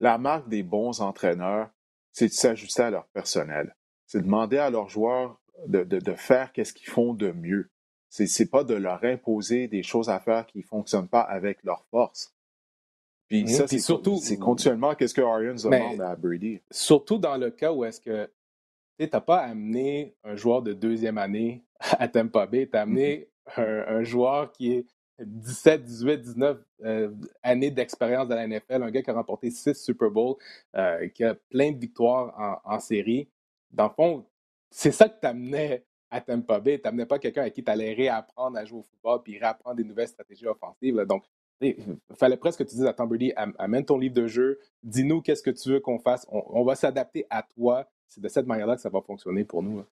La 0.00 0.18
marque 0.18 0.48
des 0.48 0.62
bons 0.62 1.00
entraîneurs, 1.00 1.70
c'est 2.12 2.28
de 2.28 2.32
s'ajuster 2.32 2.82
à 2.82 2.90
leur 2.90 3.06
personnel. 3.08 3.74
C'est 4.06 4.18
de 4.18 4.24
demander 4.24 4.58
à 4.58 4.70
leurs 4.70 4.88
joueurs 4.88 5.40
de, 5.66 6.14
faire 6.14 6.52
qu'est-ce 6.52 6.72
qu'ils 6.72 6.88
font 6.88 7.14
de 7.14 7.32
mieux. 7.32 7.70
C'est, 8.08 8.26
n'est 8.38 8.46
pas 8.46 8.64
de 8.64 8.74
leur 8.74 9.04
imposer 9.04 9.68
des 9.68 9.82
choses 9.82 10.08
à 10.08 10.20
faire 10.20 10.46
qui 10.46 10.58
ne 10.58 10.62
fonctionnent 10.62 11.08
pas 11.08 11.20
avec 11.20 11.62
leur 11.64 11.84
force. 11.90 12.34
Puis 13.28 13.46
ça, 13.48 13.66
c'est 13.66 13.78
surtout. 13.78 14.18
C'est 14.22 14.38
continuellement 14.38 14.94
qu'est-ce 14.94 15.14
que 15.14 15.20
Arians 15.20 15.54
demande 15.62 16.00
à 16.00 16.16
Brady. 16.16 16.60
Surtout 16.70 17.18
dans 17.18 17.36
le 17.36 17.50
cas 17.50 17.72
où 17.72 17.84
est-ce 17.84 18.00
que 18.00 18.30
tu 18.98 19.08
n'as 19.12 19.20
pas 19.20 19.38
amené 19.38 20.14
un 20.24 20.34
joueur 20.34 20.62
de 20.62 20.72
deuxième 20.72 21.18
année 21.18 21.62
à 21.80 22.08
Tampa 22.08 22.46
Bay, 22.46 22.68
tu 22.70 22.76
as 22.76 22.82
amené 22.82 23.28
mm-hmm. 23.56 23.88
un, 23.88 24.02
joueur 24.02 24.50
qui 24.52 24.72
est 24.72 24.86
17, 25.20 25.84
18, 25.84 26.20
19 26.20 26.58
années 27.42 27.70
d'expérience 27.70 28.28
dans 28.28 28.36
la 28.36 28.46
NFL, 28.46 28.82
un 28.82 28.90
gars 28.90 29.02
qui 29.02 29.10
a 29.10 29.14
remporté 29.14 29.50
six 29.50 29.74
Super 29.74 30.10
Bowls, 30.10 30.36
euh, 30.76 31.08
qui 31.08 31.24
a 31.24 31.34
plein 31.34 31.72
de 31.72 31.78
victoires 31.78 32.60
en, 32.64 32.80
série. 32.80 33.28
Dans 33.70 33.88
le 33.88 33.94
fond, 33.94 34.26
c'est 34.70 34.92
ça 34.92 35.08
que 35.08 35.20
tu 35.20 35.26
amenais 35.26 35.84
à 36.10 36.20
Tampa 36.20 36.60
Bay. 36.60 36.78
Tu 36.78 36.84
n'amenais 36.84 37.06
pas 37.06 37.18
quelqu'un 37.18 37.42
à 37.42 37.50
qui 37.50 37.62
tu 37.62 37.70
allais 37.70 37.92
réapprendre 37.92 38.56
à 38.56 38.64
jouer 38.64 38.78
au 38.78 38.82
football 38.82 39.22
puis 39.22 39.38
réapprendre 39.38 39.76
des 39.76 39.84
nouvelles 39.84 40.08
stratégies 40.08 40.46
offensives. 40.46 40.96
Donc, 41.08 41.24
il 41.60 41.76
fallait 42.16 42.36
presque 42.36 42.60
que 42.60 42.64
tu 42.64 42.76
dises 42.76 42.86
à 42.86 42.92
Tom 42.92 43.08
Brady, 43.08 43.32
amène 43.58 43.84
ton 43.84 43.98
livre 43.98 44.14
de 44.14 44.26
jeu, 44.26 44.58
dis-nous 44.82 45.20
qu'est-ce 45.22 45.42
que 45.42 45.50
tu 45.50 45.70
veux 45.70 45.80
qu'on 45.80 45.98
fasse, 45.98 46.26
on, 46.30 46.64
va 46.64 46.74
s'adapter 46.74 47.26
à 47.30 47.42
toi. 47.42 47.88
C'est 48.08 48.20
de 48.20 48.28
cette 48.28 48.46
manière-là 48.46 48.76
que 48.76 48.80
ça 48.80 48.88
va 48.88 49.00
fonctionner 49.00 49.44
pour 49.44 49.62
nous. 49.62 49.84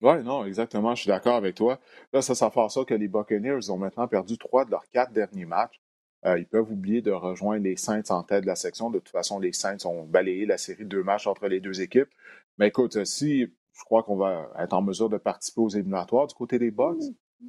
Oui, 0.00 0.22
non, 0.22 0.44
exactement, 0.44 0.94
je 0.94 1.02
suis 1.02 1.08
d'accord 1.08 1.34
avec 1.34 1.56
toi. 1.56 1.80
Là, 2.12 2.22
ça, 2.22 2.34
ça 2.34 2.50
fait 2.50 2.68
ça 2.68 2.84
que 2.84 2.94
les 2.94 3.08
Buccaneers 3.08 3.68
ont 3.68 3.78
maintenant 3.78 4.06
perdu 4.06 4.38
trois 4.38 4.64
de 4.64 4.70
leurs 4.70 4.88
quatre 4.90 5.12
derniers 5.12 5.44
matchs. 5.44 5.80
Euh, 6.24 6.38
ils 6.38 6.46
peuvent 6.46 6.70
oublier 6.70 7.02
de 7.02 7.10
rejoindre 7.10 7.64
les 7.64 7.76
Saints 7.76 8.02
en 8.10 8.22
tête 8.22 8.42
de 8.42 8.46
la 8.46 8.56
section. 8.56 8.90
De 8.90 8.98
toute 8.98 9.10
façon, 9.10 9.38
les 9.38 9.52
Saints 9.52 9.84
ont 9.86 10.04
balayé 10.04 10.46
la 10.46 10.58
série 10.58 10.84
de 10.84 10.88
deux 10.88 11.02
matchs 11.02 11.26
entre 11.26 11.46
les 11.48 11.60
deux 11.60 11.80
équipes. 11.80 12.08
Mais 12.58 12.68
écoute, 12.68 13.04
si 13.04 13.42
je 13.42 13.84
crois 13.84 14.02
qu'on 14.02 14.16
va 14.16 14.50
être 14.58 14.72
en 14.72 14.82
mesure 14.82 15.08
de 15.08 15.16
participer 15.16 15.60
aux 15.60 15.68
éliminatoires 15.68 16.26
du 16.26 16.34
côté 16.34 16.58
des 16.58 16.70
Bucks, 16.70 17.02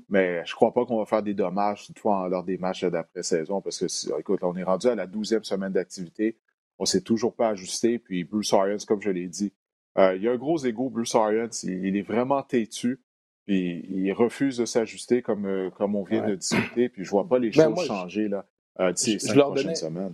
mais 0.08 0.46
je 0.46 0.52
ne 0.52 0.56
crois 0.56 0.74
pas 0.74 0.86
qu'on 0.86 0.98
va 0.98 1.06
faire 1.06 1.24
des 1.24 1.34
dommages 1.34 1.88
toutefois 1.88 2.28
lors 2.30 2.44
des 2.44 2.58
matchs 2.58 2.86
d'après-saison 2.86 3.62
parce 3.62 3.80
que, 3.80 4.20
écoute, 4.20 4.44
on 4.44 4.56
est 4.56 4.64
rendu 4.64 4.88
à 4.88 4.96
la 4.96 5.08
douzième 5.08 5.44
semaine 5.44 5.72
d'activité. 5.72 6.38
On 6.78 6.84
ne 6.84 6.88
s'est 6.88 7.02
toujours 7.02 7.36
pas 7.36 7.50
ajusté. 7.50 8.00
Puis 8.00 8.24
Bruce 8.24 8.54
Arians, 8.54 8.78
comme 8.88 9.02
je 9.02 9.10
l'ai 9.10 9.28
dit, 9.28 9.52
euh, 9.98 10.16
il 10.16 10.24
y 10.24 10.28
a 10.28 10.32
un 10.32 10.38
gros 10.38 10.58
ego, 10.60 10.90
Bruce 10.90 11.16
Arians. 11.16 11.50
Il, 11.64 11.98
est 11.98 12.02
vraiment 12.02 12.44
têtu. 12.44 13.02
Puis 13.46 13.84
il 13.90 14.12
refuse 14.14 14.58
de 14.58 14.66
s'ajuster 14.66 15.22
comme, 15.22 15.46
euh, 15.46 15.70
comme 15.72 15.96
on 15.96 16.04
vient 16.04 16.28
de 16.28 16.36
discuter. 16.36 16.90
Puis 16.90 17.04
je 17.04 17.10
ne 17.10 17.12
vois 17.12 17.28
pas 17.28 17.40
les 17.40 17.50
ben, 17.50 17.76
choses 17.76 17.86
changer 17.86 18.28
là, 18.28 18.46
euh, 18.80 18.92
d'ici 18.92 19.14
les 19.14 19.20
cinq 19.20 19.36
prochaines 19.36 19.76
semaines. 19.76 20.14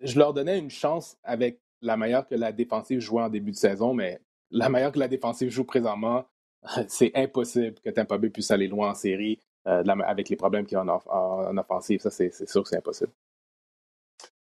Je 0.00 0.18
leur 0.18 0.34
donnais 0.34 0.58
une 0.58 0.70
chance 0.70 1.16
avec 1.22 1.60
la 1.80 1.96
manière 1.96 2.26
que 2.26 2.34
la 2.34 2.52
défensive 2.52 2.98
jouait 2.98 3.22
en 3.22 3.28
début 3.28 3.52
de 3.52 3.56
saison, 3.56 3.94
mais 3.94 4.20
la 4.50 4.68
manière 4.68 4.90
que 4.92 4.98
la 4.98 5.08
défensive 5.08 5.48
joue 5.48 5.64
présentement, 5.64 6.24
c'est 6.88 7.12
impossible 7.14 7.76
que 7.84 7.90
Tampa 7.90 8.18
Bay 8.18 8.30
puisse 8.30 8.50
aller 8.50 8.68
loin 8.68 8.90
en 8.90 8.94
série 8.94 9.40
avec 9.64 10.28
les 10.28 10.36
problèmes 10.36 10.66
qu'il 10.66 10.76
y 10.76 10.80
a 10.80 10.84
en, 10.84 11.56
offensive. 11.56 12.00
Ça, 12.00 12.10
c'est 12.10 12.48
sûr 12.48 12.62
que 12.62 12.68
c'est 12.68 12.78
impossible. 12.78 13.12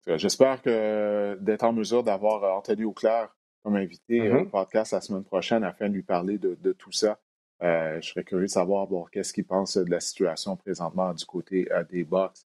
J'espère 0.07 0.62
que 0.62 1.37
d'être 1.40 1.64
en 1.64 1.72
mesure 1.72 2.02
d'avoir 2.02 2.57
Anthony 2.57 2.85
Auclair 2.85 3.28
comme 3.62 3.76
invité 3.76 4.20
mm-hmm. 4.20 4.42
au 4.42 4.46
podcast 4.46 4.92
la 4.92 5.00
semaine 5.00 5.24
prochaine 5.24 5.64
afin 5.64 5.88
de 5.88 5.94
lui 5.94 6.02
parler 6.02 6.38
de, 6.38 6.72
tout 6.72 6.92
ça. 6.92 7.18
je 7.61 8.00
serais 8.00 8.24
curieux 8.24 8.46
de 8.46 8.50
savoir 8.50 8.88
qu'est-ce 9.11 9.33
qu'il 9.33 9.44
pense 9.44 9.76
de 9.76 9.90
la 9.90 10.00
situation 10.00 10.57
présentement 10.57 11.12
du 11.12 11.24
côté 11.26 11.68
des 11.90 12.04
Bucks. 12.04 12.38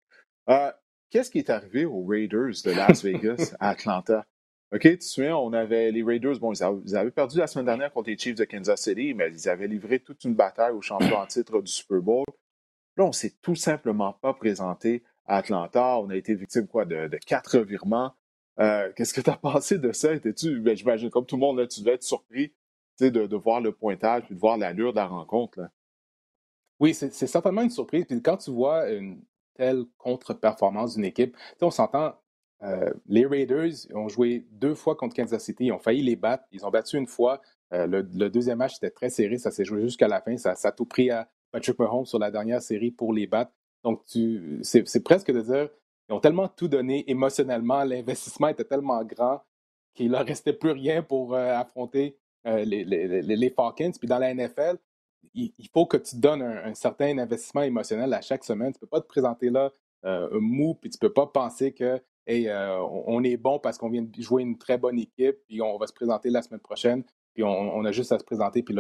Qu'est-ce 1.11 1.31
qui 1.31 1.39
est 1.39 1.51
arrivé 1.51 1.85
aux 1.85 2.05
Raiders 2.07 2.63
de 2.65 2.71
Las 2.71 3.03
Vegas 3.03 3.55
à 3.61 3.71
Atlanta? 3.71 4.25
OK, 4.73 4.83
tu 4.83 4.99
te 4.99 5.05
souviens, 5.05 5.37
on 5.37 5.53
avait 5.53 5.91
les 5.91 6.03
Raiders, 6.03 6.39
bon, 6.39 6.53
ils 6.53 6.97
avaient 6.97 7.11
perdu 7.11 7.39
la 7.39 7.49
semaine 7.49 7.67
dernière 7.67 7.93
contre 7.93 8.09
les 8.09 8.17
Chiefs 8.17 8.37
de 8.37 8.45
Kansas 8.45 8.81
City, 8.81 9.15
mais 9.15 9.31
ils 9.33 9.49
avaient 9.49 9.67
livré 9.67 9.99
toute 9.99 10.23
une 10.23 10.35
bataille 10.35 10.73
au 10.73 10.81
champion 10.81 11.17
en 11.17 11.27
titre 11.27 11.61
du 11.61 11.71
Super 11.71 12.01
Bowl. 12.01 12.25
Là, 12.97 13.05
on 13.05 13.13
s'est 13.13 13.35
tout 13.43 13.57
simplement 13.57 14.13
pas 14.13 14.33
présenté 14.33 15.03
à 15.27 15.39
Atlanta. 15.39 15.99
On 15.99 16.09
a 16.11 16.17
été 16.17 16.35
victime 16.35 16.69
quoi, 16.69 16.85
de, 16.85 17.09
quatre 17.27 17.59
virements. 17.59 18.15
Euh, 18.61 18.93
qu'est-ce 18.95 19.13
que 19.13 19.21
tu 19.21 19.31
as 19.31 19.37
pensé 19.43 19.79
de 19.79 19.91
ça? 19.91 20.15
Étais-tu, 20.15 20.61
ben, 20.61 20.77
j'imagine, 20.77 21.11
comme 21.11 21.27
tout 21.27 21.37
le 21.37 21.41
monde, 21.41 21.67
tu 21.69 21.81
devais 21.81 21.95
être 21.95 22.05
surpris 22.05 22.53
de, 23.01 23.37
voir 23.37 23.61
le 23.61 23.73
pointage 23.73 24.25
et 24.31 24.35
de 24.35 24.39
voir 24.39 24.57
l'allure 24.57 24.93
de 24.93 24.97
la 24.97 25.07
rencontre. 25.07 25.69
Oui, 26.79 26.95
c'est 26.95 27.11
certainement 27.11 27.63
une 27.63 27.71
surprise. 27.71 28.05
Puis 28.05 28.23
quand 28.23 28.37
tu 28.37 28.51
vois 28.51 28.89
une, 28.91 29.23
telle 29.61 29.85
contre-performance 29.99 30.95
d'une 30.95 31.05
équipe. 31.05 31.37
on 31.61 31.71
s'entend, 31.71 32.15
euh, 32.63 32.93
les 33.07 33.25
Raiders 33.25 33.73
ont 33.95 34.09
joué 34.09 34.47
deux 34.53 34.75
fois 34.75 34.95
contre 34.95 35.17
Kansas 35.17 35.43
City, 35.43 35.67
ils 35.67 35.73
ont 35.73 35.79
failli 35.79 36.03
les 36.03 36.17
battre, 36.17 36.45
ils 36.53 36.65
ont 36.67 36.71
battu 36.71 36.99
une 36.99 37.07
fois. 37.07 37.41
Euh, 37.73 37.87
le, 37.87 38.03
deuxième 38.29 38.59
match 38.59 38.77
était 38.77 38.91
très 38.91 39.11
serré, 39.11 39.39
ça 39.39 39.51
s'est 39.51 39.65
joué 39.65 39.83
jusqu'à 39.83 40.09
la 40.09 40.21
fin, 40.21 40.37
ça, 40.37 40.55
a 40.63 40.73
tout 40.73 40.85
pris 40.85 41.11
à 41.11 41.29
Patrick 41.53 41.79
Mahomes 41.79 42.05
sur 42.05 42.19
la 42.19 42.31
dernière 42.31 42.61
série 42.61 42.91
pour 42.91 43.13
les 43.13 43.27
battre. 43.27 43.53
Donc, 43.83 44.03
c'est 44.63 45.03
presque 45.03 45.33
de 45.33 45.41
dire, 45.41 45.69
ils 46.09 46.13
ont 46.13 46.21
tellement 46.21 46.49
tout 46.49 46.69
donné 46.69 47.09
émotionnellement, 47.11 47.83
l'investissement 47.85 48.49
était 48.49 48.65
tellement 48.65 49.03
grand 49.05 49.43
qu'il 49.95 50.09
ne 50.09 50.13
leur 50.13 50.27
restait 50.27 50.53
plus 50.53 50.73
rien 50.73 51.03
pour 51.03 51.35
euh, 51.35 51.55
affronter 51.55 52.17
les, 52.45 53.53
Falcons. 53.55 53.93
Puis 53.99 54.09
dans 54.09 54.19
la 54.19 54.35
NFL, 54.35 54.77
il, 55.35 55.53
faut 55.73 55.87
que 55.87 55.97
tu 55.97 56.17
donnes 56.17 56.43
un, 56.43 56.75
certain 56.75 57.17
investissement 57.19 57.63
émotionnel 57.63 58.13
à 58.13 58.21
chaque 58.21 58.45
semaine. 58.45 58.73
Tu 58.73 58.79
ne 58.79 58.81
peux 58.81 58.87
pas 58.87 59.01
te 59.01 59.07
présenter 59.07 59.51
là 59.51 59.71
mou, 60.33 60.75
puis 60.75 60.91
tu 60.91 60.97
ne 60.97 61.09
peux 61.09 61.13
pas 61.13 61.27
penser 61.27 61.73
que 61.73 62.01
euh, 62.29 62.79
on 63.07 63.23
est 63.25 63.37
bon 63.37 63.59
parce 63.59 63.79
qu'on 63.79 63.89
vient 63.89 64.03
de 64.03 64.23
jouer 64.23 64.43
une 64.43 64.59
très 64.59 64.79
bonne 64.79 64.99
équipe, 64.99 65.37
puis 65.49 65.61
on 65.63 65.79
va 65.79 65.87
se 65.87 65.93
présenter 65.93 66.31
la 66.31 66.43
semaine 66.43 66.61
prochaine, 66.61 67.03
puis 67.35 67.45
on, 67.45 67.85
a 67.85 67.93
juste 67.93 68.13
à 68.13 68.19
se 68.19 68.25
présenter, 68.25 68.63
puis 68.63 68.75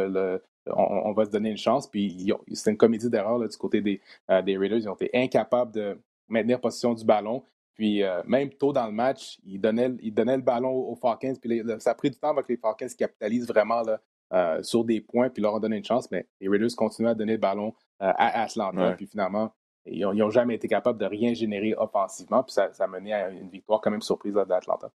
on, 0.66 1.12
va 1.12 1.24
se 1.24 1.30
donner 1.30 1.50
une 1.50 1.56
chance. 1.56 1.88
Puis 1.88 2.32
c'est 2.52 2.70
une 2.70 2.76
comédie 2.76 3.08
d'erreur 3.08 3.38
du 3.38 3.56
côté 3.56 3.80
des, 3.80 4.00
euh, 4.30 4.42
des 4.42 4.56
Raiders. 4.56 4.78
Ils 4.78 4.88
ont 4.88 4.94
été 4.94 5.10
incapables 5.14 5.72
de 5.72 5.98
maintenir 6.28 6.60
possession 6.60 6.94
du 6.94 7.04
ballon. 7.04 7.44
Puis 7.74 8.02
même 8.26 8.50
tôt 8.50 8.74
dans 8.74 8.84
le 8.84 8.92
match, 8.92 9.38
ils 9.42 9.58
donnaient, 9.58 9.92
ils 10.02 10.12
donnaient 10.12 10.36
le 10.36 10.42
ballon 10.42 10.70
aux 10.70 10.96
Falcons. 10.96 11.34
Puis 11.40 11.62
ça 11.78 11.92
a 11.92 11.94
pris 11.94 12.10
du 12.10 12.18
temps 12.18 12.30
avec 12.30 12.46
les 12.48 12.58
Falcons 12.58 12.86
capitalisent 12.98 13.48
vraiment 13.48 13.80
là, 13.80 14.00
euh, 14.32 14.62
sur 14.62 14.84
des 14.84 15.00
points, 15.00 15.28
puis 15.28 15.42
leur 15.42 15.56
a 15.56 15.60
donné 15.60 15.76
une 15.76 15.84
chance, 15.84 16.08
mais 16.12 16.24
les 16.40 16.48
Raiders 16.48 16.68
continuent 16.76 17.08
à 17.08 17.16
donner 17.16 17.32
le 17.32 17.38
ballon 17.38 17.74
euh, 18.00 18.12
à 18.16 18.42
Atlanta, 18.42 18.92
puis 18.92 19.08
finalement, 19.08 19.52
ils 19.86 20.06
n'ont 20.06 20.30
jamais 20.30 20.54
été 20.54 20.68
capables 20.68 20.98
de 20.98 21.06
rien 21.06 21.34
générer 21.34 21.74
offensivement, 21.76 22.42
puis 22.42 22.52
ça, 22.52 22.70
a 22.78 22.86
mené 22.86 23.12
à 23.12 23.30
une 23.30 23.48
victoire 23.48 23.80
quand 23.80 23.90
même 23.90 24.02
surprise 24.02 24.34
d'Atlanta. 24.34 24.90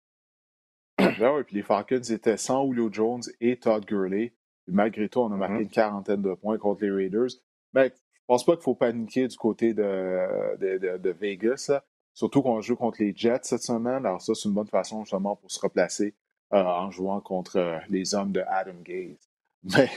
Ben 0.99 1.35
oui, 1.35 1.43
puis 1.45 1.57
les 1.57 1.63
Falcons 1.63 2.01
étaient 2.03 2.37
sans 2.37 2.67
Julio 2.67 2.89
Jones 2.93 3.23
et 3.41 3.59
Todd 3.59 3.85
Gurley. 3.85 4.33
malgré 4.69 5.09
tout, 5.09 5.21
on 5.21 5.33
a 5.33 5.37
marqué 5.37 5.55
mm-hmm. 5.55 5.63
une 5.63 5.69
quarantaine 5.69 6.23
de 6.23 6.35
points 6.35 6.59
contre 6.59 6.85
les 6.85 6.91
Raiders. 6.91 7.31
Mais 7.73 7.93
je 8.25 8.27
pense 8.27 8.45
pas 8.45 8.55
qu'il 8.55 8.63
faut 8.63 8.75
paniquer 8.75 9.29
du 9.29 9.37
côté 9.37 9.75
de, 9.75 10.57
de, 10.97 11.11
Vegas. 11.11 11.71
Surtout 12.15 12.43
qu'on 12.43 12.61
joue 12.61 12.77
contre 12.77 13.03
les 13.03 13.15
Jets 13.15 13.41
cette 13.43 13.63
semaine. 13.63 14.07
Alors 14.07 14.23
ça, 14.23 14.35
c'est 14.35 14.49
une 14.49 14.55
bonne 14.55 14.69
façon 14.69 15.05
justement 15.05 15.37
pour 15.37 15.51
se 15.51 15.61
replacer 15.61 16.15
euh, 16.53 16.63
en 16.63 16.91
jouant 16.91 17.21
contre 17.21 17.57
euh, 17.57 17.79
les 17.89 18.15
hommes 18.15 18.33
de 18.33 18.43
Adam 18.49 18.81
Gaze. 18.83 19.29
Mais, 19.65 19.89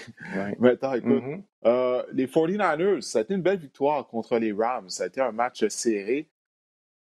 mais 0.60 0.70
attends, 0.70 0.94
écoute, 0.94 1.24
mm-hmm. 1.24 1.42
euh, 1.66 2.04
les 2.14 2.28
49ers, 2.28 3.02
ça 3.02 3.20
a 3.20 3.22
été 3.24 3.34
une 3.34 3.42
belle 3.42 3.60
victoire 3.60 4.08
contre 4.08 4.38
les 4.38 4.54
Rams. 4.54 4.90
Ça 4.90 5.04
a 5.04 5.08
été 5.08 5.20
un 5.20 5.32
match 5.32 5.68
serré. 5.68 6.30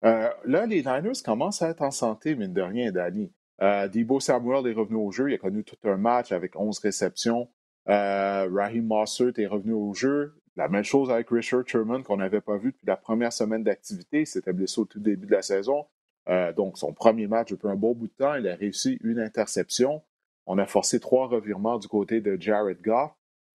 là, 0.03 0.66
les 0.66 0.83
Niners 0.83 1.23
commencent 1.25 1.62
à 1.62 1.68
être 1.68 1.83
en 1.83 1.90
santé, 1.90 2.35
mine 2.35 2.53
de 2.53 2.62
rien, 2.62 2.90
Danny. 2.90 3.33
Debo 3.61 4.21
Samuel 4.21 4.66
est 4.66 4.75
revenu 4.75 4.97
au 4.97 5.12
jeu. 5.12 5.31
Il 5.31 5.35
a 5.35 5.38
connu 5.38 5.62
tout 5.62 5.77
un 5.85 5.97
match 5.97 6.33
avec 6.33 6.57
11 6.57 6.79
réceptions. 6.81 7.49
Raheem 7.87 8.87
Mossert 8.87 9.38
est 9.38 9.47
revenu 9.47 9.73
au 9.73 9.94
jeu. 9.94 10.35
La 10.59 10.66
même 10.66 10.83
chose 10.83 11.09
avec 11.09 11.31
Richard 11.31 11.62
Sherman 11.68 12.03
qu'on 12.03 12.16
n'avait 12.16 12.40
pas 12.40 12.57
vu 12.57 12.73
depuis 12.73 12.87
la 12.87 12.97
première 12.97 13.33
semaine 13.33 13.62
d'activité. 13.62 14.23
Il 14.23 14.27
s'était 14.27 14.53
blessé 14.53 14.81
au 14.81 14.85
tout 14.87 14.99
début 14.99 15.27
de 15.27 15.31
la 15.31 15.42
saison. 15.42 15.87
Euh, 16.29 16.53
donc, 16.53 16.79
son 16.79 16.92
premier 16.92 17.29
match 17.29 17.53
depuis 17.53 17.68
un 17.68 17.77
bon 17.77 17.94
bout 17.94 18.09
de 18.09 18.12
temps, 18.12 18.35
il 18.35 18.49
a 18.49 18.57
réussi 18.57 18.99
une 19.05 19.21
interception. 19.21 20.03
On 20.48 20.58
a 20.58 20.66
forcé 20.66 20.98
trois 20.98 21.28
revirements 21.28 21.78
du 21.78 21.87
côté 21.87 22.20
de 22.20 22.37
Jared 22.40 22.80
Goff. 22.82 23.12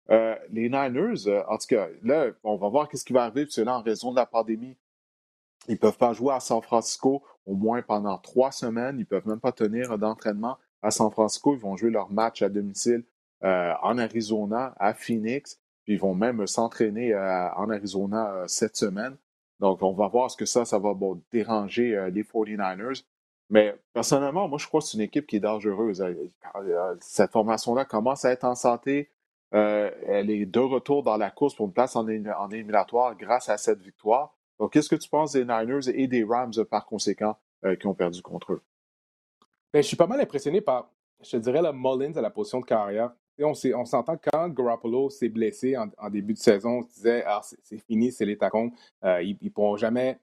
Euh, 0.09 0.35
les 0.51 0.69
Niners, 0.69 1.27
euh, 1.27 1.43
en 1.47 1.57
tout 1.57 1.67
cas, 1.69 1.87
là, 2.03 2.31
on 2.43 2.57
va 2.57 2.69
voir 2.69 2.89
ce 2.91 3.03
qui 3.03 3.13
va 3.13 3.23
arriver, 3.23 3.45
parce 3.45 3.55
que 3.55 3.61
là, 3.61 3.77
en 3.77 3.81
raison 3.81 4.11
de 4.11 4.17
la 4.17 4.25
pandémie, 4.25 4.77
ils 5.67 5.73
ne 5.73 5.77
peuvent 5.77 5.97
pas 5.97 6.13
jouer 6.13 6.33
à 6.33 6.39
San 6.39 6.61
Francisco 6.61 7.23
au 7.45 7.55
moins 7.55 7.81
pendant 7.81 8.17
trois 8.17 8.51
semaines. 8.51 8.97
Ils 8.97 9.01
ne 9.01 9.05
peuvent 9.05 9.27
même 9.27 9.39
pas 9.39 9.51
tenir 9.51 9.97
d'entraînement 9.97 10.57
à 10.81 10.91
San 10.91 11.09
Francisco. 11.11 11.53
Ils 11.53 11.61
vont 11.61 11.77
jouer 11.77 11.91
leur 11.91 12.11
match 12.11 12.41
à 12.41 12.49
domicile 12.49 13.03
en 13.43 13.97
Arizona, 13.97 14.73
à 14.77 14.93
Phoenix. 14.93 15.59
Puis 15.83 15.93
ils 15.93 15.99
vont 15.99 16.15
même 16.15 16.45
s'entraîner 16.47 17.15
en 17.15 17.69
Arizona 17.69 18.43
cette 18.47 18.75
semaine. 18.75 19.17
Donc, 19.61 19.83
on 19.83 19.93
va 19.93 20.07
voir 20.07 20.31
ce 20.31 20.35
que 20.35 20.45
ça, 20.45 20.65
ça 20.65 20.79
va 20.79 20.93
déranger 21.31 21.95
euh, 21.95 22.09
les 22.09 22.23
49ers. 22.23 23.03
Mais 23.51 23.75
personnellement, 23.93 24.47
moi, 24.47 24.57
je 24.57 24.65
crois 24.65 24.81
que 24.81 24.87
c'est 24.87 24.97
une 24.97 25.03
équipe 25.03 25.27
qui 25.27 25.35
est 25.35 25.41
dangereuse. 25.41 26.01
Euh, 26.01 26.15
euh, 26.55 26.95
cette 26.99 27.31
formation-là 27.31 27.85
commence 27.85 28.25
à 28.25 28.31
être 28.31 28.45
en 28.45 28.55
santé. 28.55 29.11
elle 29.51 30.29
est 30.29 30.45
de 30.45 30.59
retour 30.59 31.03
dans 31.03 31.17
la 31.17 31.29
course 31.29 31.53
pour 31.53 31.67
une 31.67 31.73
place 31.73 31.95
en, 31.95 32.07
éliminatoire 32.07 33.15
grâce 33.15 33.49
à 33.49 33.57
cette 33.57 33.81
victoire. 33.81 34.33
Donc, 34.59 34.73
qu'est-ce 34.73 34.89
que 34.89 34.95
tu 34.95 35.09
penses 35.09 35.33
des 35.33 35.45
Niners 35.45 35.89
et 35.93 36.07
des 36.07 36.23
Rams 36.23 36.65
par 36.69 36.85
conséquent 36.85 37.37
qui 37.79 37.85
ont 37.85 37.93
perdu 37.93 38.21
contre 38.21 38.53
eux? 38.53 38.61
Ben, 39.73 39.83
je 39.83 39.87
suis 39.87 39.97
pas 39.97 40.07
mal 40.07 40.21
impressionné 40.21 40.61
par, 40.61 40.89
je 41.21 41.31
te 41.31 41.37
dirais, 41.37 41.61
le 41.61 41.73
Mullins 41.73 42.15
à 42.15 42.21
la 42.21 42.29
position 42.29 42.61
de 42.61 42.65
carrière 42.65 43.11
on, 43.43 43.53
on 43.75 43.85
s'entend 43.85 44.17
quand 44.17 44.49
Garoppolo 44.49 45.09
s'est 45.09 45.29
blessé 45.29 45.75
en, 45.77 46.09
début 46.09 46.33
de 46.33 46.37
saison, 46.37 46.79
on 46.79 46.81
se 46.83 46.93
disait 46.93 47.23
ah, 47.25 47.41
c'est 47.63 47.77
fini, 47.77 48.11
c'est 48.11 48.25
les 48.25 48.37
tacons, 48.37 48.71
euh, 49.03 49.21
ils 49.21 49.37
ne 49.41 49.49
pourront 49.49 49.77
jamais, 49.77 50.19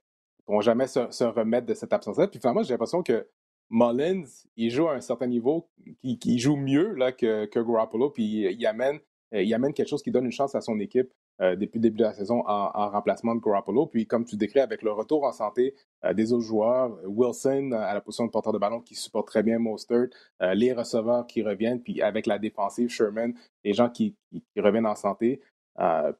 pourront 0.48 0.60
jamais 0.62 0.86
se, 0.86 1.24
remettre 1.24 1.66
de 1.66 1.74
cette 1.74 1.92
absence-là. 1.92 2.26
Puis 2.26 2.40
finalement, 2.40 2.62
j'ai 2.62 2.74
l'impression 2.74 3.02
que 3.02 3.26
Mullins, 3.70 4.24
il 4.56 4.70
joue 4.70 4.88
à 4.88 4.94
un 4.94 5.00
certain 5.00 5.26
niveau, 5.26 5.68
qui, 6.02 6.38
joue 6.38 6.56
mieux 6.56 6.94
là, 6.94 7.12
que, 7.12 7.44
que 7.44 7.60
Garoppolo, 7.60 8.10
puis 8.10 8.24
il 8.24 8.66
amène, 8.66 8.98
il 9.32 9.52
amène 9.52 9.74
quelque 9.74 9.88
chose 9.88 10.02
qui 10.02 10.10
donne 10.10 10.24
une 10.24 10.32
chance 10.32 10.54
à 10.54 10.62
son 10.62 10.80
équipe. 10.80 11.12
Euh, 11.40 11.54
depuis 11.54 11.78
le 11.78 11.82
début 11.82 11.98
de 11.98 12.02
la 12.02 12.12
saison 12.12 12.42
en, 12.46 12.90
remplacement 12.90 13.32
de 13.36 13.40
Garoppolo. 13.40 13.86
Puis, 13.86 14.08
comme 14.08 14.24
tu 14.24 14.36
décris, 14.36 14.58
avec 14.58 14.82
le 14.82 14.90
retour 14.90 15.22
en 15.22 15.30
santé 15.30 15.76
euh, 16.04 16.12
des 16.12 16.32
autres 16.32 16.44
joueurs, 16.44 16.98
Wilson 17.04 17.70
à 17.70 17.94
la 17.94 18.00
position 18.00 18.26
de 18.26 18.32
porteur 18.32 18.52
de 18.52 18.58
ballon 18.58 18.80
qui 18.80 18.96
supporte 18.96 19.28
très 19.28 19.44
bien 19.44 19.60
Mostert, 19.60 20.08
euh, 20.42 20.54
les 20.54 20.72
receveurs 20.72 21.28
qui 21.28 21.44
reviennent, 21.44 21.80
puis 21.80 22.02
avec 22.02 22.26
la 22.26 22.40
défensive, 22.40 22.88
Sherman, 22.88 23.34
les 23.62 23.72
gens 23.72 23.88
qui, 23.88 24.16
reviennent 24.56 24.86
en 24.86 24.96
santé, 24.96 25.40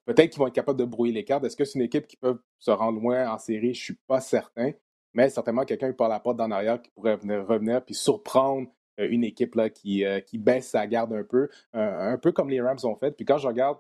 peut-être 0.05 0.31
qu'ils 0.31 0.39
vont 0.39 0.47
être 0.47 0.55
capables 0.55 0.79
de 0.79 0.85
brouiller 0.85 1.13
les 1.13 1.25
cartes. 1.25 1.45
Est-ce 1.45 1.57
que 1.57 1.65
c'est 1.65 1.79
une 1.79 1.85
équipe 1.85 2.07
qui 2.07 2.17
peut 2.17 2.41
se 2.59 2.71
rendre 2.71 3.01
loin 3.01 3.31
en 3.31 3.39
série? 3.39 3.75
Je 3.75 3.81
ne 3.81 3.85
suis 3.85 3.99
pas 4.07 4.21
certain. 4.21 4.73
Mais 5.15 5.29
certainement 5.31 5.65
quelqu'un 5.65 5.91
qui 5.91 5.97
par 5.97 6.09
la 6.09 6.21
porte 6.21 6.37
d'en 6.37 6.51
arrière 6.51 6.81
qui 6.81 6.91
pourrait 6.91 7.17
venir, 7.17 7.47
revenir 7.47 7.85
puis 7.85 7.95
surprendre 7.95 8.69
une 8.99 9.25
équipe 9.25 9.55
là, 9.55 9.71
qui, 9.71 10.05
qui 10.27 10.39
baisse 10.39 10.69
sa 10.71 10.87
garde 10.87 11.13
un 11.13 11.25
peu, 11.25 11.49
un 11.73 12.19
peu 12.19 12.31
comme 12.31 12.51
les 12.51 12.61
Rams 12.61 12.79
ont 12.85 12.97
fait. 12.97 13.13
Puis 13.13 13.25
quand 13.25 13.39
je 13.39 13.49
regarde 13.49 13.79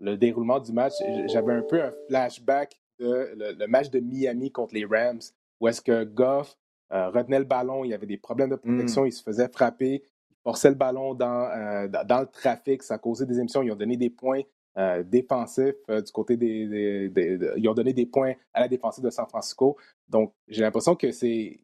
le 0.00 0.16
déroulement 0.16 0.58
du 0.58 0.72
match, 0.72 0.94
j'avais 1.26 1.52
un 1.52 1.62
peu 1.62 1.80
un 1.82 1.92
flashback 2.08 2.80
de 2.98 3.54
le, 3.58 3.66
match 3.66 3.90
de 3.90 4.00
Miami 4.00 4.50
contre 4.50 4.74
les 4.74 4.84
Rams, 4.84 5.20
où 5.60 5.68
est-ce 5.68 5.80
que 5.80 6.04
Goff 6.04 6.56
euh, 6.92 7.08
retenait 7.10 7.38
le 7.38 7.44
ballon, 7.44 7.84
il 7.84 7.90
y 7.90 7.94
avait 7.94 8.06
des 8.06 8.18
problèmes 8.18 8.50
de 8.50 8.56
protection, 8.56 9.02
mm. 9.02 9.06
il 9.06 9.12
se 9.12 9.22
faisait 9.22 9.48
frapper, 9.48 10.02
il 10.30 10.36
forçait 10.42 10.68
le 10.68 10.74
ballon 10.74 11.14
dans, 11.14 11.48
euh, 11.50 11.88
dans 11.88 12.20
le 12.20 12.26
trafic, 12.26 12.82
ça 12.82 12.98
causait 12.98 13.26
des 13.26 13.38
émissions, 13.38 13.62
ils 13.62 13.70
ont 13.70 13.76
donné 13.76 13.96
des 13.96 14.10
points 14.10 14.42
euh, 14.78 15.02
défensifs 15.02 15.74
du 15.88 16.12
côté 16.12 16.36
des, 16.36 17.10
Ils 17.56 17.68
ont 17.68 17.74
donné 17.74 17.92
des 17.92 18.06
points 18.06 18.34
à 18.54 18.60
la 18.60 18.68
défensive 18.68 19.04
de 19.04 19.10
San 19.10 19.26
Francisco. 19.26 19.76
Donc, 20.08 20.32
j'ai 20.48 20.62
l'impression 20.62 20.96
que 20.96 21.10
c'est... 21.10 21.60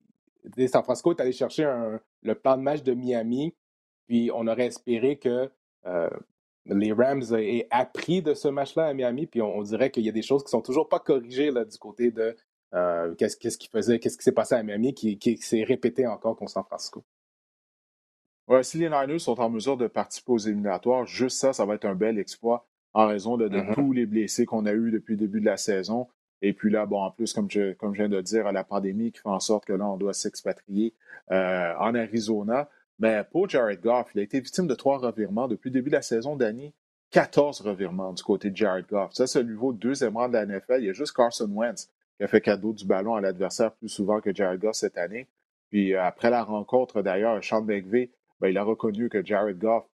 San 0.69 0.83
Francisco 0.83 1.13
est 1.13 1.21
allé 1.21 1.33
chercher 1.33 1.65
le 2.23 2.35
plan 2.35 2.57
de 2.57 2.63
match 2.63 2.83
de 2.83 2.95
Miami, 2.95 3.55
puis 4.07 4.31
on 4.33 4.47
aurait 4.47 4.67
espéré 4.67 5.19
que 5.19 5.51
les 6.69 6.93
Rams 6.93 7.23
aient 7.35 7.67
appris 7.71 8.23
de 8.23 8.35
ce 8.35 8.49
match-là 8.49 8.87
à 8.87 8.95
Miami, 8.95 9.27
puis 9.27 9.43
on, 9.43 9.63
dirait 9.63 9.91
qu'il 9.91 10.05
y 10.05 10.09
a 10.09 10.13
des 10.13 10.23
choses 10.23 10.45
qui 10.45 10.51
sont 10.51 10.63
toujours 10.63 10.89
pas 10.89 10.99
corrigées 10.99 11.51
là, 11.51 11.65
du 11.65 11.79
côté 11.79 12.11
de 12.11 12.37
euh, 12.75 13.15
qu'est-ce, 13.15 13.37
qui 13.37 13.49
qu'est-ce 13.49 13.99
qui 13.99 14.25
s'est 14.25 14.33
passé 14.33 14.55
à 14.55 14.63
Miami, 14.63 14.95
qui, 14.95 15.39
s'est 15.39 15.63
répété 15.63 16.07
encore 16.07 16.37
contre 16.37 16.51
San 16.51 16.65
Francisco. 16.65 17.05
Ouais, 18.49 18.63
si 18.63 18.79
les 18.79 18.89
Niners 18.89 19.19
sont 19.19 19.39
en 19.41 19.51
mesure 19.51 19.77
de 19.77 19.87
participer 19.87 20.33
aux 20.33 20.39
éliminatoires, 20.39 21.05
juste 21.05 21.39
ça, 21.39 21.53
ça 21.53 21.65
va 21.65 21.75
être 21.75 21.85
un 21.85 21.95
bel 21.95 22.19
exploit 22.19 22.67
en 22.97 23.07
raison 23.07 23.37
de, 23.37 23.47
mm-hmm. 23.47 23.75
tous 23.75 23.93
les 23.93 24.07
blessés 24.07 24.47
qu'on 24.47 24.65
a 24.65 24.73
eus 24.73 24.91
depuis 24.91 25.13
le 25.13 25.19
début 25.19 25.41
de 25.41 25.45
la 25.45 25.59
saison. 25.59 26.09
Et 26.41 26.55
puis 26.55 26.71
là, 26.71 26.87
bon, 26.87 27.03
en 27.03 27.11
plus, 27.11 27.35
comme 27.35 27.51
je, 27.51 27.75
comme 27.75 27.93
je 27.93 27.99
viens 27.99 28.09
de 28.09 28.17
le 28.17 28.23
dire, 28.23 28.51
la 28.53 28.65
pandémie 28.65 29.13
qui 29.13 29.21
fait 29.21 29.29
en 29.29 29.39
sorte 29.39 29.67
que 29.67 29.75
là, 29.75 29.87
on 29.87 29.99
doit 29.99 30.15
s'expatrier 30.15 30.95
euh, 31.31 31.75
en 31.79 31.95
Arizona. 31.95 32.71
Mais 32.99 33.23
pour 33.31 33.51
Jared 33.51 33.83
Goff, 33.83 34.09
il 34.15 34.21
a 34.21 34.23
été 34.23 34.41
victime 34.41 34.67
de 34.67 34.75
trois 34.75 34.97
revirements 34.97 35.47
depuis 35.47 35.69
le 35.69 35.75
début 35.75 35.91
de 35.91 35.97
la 35.97 36.03
saison 36.03 36.37
d'année. 36.37 36.73
14 37.11 37.61
revirements 37.61 38.15
du 38.15 38.23
côté 38.23 38.51
de 38.51 38.57
Jared 38.57 38.87
Goff. 38.87 39.13
Ça, 39.13 39.27
c'est 39.27 39.43
le 39.43 39.51
niveau 39.51 39.75
deuxième 39.75 40.17
rang 40.17 40.29
de 40.29 40.33
la 40.33 40.47
NFL. 40.47 40.79
Il 40.79 40.87
y 40.87 40.91
a 40.91 40.95
juste 40.95 41.15
Carson 41.15 41.51
Wentz 41.53 41.91
qui 42.17 42.25
a 42.25 42.29
fait 42.29 42.41
cadeau 42.41 42.73
du 42.73 42.87
ballon 42.87 43.15
à 43.15 43.21
l'adversaire 43.21 43.73
plus 43.73 43.91
souvent 43.91 44.23
que 44.23 44.35
Jared 44.35 44.59
Goff 44.59 44.77
cette 44.77 44.97
année. 44.97 45.27
Puis 45.69 45.93
euh, 45.93 46.03
après 46.03 46.31
la 46.31 46.43
rencontre, 46.43 47.03
d'ailleurs, 47.03 47.45
Sean 47.45 47.61
McVay, 47.61 48.11
ben, 48.41 48.49
il 48.49 48.57
a 48.57 48.63
reconnu 48.63 49.11
que 49.11 49.25
Jared 49.25 49.59
Goff 49.59 49.85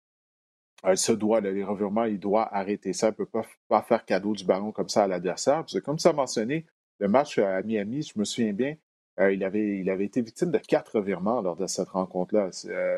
euh, 0.87 0.97
se 0.97 1.13
doit, 1.13 1.41
les 1.41 1.65
revirements, 1.65 2.05
il 2.05 2.19
doit 2.19 2.53
arrêter 2.55 2.93
ça. 2.93 3.09
Il 3.09 3.11
ne 3.11 3.25
peut 3.25 3.43
pas, 3.69 3.83
faire 3.83 4.05
cadeau 4.05 4.35
du 4.35 4.45
ballon 4.45 4.73
comme 4.73 4.89
ça 4.89 5.05
à 5.05 5.07
l'adversaire. 5.07 5.65
Comme 5.85 5.99
ça 5.99 6.13
mentionné, 6.13 6.67
le 6.99 7.09
match 7.09 7.39
à 7.39 7.63
Miami, 7.63 8.03
je 8.03 8.19
me 8.19 8.25
souviens 8.25 8.53
bien, 8.53 8.77
euh, 9.21 9.33
il, 9.33 9.45
avait, 9.45 9.79
il 9.79 9.91
avait 9.91 10.07
été 10.07 10.23
victime 10.23 10.51
de 10.51 10.59
quatre 10.59 10.99
revirements 10.99 11.41
lors 11.43 11.57
de 11.57 11.67
cette 11.67 11.89
rencontre-là. 11.89 12.51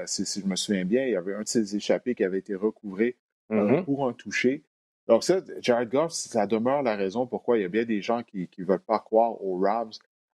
si, 0.06 0.24
je 0.40 0.46
me 0.46 0.56
souviens 0.56 0.84
bien, 0.84 1.04
il 1.06 1.12
y 1.12 1.16
avait 1.16 1.34
un 1.34 1.42
de 1.42 1.48
ses 1.48 1.76
échappés 1.76 2.14
qui 2.14 2.24
avait 2.24 2.38
été 2.38 2.54
recouvré 2.54 3.16
mm-hmm. 3.50 3.84
pour 3.84 4.08
un 4.08 4.12
toucher. 4.12 4.64
Donc 5.06 5.22
ça, 5.22 5.40
Jared 5.60 5.90
Goff, 5.90 6.12
ça 6.12 6.46
demeure 6.46 6.82
la 6.82 6.96
raison 6.96 7.26
pourquoi 7.26 7.58
il 7.58 7.62
y 7.62 7.64
a 7.64 7.68
bien 7.68 7.84
des 7.84 8.00
gens 8.00 8.22
qui 8.22 8.48
ne 8.58 8.64
veulent 8.64 8.78
pas 8.78 9.00
croire 9.00 9.42
aux 9.42 9.58
Rams, 9.58 9.92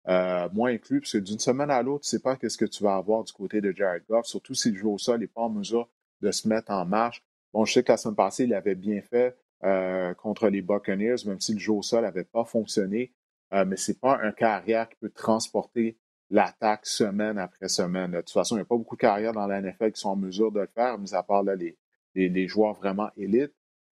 euh, 0.08 0.48
moi 0.52 0.70
inclus, 0.70 1.00
parce 1.00 1.12
que 1.12 1.18
d'une 1.18 1.38
semaine 1.38 1.70
à 1.70 1.82
l'autre, 1.82 2.04
tu 2.04 2.14
ne 2.14 2.18
sais 2.18 2.22
pas 2.22 2.36
qu'est-ce 2.36 2.58
que 2.58 2.64
tu 2.64 2.82
vas 2.82 2.96
avoir 2.96 3.24
du 3.24 3.32
côté 3.32 3.60
de 3.60 3.72
Jared 3.72 4.04
Goff, 4.08 4.26
surtout 4.26 4.54
s'il 4.54 4.76
joue 4.76 4.92
au 4.92 4.98
sol 4.98 5.22
et 5.22 5.26
pas 5.26 5.42
en 5.42 5.50
mesure 5.50 5.88
de 6.20 6.30
se 6.30 6.48
mettre 6.48 6.70
en 6.70 6.84
marche. 6.84 7.22
Bon, 7.52 7.64
je 7.64 7.72
sais 7.72 7.82
que 7.82 7.92
la 7.92 7.96
semaine 7.96 8.16
passée, 8.16 8.44
il 8.44 8.54
avait 8.54 8.74
bien 8.74 9.00
fait 9.02 9.36
euh, 9.64 10.14
contre 10.14 10.48
les 10.48 10.62
Buccaneers, 10.62 11.16
même 11.26 11.40
si 11.40 11.54
le 11.54 11.58
jeu 11.58 11.72
au 11.72 11.82
sol 11.82 12.02
n'avait 12.02 12.24
pas 12.24 12.44
fonctionné. 12.44 13.12
Euh, 13.52 13.64
mais 13.64 13.76
ce 13.76 13.90
n'est 13.90 13.98
pas 13.98 14.18
un 14.22 14.32
carrière 14.32 14.88
qui 14.88 14.96
peut 14.96 15.10
transporter 15.10 15.98
l'attaque 16.30 16.86
semaine 16.86 17.38
après 17.38 17.68
semaine. 17.68 18.12
De 18.12 18.18
toute 18.18 18.30
façon, 18.30 18.56
il 18.56 18.58
n'y 18.58 18.62
a 18.62 18.66
pas 18.66 18.76
beaucoup 18.76 18.96
de 18.96 19.00
carrières 19.00 19.32
dans 19.32 19.46
la 19.46 19.60
NFL 19.60 19.92
qui 19.92 20.00
sont 20.00 20.10
en 20.10 20.16
mesure 20.16 20.52
de 20.52 20.60
le 20.60 20.66
faire, 20.66 20.98
mis 20.98 21.14
à 21.14 21.22
part 21.22 21.42
là, 21.42 21.54
les, 21.54 21.76
les 22.14 22.48
joueurs 22.48 22.74
vraiment 22.74 23.10
élites. 23.16 23.54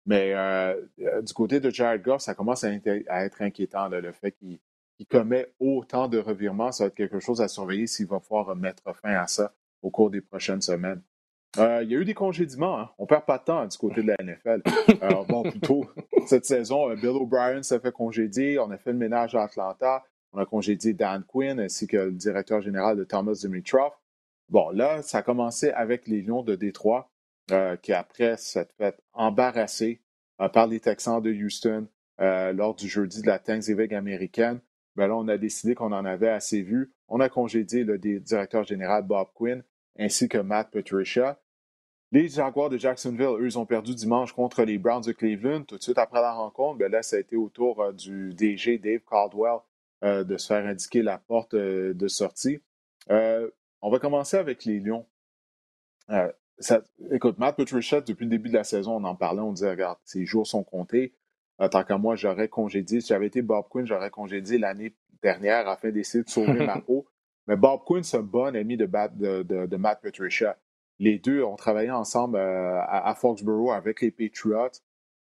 Mais 0.06 0.34
euh, 0.34 0.82
du 1.22 1.34
côté 1.34 1.60
de 1.60 1.70
Jared 1.70 2.02
Goff, 2.02 2.22
ça 2.22 2.34
commence 2.36 2.64
à, 2.64 2.72
être 2.74 3.42
inquiétant, 3.42 3.90
le 3.90 4.12
fait 4.12 4.32
qu'il 4.32 4.60
commet 5.08 5.48
autant 5.60 6.08
de 6.08 6.18
revirements. 6.18 6.72
Ça 6.72 6.86
va 6.86 6.88
être 6.88 6.96
quelque 6.96 7.20
chose 7.20 7.42
à 7.42 7.48
surveiller 7.48 7.88
s'il 7.88 8.08
va 8.08 8.20
pouvoir 8.20 8.56
mettre 8.56 8.96
fin 8.96 9.16
à 9.16 9.28
ça 9.28 9.54
au 9.82 9.90
cours 9.90 10.10
des 10.10 10.22
prochaines 10.22 10.62
semaines. 10.62 11.02
Euh, 11.58 11.82
il 11.84 11.90
y 11.90 11.96
a 11.96 12.00
eu 12.00 12.06
des 12.06 12.14
congédiements. 12.14 12.80
Hein. 12.80 12.90
On 12.98 13.04
ne 13.04 13.08
perd 13.08 13.26
pas 13.26 13.40
de 13.40 13.44
temps 13.44 13.66
du 13.66 13.78
côté 13.78 14.04
de 14.04 14.08
la 14.08 14.16
NFL. 14.24 14.62
Alors, 15.02 15.26
bon, 15.26 15.44
plutôt, 15.44 15.86
cette 16.28 16.46
saison, 16.46 16.94
Bill 16.94 17.10
O'Brien 17.10 17.64
s'est 17.64 17.80
fait 17.80 17.92
congédier. 17.92 18.60
On 18.60 18.70
a 18.72 18.78
fait 18.78 18.92
le 18.92 18.98
ménage 18.98 19.36
à 19.36 19.44
Atlanta. 19.44 20.04
On 20.32 20.40
a 20.40 20.46
congédié 20.46 20.94
Dan 20.94 21.24
Quinn 21.28 21.60
ainsi 21.60 21.88
que 21.88 21.98
le 21.98 22.12
directeur 22.12 22.62
général 22.62 22.98
de 22.98 23.04
Thomas 23.04 23.34
Dimitrov. 23.34 23.94
Bon, 24.50 24.70
là, 24.70 25.02
ça 25.02 25.20
a 25.20 25.22
commencé 25.24 25.72
avec 25.72 26.08
les 26.08 26.22
Lions 26.22 26.44
de 26.44 26.56
Détroit. 26.56 27.10
Euh, 27.52 27.78
qui 27.78 27.94
après 27.94 28.38
s'est 28.38 28.68
fait 28.78 29.02
embarrasser 29.14 30.02
euh, 30.40 30.50
par 30.50 30.68
les 30.68 30.80
Texans 30.80 31.22
de 31.22 31.32
Houston 31.32 31.88
euh, 32.22 32.54
lors 32.54 32.76
du 32.76 32.88
jeudi 32.88 33.22
de 33.22 33.28
la 33.28 33.40
Thanksgiving 33.40 33.96
américaine. 33.96 34.60
Ben 34.96 35.08
là, 35.08 35.16
on 35.16 35.28
a 35.28 35.38
décidé 35.38 35.74
qu'on 35.74 35.92
en 35.92 36.06
avait 36.06 36.30
assez 36.30 36.62
vu. 36.62 36.94
On 37.08 37.20
a 37.20 37.30
congédié 37.30 37.84
le 37.84 37.98
directeur 37.98 38.66
général 38.66 39.04
Bob 39.04 39.30
Quinn 39.34 39.64
ainsi 40.00 40.28
que 40.28 40.38
Matt 40.38 40.72
Patricia. 40.72 41.40
Les 42.12 42.28
Jaguars 42.28 42.70
de 42.70 42.78
Jacksonville, 42.78 43.38
eux, 43.40 43.46
ils 43.46 43.60
ont 43.60 43.68
perdu 43.68 43.94
dimanche 43.94 44.34
contre 44.34 44.64
les 44.64 44.80
Browns 44.80 45.04
de 45.04 45.12
Cleveland. 45.12 45.64
Tout 45.64 45.78
de 45.78 45.84
suite 45.84 46.00
après 46.00 46.22
la 46.22 46.34
rencontre, 46.34 46.80
ben 46.80 46.92
là, 46.92 47.04
ça 47.04 47.18
a 47.18 47.20
été 47.20 47.36
au 47.36 47.50
tour 47.50 47.94
du 47.94 48.34
DG 48.34 48.80
Dave 48.80 49.02
Caldwell 49.08 49.60
de 50.02 50.38
se 50.38 50.48
faire 50.48 50.66
indiquer 50.66 51.04
la 51.04 51.20
porte 51.20 51.54
de 51.54 52.08
sortie. 52.08 52.60
on 53.10 53.90
va 53.92 54.00
commencer 54.00 54.38
avec 54.38 54.66
les 54.66 54.80
Lions 54.80 55.06
écoute, 57.12 57.38
Matt 57.38 57.56
Patricia, 57.56 58.02
depuis 58.02 58.26
le 58.26 58.30
début 58.30 58.50
de 58.50 58.56
la 58.56 58.64
saison, 58.64 58.96
on 58.96 59.04
en 59.04 59.16
parlait, 59.16 59.42
on 59.42 59.54
disait, 59.54 59.70
regarde, 59.70 59.98
ses 60.04 60.26
jours 60.26 60.48
sont 60.48 60.64
comptés. 60.64 61.14
Euh, 61.62 61.68
tant 61.68 61.84
qu'à 61.84 61.98
moi, 61.98 62.16
j'aurais 62.16 62.48
congédié. 62.48 63.02
Si 63.02 63.08
j'avais 63.08 63.28
été 63.28 63.42
Bob 63.42 63.66
Quinn, 63.70 63.86
j'aurais 63.86 64.10
congédié 64.10 64.58
l'année 64.58 64.94
dernière 65.22 65.68
afin 65.68 65.90
d'essayer 65.90 66.24
de 66.24 66.30
sauver 66.30 66.66
ma 66.66 66.80
peau. 66.82 67.06
Mais 67.50 67.56
Bob 67.56 67.82
Quinn, 67.84 68.04
c'est 68.04 68.18
un 68.18 68.22
bon 68.22 68.56
ami 68.56 68.78
de, 68.78 69.76
Matt 69.76 70.02
Patricia. 70.04 70.56
Les 71.00 71.18
deux 71.18 71.44
ont 71.44 71.56
travaillé 71.56 71.90
ensemble 71.90 72.38
euh, 72.38 72.80
à, 72.88 73.16
Foxborough 73.16 73.72
avec 73.72 74.02
les 74.02 74.12
Patriots. 74.12 74.70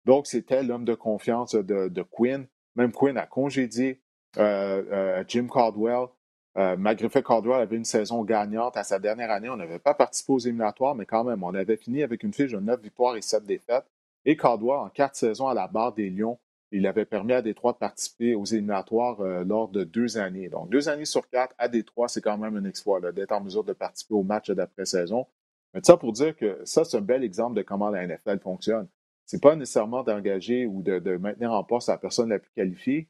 Donc, 0.05 0.27
c'était 0.27 0.63
l'homme 0.63 0.85
de 0.85 0.95
confiance 0.95 1.55
de, 1.55 2.03
Quinn. 2.03 2.47
Même 2.77 2.93
Quinn 2.93 3.17
a 3.17 3.25
congédié 3.25 4.03
euh, 4.37 5.25
Jim 5.29 5.47
Caldwell. 5.51 6.09
Euh, 6.59 6.77
malgré 6.77 7.09
Caldwell 7.23 7.63
avait 7.63 7.77
une 7.77 7.87
saison 7.87 8.23
gagnante 8.23 8.77
à 8.77 8.85
sa 8.85 8.99
dernière 8.99 9.31
année, 9.31 9.49
on 9.49 9.57
n'avait 9.57 9.79
pas 9.79 9.95
participé 9.95 10.33
aux 10.33 10.39
éliminatoires, 10.41 10.97
mais 10.97 11.07
quand 11.07 11.25
même, 11.25 11.43
on 11.43 11.55
avait 11.55 11.77
fini 11.77 12.03
avec 12.03 12.23
une 12.25 12.35
fiche 12.35 12.51
de 12.51 12.59
9 12.59 12.83
victoires 12.83 13.17
et 13.17 13.23
7 13.23 13.47
défaites. 13.47 13.87
Et 14.27 14.37
Caldwell, 14.37 14.81
en 14.81 14.89
quatre 14.91 15.15
saisons 15.15 15.49
à 15.49 15.55
la 15.55 15.69
barre 15.69 15.95
des 15.95 16.11
Lions, 16.11 16.39
il 16.73 16.87
avait 16.87 17.05
permis 17.05 17.33
à 17.33 17.43
Détroit 17.43 17.73
de 17.73 17.79
participer 17.79 18.35
aux 18.35 18.45
éliminatoires 18.45 19.21
euh, 19.21 19.45
lors 19.45 19.69
de 19.69 19.85
deux 19.85 20.19
années. 20.19 20.49
Donc, 20.49 20.71
deux 20.71 20.89
années 20.89 21.05
sur 21.05 21.29
quatre 21.29 21.55
à 21.59 21.69
Détroit, 21.69 22.09
c'est 22.09 22.21
quand 22.21 22.39
même 22.39 22.57
un 22.57 22.65
exploit 22.65 23.01
d'être 23.13 23.33
en 23.33 23.41
mesure 23.41 23.65
de 23.65 23.73
participer 23.73 24.15
au 24.15 24.23
match 24.23 24.51
d'après-saison. 24.51 25.27
Mais 25.75 25.81
ça 25.83 25.97
pour 25.97 26.13
dire 26.13 26.37
que 26.37 26.61
ça, 26.65 26.85
c'est 26.85 26.97
un 26.97 27.03
bel 27.03 27.25
exemple 27.25 27.57
de 27.57 27.63
comment 27.63 27.91
la 27.91 28.07
NFL 28.07 28.41
fonctionne. 28.41 28.89
C'est 29.27 29.43
pas 29.43 29.55
nécessairement 29.57 30.03
d'engager 30.03 30.67
ou 30.67 30.83
de, 30.83 30.99
de, 30.99 31.17
maintenir 31.17 31.53
en 31.53 31.63
poste 31.63 31.89
la 31.89 31.99
personne 31.99 32.31
la 32.31 32.39
plus 32.39 32.51
qualifiée, 32.57 33.09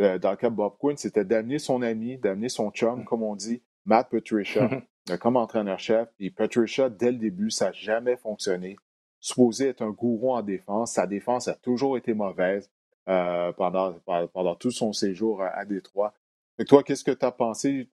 euh, 0.00 0.18
dans 0.18 0.30
le 0.30 0.36
cas 0.36 0.50
de 0.50 0.54
Bob 0.54 0.74
Quinn, 0.78 0.96
c'était 0.96 1.24
d'amener 1.24 1.58
son 1.58 1.82
ami, 1.82 2.18
d'amener 2.18 2.48
son 2.48 2.70
chum, 2.70 3.00
mm. 3.00 3.04
comme 3.04 3.22
on 3.22 3.36
dit, 3.36 3.62
Matt 3.84 4.10
Patricia, 4.10 4.70
euh, 5.10 5.16
comme 5.18 5.36
entraîneur-chef. 5.36 6.08
Et 6.18 6.30
Patricia, 6.30 6.88
dès 6.88 7.12
le 7.12 7.18
début, 7.18 7.50
ça 7.50 7.66
n'a 7.66 7.72
jamais 7.72 8.16
fonctionné. 8.16 8.76
Supposé 9.20 9.68
être 9.68 9.82
un 9.82 9.90
gourou 9.90 10.32
en 10.32 10.42
défense, 10.42 10.94
sa 10.94 11.06
défense 11.06 11.46
a 11.46 11.54
toujours 11.54 11.96
été 11.96 12.14
mauvaise 12.14 12.70
pendant, 13.06 13.94
pendant 14.32 14.54
tout 14.54 14.70
son 14.70 14.92
séjour 14.92 15.42
à, 15.42 15.64
Détroit. 15.64 16.14
Et 16.58 16.64
toi, 16.64 16.82
qu'est-ce 16.82 17.04
que 17.04 17.10
tu 17.10 17.24
as 17.24 17.32
pensé 17.32 17.88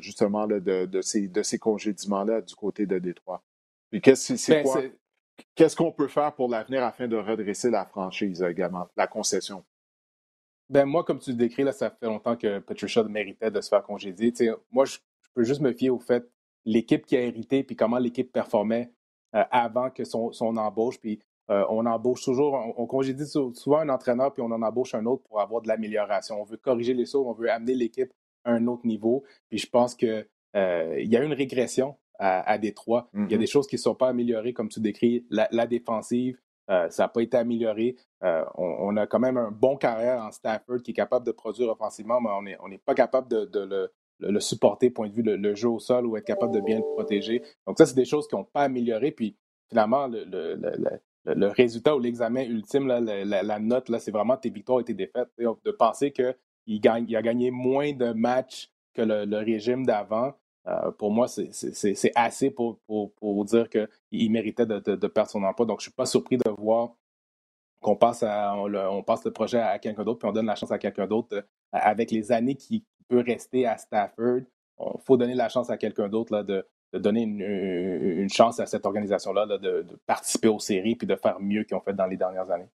justement 0.00 0.46
de, 0.46 0.86
de, 0.86 1.00
ces, 1.02 1.28
de 1.28 1.42
ces 1.42 1.58
congédiements-là 1.58 2.40
du 2.40 2.54
côté 2.54 2.86
de 2.86 2.98
Détroit? 2.98 3.42
Et 3.92 4.00
qu'est-ce 4.00 4.36
c'est 4.36 4.62
ben, 4.62 4.64
quoi? 4.64 4.82
Qu'est-ce 5.54 5.76
qu'on 5.76 5.92
peut 5.92 6.08
faire 6.08 6.34
pour 6.34 6.48
l'avenir 6.48 6.82
afin 6.84 7.08
de 7.08 7.16
redresser 7.16 7.70
la 7.70 7.84
franchise 7.84 8.42
également, 8.42 8.88
la 8.96 9.06
concession? 9.06 9.64
Ben 10.68 10.84
moi, 10.84 11.04
comme 11.04 11.18
tu 11.18 11.30
le 11.30 11.36
décris, 11.36 11.62
là, 11.62 11.72
ça 11.72 11.90
fait 11.90 12.06
longtemps 12.06 12.36
que 12.36 12.58
Patricia 12.58 13.02
méritait 13.04 13.50
de 13.50 13.60
se 13.60 13.68
faire 13.68 13.82
congédier. 13.82 14.32
moi, 14.70 14.84
je, 14.84 14.98
peux 15.34 15.44
juste 15.44 15.60
me 15.60 15.72
fier 15.72 15.90
au 15.90 15.98
fait 15.98 16.28
l'équipe 16.64 17.04
qui 17.04 17.16
a 17.16 17.20
hérité 17.20 17.64
puis 17.64 17.76
comment 17.76 17.98
l'équipe 17.98 18.32
performait 18.32 18.92
euh, 19.34 19.44
avant 19.50 19.90
que 19.90 20.04
son, 20.04 20.32
son 20.32 20.56
embauche. 20.56 20.98
Puis 20.98 21.20
euh, 21.50 21.64
on 21.68 21.84
embauche 21.86 22.22
toujours, 22.22 22.54
on, 22.76 22.86
congédie 22.86 23.26
souvent 23.26 23.78
un 23.78 23.88
entraîneur 23.88 24.32
puis 24.32 24.42
on 24.42 24.50
en 24.50 24.62
embauche 24.62 24.94
un 24.94 25.04
autre 25.04 25.22
pour 25.24 25.40
avoir 25.40 25.62
de 25.62 25.68
l'amélioration. 25.68 26.40
On 26.40 26.44
veut 26.44 26.56
corriger 26.56 26.94
les 26.94 27.06
sauts, 27.06 27.26
on 27.28 27.32
veut 27.32 27.50
amener 27.50 27.74
l'équipe 27.74 28.12
à 28.44 28.52
un 28.52 28.66
autre 28.66 28.86
niveau. 28.86 29.24
Puis 29.50 29.58
je 29.58 29.68
pense 29.68 29.94
qu'il 29.94 30.26
euh, 30.56 31.00
y 31.00 31.16
a 31.16 31.22
une 31.22 31.34
régression 31.34 31.96
à, 32.18 32.58
Détroit. 32.58 33.08
Il 33.12 33.18
y 33.18 33.22
a 33.22 33.26
mm-hmm. 33.26 33.38
des 33.38 33.46
choses 33.46 33.66
qui 33.66 33.74
ne 33.74 33.80
sont 33.80 33.96
pas 33.96 34.08
améliorées, 34.08 34.52
comme 34.52 34.68
tu 34.68 34.80
décris, 34.80 35.26
la 35.30 35.66
défensive, 35.66 36.38
euh, 36.70 36.88
ça 36.88 37.04
n'a 37.04 37.08
pas 37.08 37.22
été 37.22 37.36
amélioré. 37.36 37.96
On, 38.56 38.96
a 38.96 39.06
quand 39.06 39.18
même 39.18 39.36
un 39.36 39.50
bon 39.50 39.76
carrière 39.76 40.22
en 40.22 40.30
Stafford 40.30 40.80
qui 40.82 40.92
est 40.92 40.94
capable 40.94 41.26
de 41.26 41.32
produire 41.32 41.68
offensivement, 41.68 42.20
mais 42.20 42.56
on 42.62 42.68
n'est 42.68 42.78
pas 42.78 42.94
capable 42.94 43.28
de, 43.28 43.90
le, 44.18 44.40
supporter, 44.40 44.88
point 44.88 45.08
de 45.08 45.14
vue 45.14 45.22
le, 45.22 45.54
jeu 45.54 45.68
au 45.68 45.78
sol 45.78 46.06
ou 46.06 46.16
être 46.16 46.24
capable 46.24 46.54
de 46.54 46.60
bien 46.60 46.76
le 46.76 46.94
protéger. 46.94 47.42
Donc, 47.66 47.76
ça, 47.76 47.84
c'est 47.84 47.94
des 47.94 48.06
choses 48.06 48.26
qui 48.26 48.34
n'ont 48.34 48.44
pas 48.44 48.62
amélioré. 48.62 49.10
Puis, 49.10 49.36
finalement, 49.68 50.06
le, 50.06 50.58
résultat 51.26 51.96
ou 51.96 51.98
l'examen 51.98 52.42
ultime, 52.42 52.86
la, 52.86 53.58
note, 53.58 53.90
c'est 53.98 54.10
vraiment 54.10 54.36
tes 54.36 54.50
victoires 54.50 54.80
et 54.80 54.84
tes 54.84 54.94
défaites. 54.94 55.28
De 55.38 55.70
penser 55.70 56.12
qu'il 56.12 56.34
il 56.66 57.16
a 57.16 57.22
gagné 57.22 57.50
moins 57.50 57.92
de 57.92 58.12
matchs 58.12 58.70
que 58.94 59.02
le, 59.02 59.36
régime 59.38 59.84
d'avant, 59.84 60.34
euh, 60.66 60.90
pour 60.92 61.10
moi, 61.10 61.28
c'est 61.28 62.12
assez 62.14 62.50
pour, 62.50 62.78
dire 63.44 63.68
qu'il 63.68 64.30
méritait 64.30 64.66
de, 64.66 65.06
perdre 65.06 65.30
son 65.30 65.42
emploi. 65.42 65.66
Donc, 65.66 65.80
je 65.80 65.86
ne 65.86 65.90
suis 65.90 65.96
pas 65.96 66.06
surpris 66.06 66.38
de 66.38 66.50
voir 66.50 66.94
qu'on 67.80 67.96
passe, 67.96 68.24
on, 68.24 69.02
passe 69.02 69.24
le 69.24 69.30
projet 69.30 69.60
à 69.60 69.78
quelqu'un 69.78 70.04
d'autre, 70.04 70.18
puis 70.20 70.28
on 70.28 70.32
donne 70.32 70.46
la 70.46 70.54
chance 70.54 70.72
à 70.72 70.78
quelqu'un 70.78 71.06
d'autre. 71.06 71.36
Euh, 71.36 71.42
avec 71.72 72.10
les 72.10 72.32
années 72.32 72.54
qui 72.54 72.84
peut 73.08 73.20
rester 73.20 73.66
à 73.66 73.76
Stafford, 73.76 74.40
il 74.80 75.00
faut 75.04 75.16
donner 75.16 75.34
la 75.34 75.48
chance 75.48 75.70
à 75.70 75.76
quelqu'un 75.76 76.08
d'autre 76.08 76.42
de, 76.42 76.66
de, 76.94 76.98
donner 76.98 77.22
une, 77.22 78.30
chance 78.30 78.60
à 78.60 78.66
cette 78.66 78.86
organisation-là 78.86 79.46
de, 79.58 79.86
participer 80.06 80.48
aux 80.48 80.58
séries 80.58 80.96
puis 80.96 81.06
de 81.06 81.16
faire 81.16 81.40
mieux 81.40 81.64
qu'ils 81.64 81.76
ont 81.76 81.80
fait 81.80 81.94
dans 81.94 82.06
les 82.06 82.16
dernières 82.16 82.50
années. 82.50 82.68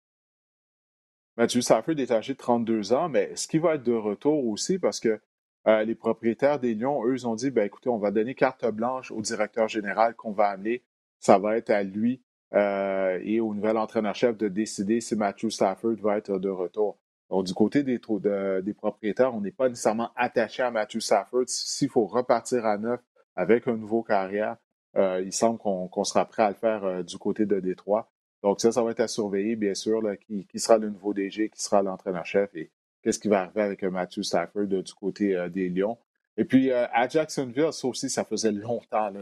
Mathieu 1.37 1.61
est 1.61 2.11
âgé 2.11 2.33
de 2.33 2.37
32 2.37 2.93
ans, 2.93 3.07
mais 3.07 3.31
est-ce 3.31 3.47
qu'il 3.47 3.61
va 3.61 3.75
être 3.75 3.83
de 3.83 3.93
retour 3.93 4.45
aussi? 4.45 4.77
Parce 4.77 4.99
que 4.99 5.19
euh, 5.67 5.83
les 5.83 5.95
propriétaires 5.95 6.59
des 6.59 6.75
Lions, 6.75 7.05
eux, 7.05 7.25
ont 7.25 7.35
dit 7.35 7.49
ben, 7.49 7.65
écoutez, 7.65 7.89
on 7.89 7.97
va 7.97 8.11
donner 8.11 8.35
carte 8.35 8.65
blanche 8.65 9.11
au 9.11 9.21
directeur 9.21 9.67
général 9.67 10.15
qu'on 10.15 10.31
va 10.31 10.49
amener 10.49 10.83
ça 11.19 11.37
va 11.37 11.57
être 11.57 11.69
à 11.69 11.83
lui 11.83 12.21
et 12.51 13.39
au 13.39 13.53
nouvel 13.53 13.77
entraîneur-chef 13.77 14.37
de 14.37 14.47
décider 14.47 15.01
si 15.01 15.15
Matthew 15.15 15.49
Stafford 15.49 15.95
va 16.01 16.17
être 16.17 16.39
de 16.39 16.49
retour. 16.49 16.97
Donc, 17.29 17.45
du 17.45 17.53
côté 17.53 17.83
des, 17.83 17.99
des 17.99 18.73
propriétaires, 18.73 19.35
on 19.35 19.41
n'est 19.41 19.51
pas 19.51 19.69
nécessairement 19.69 20.11
attaché 20.15 20.63
à 20.63 20.71
Matthew 20.71 20.99
Stafford. 20.99 21.43
S'il 21.47 21.89
faut 21.89 22.07
repartir 22.07 22.65
à 22.65 22.77
neuf 22.77 23.01
avec 23.39 23.67
un 23.67 23.77
nouveau 23.77 24.03
carrière, 24.03 24.57
il 24.95 25.31
semble 25.31 25.57
qu'on 25.59 26.03
sera 26.03 26.25
prêt 26.25 26.43
à 26.43 26.49
le 26.49 26.55
faire 26.55 27.03
du 27.03 27.17
côté 27.17 27.45
de 27.45 27.59
Détroit. 27.59 28.11
Donc, 28.43 28.59
ça, 28.59 28.71
ça 28.71 28.83
va 28.83 28.91
être 28.91 28.99
à 28.99 29.07
surveiller, 29.07 29.55
bien 29.55 29.73
sûr, 29.73 30.01
qui, 30.27 30.59
sera 30.59 30.77
le 30.77 30.89
nouveau 30.89 31.13
DG, 31.13 31.49
qui 31.49 31.61
sera 31.61 31.81
l'entraîneur-chef 31.81 32.53
et 32.55 32.69
qu'est-ce 33.01 33.19
qui 33.19 33.27
va 33.29 33.43
arriver 33.43 33.61
avec 33.61 33.83
Matthew 33.83 34.23
Stafford 34.23 34.67
du 34.67 34.93
côté 34.93 35.47
des 35.49 35.69
Lions. 35.69 35.97
Et 36.35 36.43
puis, 36.43 36.71
à 36.71 37.07
Jacksonville, 37.07 37.71
ça 37.71 37.87
aussi, 37.87 38.09
ça 38.09 38.25
faisait 38.25 38.51
longtemps. 38.51 39.09
Là, 39.09 39.21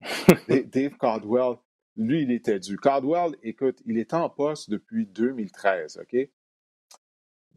Dave 0.48 0.96
Caldwell, 0.98 1.56
lui, 1.96 2.22
il 2.22 2.30
était 2.30 2.60
dû. 2.60 2.76
Caldwell, 2.76 3.34
écoute, 3.42 3.82
il 3.86 3.98
est 3.98 4.14
en 4.14 4.28
poste 4.28 4.70
depuis 4.70 5.06
2013, 5.06 6.02
OK? 6.02 6.28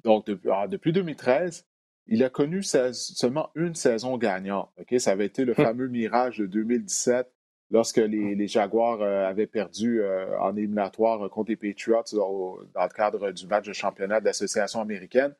Donc, 0.03 0.25
depuis, 0.25 0.49
ah, 0.51 0.67
depuis 0.67 0.91
2013, 0.91 1.65
il 2.09 2.23
a 2.23 2.29
connu 2.29 2.63
seulement 2.63 3.51
une 3.55 3.75
saison 3.75 4.17
gagnante. 4.17 4.69
Ça 4.97 5.11
avait 5.11 5.27
été 5.27 5.45
le 5.45 5.53
hum. 5.57 5.63
fameux 5.63 5.87
mirage 5.87 6.39
de 6.39 6.47
2017 6.47 7.31
lorsque 7.71 7.97
les, 7.97 8.33
hum. 8.33 8.47
Jaguars 8.47 9.01
euh, 9.01 9.27
avaient 9.27 9.47
perdu 9.47 10.01
euh, 10.01 10.37
en 10.39 10.55
éliminatoire 10.57 11.29
contre 11.29 11.51
les 11.51 11.55
Patriots 11.55 12.03
dans 12.13 12.83
le 12.83 12.93
cadre 12.93 13.31
du 13.31 13.47
match 13.47 13.67
de 13.67 13.73
championnat 13.73 14.19
d'association 14.19 14.81
américaine. 14.81 15.35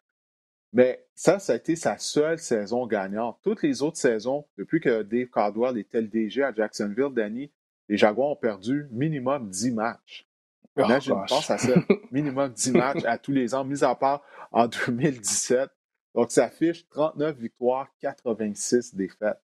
Mais 0.72 1.04
ça, 1.16 1.40
ça 1.40 1.54
a 1.54 1.56
été 1.56 1.76
sa 1.76 1.98
seule 1.98 2.38
saison 2.38 2.86
gagnante. 2.86 3.40
Toutes 3.42 3.64
les 3.64 3.82
autres 3.82 3.98
saisons, 3.98 4.46
depuis 4.56 4.80
que 4.80 5.02
Dave 5.02 5.30
Caldwell 5.30 5.80
était 5.80 6.02
le 6.02 6.08
DG 6.08 6.44
à 6.44 6.54
Jacksonville, 6.54 7.10
Danny, 7.12 7.52
les 7.88 7.98
Jaguars 7.98 8.30
ont 8.30 8.36
perdu 8.36 8.88
minimum 8.92 9.50
10 9.50 9.72
matchs. 9.72 10.28
Oh, 10.76 10.84
Imagine, 10.86 11.16
je 11.28 11.34
pense 11.34 11.50
à 11.50 11.58
ça. 11.58 11.74
minimum 12.12 12.52
10 12.54 12.72
matchs 12.74 13.06
à 13.06 13.18
tous 13.18 13.32
les 13.32 13.56
ans, 13.56 13.66
mis 13.66 13.84
à 13.84 13.96
part 13.96 14.22
en 14.52 14.68
2017. 14.68 15.72
Donc, 16.16 16.32
ça 16.32 16.46
affiche 16.46 16.88
39 16.90 17.38
victoires, 17.38 17.88
86 18.00 18.96
défaites 18.96 19.42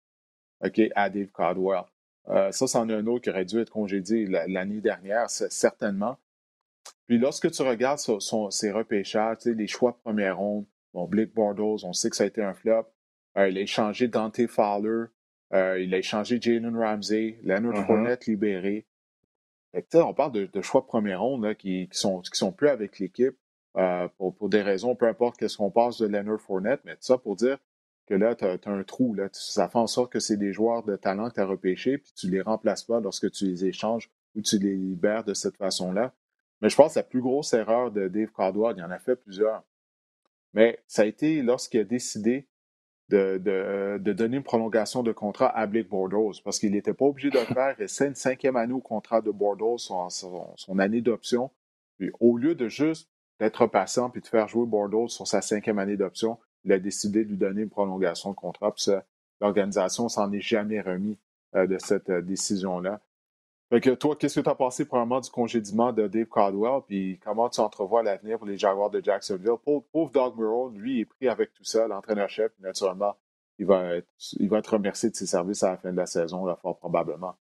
OK, 0.63 0.81
à 0.95 1.09
Dave 1.09 1.31
Caldwell. 1.31 1.83
Euh, 2.29 2.51
ça, 2.51 2.67
c'en 2.67 2.89
est 2.89 2.93
un 2.93 3.05
autre 3.07 3.23
qui 3.23 3.29
aurait 3.29 3.45
dû 3.45 3.59
être 3.59 3.69
congédié 3.69 4.25
l'année 4.25 4.81
dernière, 4.81 5.29
certainement. 5.29 6.17
Puis 7.07 7.17
lorsque 7.19 7.51
tu 7.51 7.61
regardes 7.61 7.99
son, 7.99 8.49
ses 8.49 8.71
repêchages, 8.71 9.45
les 9.45 9.67
choix 9.67 9.91
de 9.91 9.97
première 9.97 10.37
ronde, 10.37 10.65
bon, 10.93 11.05
Blake 11.05 11.33
Bordeaux, 11.33 11.77
on 11.83 11.93
sait 11.93 12.09
que 12.09 12.15
ça 12.15 12.23
a 12.23 12.27
été 12.27 12.41
un 12.41 12.53
flop. 12.53 12.87
Euh, 13.37 13.49
il 13.49 13.57
a 13.57 13.61
échangé 13.61 14.07
Dante 14.07 14.47
Fowler. 14.47 15.05
Euh, 15.53 15.79
il 15.79 15.93
a 15.93 15.97
échangé 15.97 16.39
Jalen 16.41 16.75
Ramsey. 16.75 17.39
Leonard 17.43 17.73
uh-huh. 17.73 17.85
Fournette 17.85 18.25
libéré. 18.25 18.87
on 19.93 20.13
parle 20.13 20.31
de, 20.31 20.61
choix 20.61 20.81
de 20.81 20.87
première 20.87 21.21
ronde 21.21 21.53
qui, 21.55 21.87
qui, 21.89 21.97
sont, 21.97 22.21
qui 22.21 22.37
sont 22.37 22.51
plus 22.51 22.69
avec 22.69 22.97
l'équipe. 22.97 23.37
Euh, 23.77 24.07
pour, 24.17 24.47
des 24.47 24.61
raisons, 24.61 24.95
peu 24.95 25.07
importe 25.07 25.37
qu'est-ce 25.37 25.57
qu'on 25.57 25.71
passe 25.71 25.97
de 25.97 26.07
Leonard 26.07 26.39
Fournette, 26.39 26.79
mais 26.85 26.93
tout 26.93 27.03
ça 27.03 27.17
pour 27.17 27.35
dire 27.35 27.57
que 28.07 28.13
là, 28.13 28.33
tu 28.35 28.45
as, 28.45 28.57
un 28.71 28.83
trou. 28.83 29.13
Là. 29.13 29.27
Ça 29.33 29.67
fait 29.67 29.77
en 29.77 29.87
sorte 29.87 30.13
que 30.13 30.19
c'est 30.19 30.37
des 30.37 30.53
joueurs 30.53 30.83
de 30.83 30.95
talent 30.95 31.29
que 31.29 31.35
tu 31.35 31.41
as 31.41 31.45
repêchés, 31.45 31.97
puis 31.97 32.13
tu 32.15 32.29
les 32.29 32.41
remplaces 32.41 32.83
pas 32.83 33.01
lorsque 33.01 33.29
tu 33.31 33.45
les 33.45 33.65
échanges 33.65 34.09
ou 34.35 34.41
tu 34.41 34.59
les 34.59 34.75
libères 34.75 35.25
de 35.25 35.33
cette 35.33 35.57
façon-là. 35.57 36.13
Mais 36.61 36.69
je 36.69 36.75
pense 36.75 36.93
que 36.93 36.99
la 36.99 37.03
plus 37.03 37.21
grosse 37.21 37.53
erreur 37.53 37.91
de 37.91 38.07
Dave 38.07 38.31
Caldwell, 38.31 38.75
il 38.77 38.83
en 38.83 38.91
a 38.91 38.99
fait 38.99 39.17
plusieurs. 39.17 39.63
Mais 40.53 40.79
ça 40.87 41.01
a 41.01 41.05
été 41.05 41.41
lorsqu'il 41.41 41.81
a 41.81 41.83
décidé 41.83 42.47
de, 43.09 43.37
de, 43.37 44.13
donner 44.13 44.37
une 44.37 44.43
prolongation 44.43 45.03
de 45.03 45.11
contrat 45.11 45.49
à 45.49 45.67
Blake 45.67 45.89
Bordeaux, 45.89 46.31
parce 46.43 46.59
qu'il 46.59 46.71
n'était 46.71 46.93
pas 46.93 47.05
obligé 47.05 47.29
de 47.29 47.37
le 47.37 47.45
faire. 47.45 47.79
Et 47.79 47.87
c'est 47.87 48.07
une 48.07 48.15
cinquième 48.15 48.55
année 48.55 48.73
au 48.73 48.79
contrat 48.79 49.21
de 49.21 49.31
Bordeaux, 49.31 49.77
son, 49.77 50.09
son 50.09 50.79
année 50.79 51.01
d'option. 51.01 51.51
Puis 51.97 52.09
au 52.19 52.37
lieu 52.37 52.55
de 52.55 52.67
juste 52.67 53.09
d'être 53.39 53.67
patient 53.67 54.09
puis 54.09 54.21
de 54.21 54.27
faire 54.27 54.47
jouer 54.47 54.65
Bordeaux 54.65 55.07
sur 55.07 55.27
sa 55.27 55.41
cinquième 55.41 55.79
année 55.79 55.97
d'option, 55.97 56.37
il 56.63 56.71
a 56.71 56.79
décidé 56.79 57.23
de 57.23 57.29
lui 57.29 57.37
donner 57.37 57.61
une 57.61 57.69
prolongation 57.69 58.31
de 58.31 58.35
contrat. 58.35 58.73
L'organisation 59.41 60.09
s'en 60.09 60.31
est 60.31 60.41
jamais 60.41 60.81
remis 60.81 61.17
euh, 61.55 61.67
de 61.67 61.77
cette 61.77 62.09
euh, 62.09 62.21
décision-là. 62.21 63.01
Fait 63.69 63.81
que 63.81 63.89
toi, 63.91 64.15
qu'est-ce 64.15 64.39
que 64.39 64.43
tu 64.43 64.49
as 64.49 64.55
pensé 64.55 64.85
probablement 64.85 65.19
du 65.19 65.29
congédiement 65.29 65.91
de 65.91 66.07
Dave 66.07 66.27
Caldwell, 66.27 66.81
puis 66.87 67.19
comment 67.23 67.49
tu 67.49 67.59
entrevois 67.59 68.03
l'avenir 68.03 68.37
pour 68.37 68.47
les 68.47 68.57
Jaguars 68.57 68.91
de 68.91 69.03
Jacksonville? 69.03 69.57
Pauvre, 69.63 70.11
Doug 70.11 70.37
Murrow, 70.37 70.69
lui, 70.69 71.01
est 71.01 71.05
pris 71.05 71.27
avec 71.27 71.51
tout 71.53 71.63
ça, 71.63 71.87
l'entraîneur-chef, 71.87 72.51
naturellement, 72.59 73.15
il 73.57 73.65
va, 73.65 73.95
être, 73.95 74.07
il 74.39 74.49
remercié 74.53 75.09
de 75.09 75.15
ses 75.15 75.25
services 75.25 75.63
à 75.63 75.71
la 75.71 75.77
fin 75.77 75.91
de 75.91 75.97
la 75.97 76.05
saison, 76.05 76.45
là, 76.45 76.55
fort 76.55 76.77
probablement. 76.77 77.35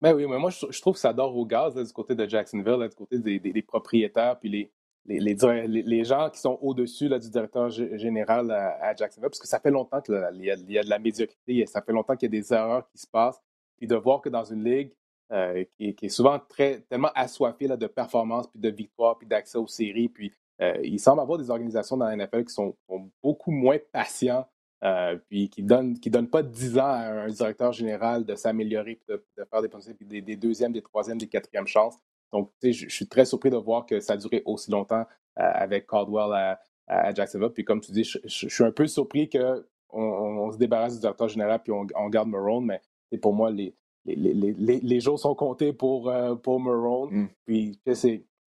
Ben 0.00 0.14
oui, 0.14 0.26
mais 0.26 0.38
moi, 0.38 0.50
je, 0.50 0.80
trouve 0.80 0.94
que 0.94 1.00
ça 1.00 1.12
dort 1.12 1.36
au 1.36 1.44
gaz 1.44 1.74
du 1.74 1.92
côté 1.92 2.14
de 2.14 2.26
Jacksonville, 2.26 2.88
du 2.88 2.94
côté 2.94 3.18
des 3.18 3.62
propriétaires, 3.62 4.38
puis 4.38 4.48
les, 4.48 4.72
les, 5.06 6.04
gens 6.04 6.30
qui 6.30 6.40
sont 6.40 6.58
au-dessus 6.60 7.08
du 7.08 7.30
directeur 7.30 7.70
général 7.70 8.50
à, 8.50 8.94
Jacksonville, 8.94 9.30
parce 9.30 9.38
que 9.38 9.48
ça 9.48 9.60
fait 9.60 9.70
longtemps 9.70 10.00
qu'il 10.00 10.14
y, 10.14 10.50
a 10.50 10.56
de 10.56 10.90
la 10.90 10.98
médiocrité, 10.98 11.66
ça 11.66 11.82
fait 11.82 11.92
longtemps 11.92 12.16
qu'il 12.16 12.32
y 12.32 12.36
a 12.36 12.40
des 12.40 12.52
erreurs 12.52 12.86
qui 12.88 12.98
se 12.98 13.06
passent, 13.06 13.40
puis 13.76 13.86
de 13.86 13.96
voir 13.96 14.20
que 14.20 14.28
dans 14.28 14.44
une 14.44 14.64
ligue 14.64 14.92
euh, 15.32 15.64
qui, 15.78 15.94
est 16.00 16.08
souvent 16.08 16.38
très, 16.38 16.80
tellement 16.88 17.10
assoiffée 17.14 17.68
de 17.68 17.86
performance, 17.86 18.46
puis 18.48 18.60
de 18.60 18.68
victoire, 18.68 19.18
puis 19.18 19.26
d'accès 19.26 19.58
aux 19.58 19.66
séries, 19.66 20.08
puis 20.08 20.32
euh, 20.62 20.78
il 20.82 20.98
semble 20.98 21.20
avoir 21.20 21.38
des 21.38 21.50
organisations 21.50 21.96
dans 21.96 22.06
la 22.06 22.16
NFL 22.16 22.44
qui 22.44 22.54
sont, 22.54 22.76
beaucoup 23.22 23.50
moins 23.50 23.78
patients, 23.92 24.46
euh, 24.84 25.18
puis 25.28 25.48
qui 25.48 25.62
ne 25.62 25.68
donnent, 25.68 25.98
qui 25.98 26.10
donnent 26.10 26.30
pas 26.30 26.42
10 26.42 26.78
ans 26.78 26.86
à 26.86 27.24
un 27.24 27.28
directeur 27.28 27.72
général 27.72 28.24
de 28.24 28.34
s'améliorer, 28.34 29.00
de, 29.08 29.24
de, 29.36 29.44
faire 29.44 29.62
des, 29.62 29.68
des, 30.00 30.20
des 30.22 30.36
deuxièmes, 30.36 30.72
des 30.72 30.82
troisièmes, 30.82 31.18
des 31.18 31.28
quatrièmes 31.28 31.66
chances. 31.66 31.96
Donc, 32.32 32.50
je, 32.62 32.88
suis 32.88 33.06
très 33.06 33.24
surpris 33.24 33.50
de 33.50 33.56
voir 33.56 33.86
que 33.86 34.00
ça 34.00 34.14
a 34.14 34.16
duré 34.16 34.42
aussi 34.44 34.70
longtemps 34.70 35.04
euh, 35.38 35.50
avec 35.54 35.86
Caldwell 35.86 36.32
à, 36.88 37.14
Jacksonville. 37.14 37.50
Puis, 37.50 37.64
comme 37.64 37.80
tu 37.80 37.90
dis, 37.90 38.04
je, 38.04 38.48
suis 38.48 38.64
un 38.64 38.70
peu 38.70 38.86
surpris 38.86 39.28
qu'on 39.28 39.64
on, 39.92 40.52
se 40.52 40.56
débarrasse 40.56 40.94
du 40.94 41.00
directeur 41.00 41.28
général 41.28 41.60
puis 41.62 41.72
on, 41.72 42.08
garde 42.08 42.28
Marone, 42.28 42.64
mais 42.64 43.18
pour 43.18 43.34
moi, 43.34 43.50
les, 43.50 43.74
les, 44.04 45.00
jours 45.00 45.18
sont 45.18 45.34
comptés 45.34 45.72
pour, 45.72 46.08
euh, 46.08 46.36
pour 46.36 46.60
Marone. 46.60 47.10
Mm. 47.10 47.28
Puis, 47.44 47.80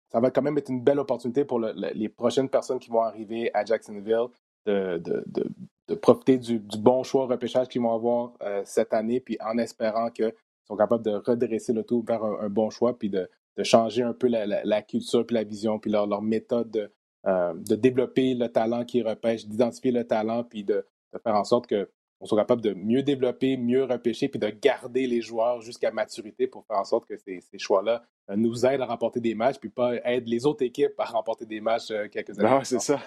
ça 0.09 0.19
va 0.19 0.31
quand 0.31 0.41
même 0.41 0.57
être 0.57 0.69
une 0.69 0.81
belle 0.81 0.99
opportunité 0.99 1.43
pour 1.43 1.59
les 1.59 2.09
prochaines 2.09 2.49
personnes 2.49 2.79
qui 2.79 2.89
vont 2.89 3.01
arriver 3.01 3.51
à 3.53 3.65
Jacksonville 3.65 4.27
de, 4.65 5.95
profiter 6.01 6.37
du, 6.37 6.59
bon 6.79 7.03
choix 7.03 7.25
repêchage 7.25 7.67
qu'ils 7.67 7.81
vont 7.81 7.93
avoir 7.93 8.33
euh, 8.41 8.61
cette 8.63 8.93
année, 8.93 9.19
puis 9.19 9.37
en 9.41 9.57
espérant 9.57 10.09
qu'ils 10.11 10.33
sont 10.65 10.77
capables 10.77 11.03
de 11.03 11.11
redresser 11.11 11.73
le 11.73 11.83
tout 11.83 12.03
vers 12.07 12.23
un 12.23 12.49
bon 12.49 12.69
choix, 12.69 12.97
puis 12.97 13.09
de, 13.09 13.29
de 13.59 13.63
changer 13.65 14.03
un 14.03 14.13
peu 14.13 14.27
la, 14.29 14.81
culture, 14.81 15.25
puis 15.27 15.33
la 15.33 15.43
vision, 15.43 15.79
puis 15.79 15.91
leur, 15.91 16.07
leur 16.07 16.21
méthode 16.21 16.71
de, 16.71 16.89
euh, 17.27 17.53
de, 17.53 17.75
développer 17.75 18.33
le 18.33 18.47
talent 18.47 18.85
qu'ils 18.85 19.05
repêchent, 19.05 19.45
d'identifier 19.45 19.91
le 19.91 20.07
talent, 20.07 20.45
puis 20.45 20.63
de, 20.63 20.85
faire 21.21 21.35
en 21.35 21.43
sorte 21.43 21.67
qu'on 21.67 22.25
soit 22.25 22.37
capable 22.37 22.61
de 22.61 22.73
mieux 22.73 23.03
développer, 23.03 23.57
mieux 23.57 23.83
repêcher, 23.83 24.29
puis 24.29 24.39
de 24.39 24.47
garder 24.47 25.07
les 25.07 25.19
joueurs 25.19 25.59
jusqu'à 25.59 25.91
maturité 25.91 26.47
pour 26.47 26.65
faire 26.67 26.79
en 26.79 26.85
sorte 26.85 27.05
que 27.05 27.17
ces, 27.17 27.41
choix-là 27.57 28.01
euh, 28.29 28.37
nous 28.37 28.65
aident 28.65 28.79
à 28.79 28.85
remporter 28.85 29.19
des 29.19 29.35
matchs, 29.35 29.57
puis 29.59 29.69
pas 29.69 29.95
aident 30.05 30.29
les 30.29 30.45
autres 30.45 30.63
équipes 30.63 30.97
à 30.97 31.03
remporter 31.03 31.45
des 31.45 31.59
matchs 31.59 31.91
euh, 31.91 32.07
quelques 32.07 32.39
années. 32.39 32.49
Non, 32.49 32.63
c'est 32.63 32.79
ça. 32.79 33.01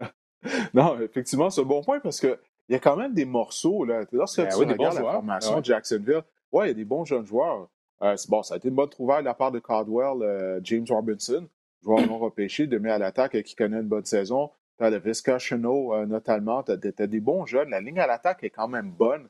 non, 0.72 0.98
effectivement, 1.02 1.50
c'est 1.50 1.60
un 1.60 1.64
bon 1.64 1.82
point 1.82 2.00
parce 2.00 2.18
qu'il 2.18 2.38
y 2.70 2.74
a 2.74 2.78
quand 2.78 2.96
même 2.96 3.12
des 3.12 3.26
morceaux. 3.26 3.84
Là. 3.84 4.06
Lorsque 4.10 4.40
ben 4.40 4.48
tu 4.48 4.56
regardes 4.56 4.94
la 4.94 5.02
formation 5.02 5.60
de 5.60 5.66
Jacksonville, 5.66 6.22
ouais, 6.50 6.64
il 6.64 6.68
y 6.68 6.70
a 6.70 6.74
des 6.74 6.86
bons 6.86 7.04
jeunes 7.04 7.26
joueurs. 7.26 7.68
Euh, 8.02 8.16
bon, 8.28 8.42
ça 8.42 8.54
a 8.54 8.56
été 8.56 8.68
une 8.68 8.74
bonne 8.74 8.88
trouvaille 8.88 9.22
de 9.22 9.26
la 9.26 9.34
part 9.34 9.52
de 9.52 9.58
Caldwell, 9.58 10.22
euh, 10.22 10.60
James 10.64 10.86
Robinson, 10.88 11.48
joueur 11.82 12.06
non 12.06 12.18
repêché, 12.18 12.66
demi 12.66 12.90
à 12.90 12.98
l'attaque 12.98 13.40
qui 13.42 13.54
connaît 13.54 13.80
une 13.80 13.88
bonne 13.88 14.04
saison. 14.04 14.50
Tu 14.78 14.84
as 14.84 14.90
le 14.90 14.98
Visca 14.98 15.38
Chenot, 15.38 15.94
euh, 15.94 16.06
notamment. 16.06 16.62
Tu 16.62 16.72
as, 16.72 17.06
des 17.06 17.20
bons 17.20 17.46
jeunes. 17.46 17.70
La 17.70 17.80
ligne 17.80 18.00
à 18.00 18.06
l'attaque 18.06 18.42
est 18.42 18.50
quand 18.50 18.68
même 18.68 18.90
bonne. 18.90 19.28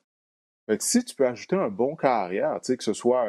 si 0.78 1.04
tu 1.04 1.14
peux 1.14 1.26
ajouter 1.26 1.56
un 1.56 1.68
bon 1.68 1.96
carrière, 1.96 2.60
que 2.60 2.84
ce 2.84 2.92
soit 2.92 3.26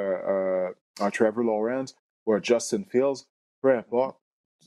un 1.00 1.10
Trevor 1.10 1.44
Lawrence 1.44 1.96
ou 2.26 2.34
un 2.34 2.41
Justin 2.41 2.84
Fields, 2.89 3.26
peu 3.62 3.76
importe, 3.76 4.18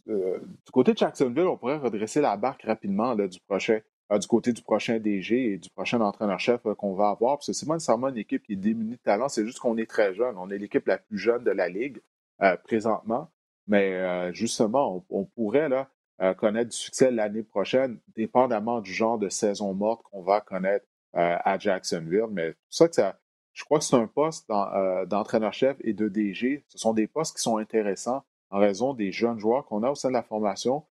du 0.06 0.72
côté 0.72 0.92
de 0.92 0.98
Jacksonville, 0.98 1.46
on 1.46 1.56
pourrait 1.56 1.78
redresser 1.78 2.20
la 2.20 2.36
barque 2.36 2.62
rapidement 2.62 3.14
là, 3.14 3.28
du 3.28 3.40
prochain 3.40 3.78
euh, 3.78 3.80
du 4.10 4.26
côté 4.26 4.52
du 4.52 4.62
prochain 4.62 4.98
DG 4.98 5.52
et 5.52 5.58
du 5.58 5.68
prochain 5.70 6.00
entraîneur-chef 6.00 6.64
euh, 6.66 6.74
qu'on 6.74 6.94
va 6.94 7.08
avoir. 7.10 7.38
Parce 7.38 7.48
que 7.48 7.52
c'est 7.52 7.66
pas 7.66 7.78
une 7.90 8.16
équipe 8.16 8.44
qui 8.44 8.52
est 8.52 8.56
démunie 8.56 8.92
de 8.92 9.02
talent, 9.02 9.28
c'est 9.28 9.44
juste 9.44 9.58
qu'on 9.58 9.76
est 9.76 9.88
très 9.90 10.14
jeune. 10.14 10.36
On 10.38 10.50
est 10.50 10.58
l'équipe 10.58 10.86
la 10.86 10.98
plus 10.98 11.18
jeune 11.18 11.42
de 11.44 11.50
la 11.50 11.68
Ligue 11.68 12.00
euh, 12.42 12.56
présentement. 12.56 13.30
Mais 13.68 14.32
justement, 14.32 15.04
on, 15.10 15.24
pourrait 15.24 15.68
là, 15.68 15.90
connaître 16.34 16.70
du 16.70 16.76
succès 16.76 17.10
l'année 17.10 17.42
prochaine, 17.42 17.98
dépendamment 18.14 18.80
du 18.80 18.92
genre 18.92 19.18
de 19.18 19.28
saison 19.28 19.74
morte 19.74 20.04
qu'on 20.04 20.22
va 20.22 20.40
connaître 20.40 20.86
à 21.12 21.58
Jacksonville. 21.58 22.28
Mais 22.30 22.54
ça 22.70 22.86
que 22.86 22.94
ça, 22.94 23.18
je 23.54 23.64
crois 23.64 23.80
que 23.80 23.84
c'est 23.84 23.96
un 23.96 24.06
poste 24.06 24.48
d'entraîneur-chef 24.48 25.78
et 25.80 25.94
de 25.94 26.08
DG. 26.08 26.64
Ce 26.68 26.78
sont 26.78 26.94
des 26.94 27.08
postes 27.08 27.34
qui 27.34 27.42
sont 27.42 27.56
intéressants 27.56 28.22
en 28.50 28.60
raison 28.60 28.94
des 28.94 29.10
jeunes 29.10 29.40
joueurs 29.40 29.66
qu'on 29.66 29.82
a 29.82 29.90
au 29.90 29.96
sein 29.96 30.10
de 30.10 30.14
la 30.14 30.22
formation 30.22 30.84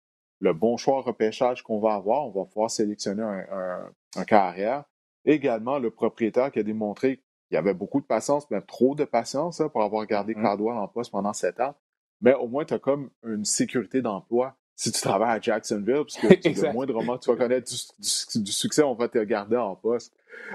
le 0.44 0.52
bon 0.52 0.76
choix 0.76 1.00
repêchage 1.00 1.62
qu'on 1.62 1.80
va 1.80 1.94
avoir. 1.94 2.26
On 2.26 2.30
va 2.30 2.44
pouvoir 2.44 2.70
sélectionner 2.70 3.22
un, 3.22 4.24
carrière. 4.24 4.84
Également, 5.24 5.78
le 5.78 5.90
propriétaire 5.90 6.52
qui 6.52 6.58
a 6.58 6.62
démontré 6.62 7.16
qu'il 7.16 7.24
il 7.52 7.56
avait 7.56 7.74
beaucoup 7.74 8.00
de 8.00 8.06
patience, 8.06 8.50
même 8.50 8.62
trop 8.62 8.94
de 8.94 9.04
patience 9.04 9.60
hein, 9.60 9.68
pour 9.68 9.82
avoir 9.82 10.06
gardé. 10.06 10.34
Cardwell 10.34 10.76
en 10.76 10.86
poste 10.86 11.10
pendant 11.12 11.32
sept 11.32 11.60
ans. 11.60 11.74
Mais 12.20 12.34
au 12.34 12.46
moins, 12.46 12.64
tu 12.64 12.74
as 12.74 12.78
comme 12.78 13.10
une 13.24 13.44
sécurité 13.44 14.02
d'emploi 14.02 14.54
si 14.76 14.92
tu 14.92 15.00
travailles 15.00 15.36
à 15.36 15.40
Jacksonville, 15.40 16.02
parce 16.04 16.16
que 16.16 16.26
le 16.26 16.72
moindrement 16.72 17.16
tu 17.16 17.30
vas 17.30 17.36
connaître 17.36 17.70
du, 17.70 18.52
succès, 18.52 18.82
on 18.82 18.94
va 18.94 19.08
te 19.08 19.18
garder 19.22 19.56
en 19.56 19.76
poste. 19.76 20.12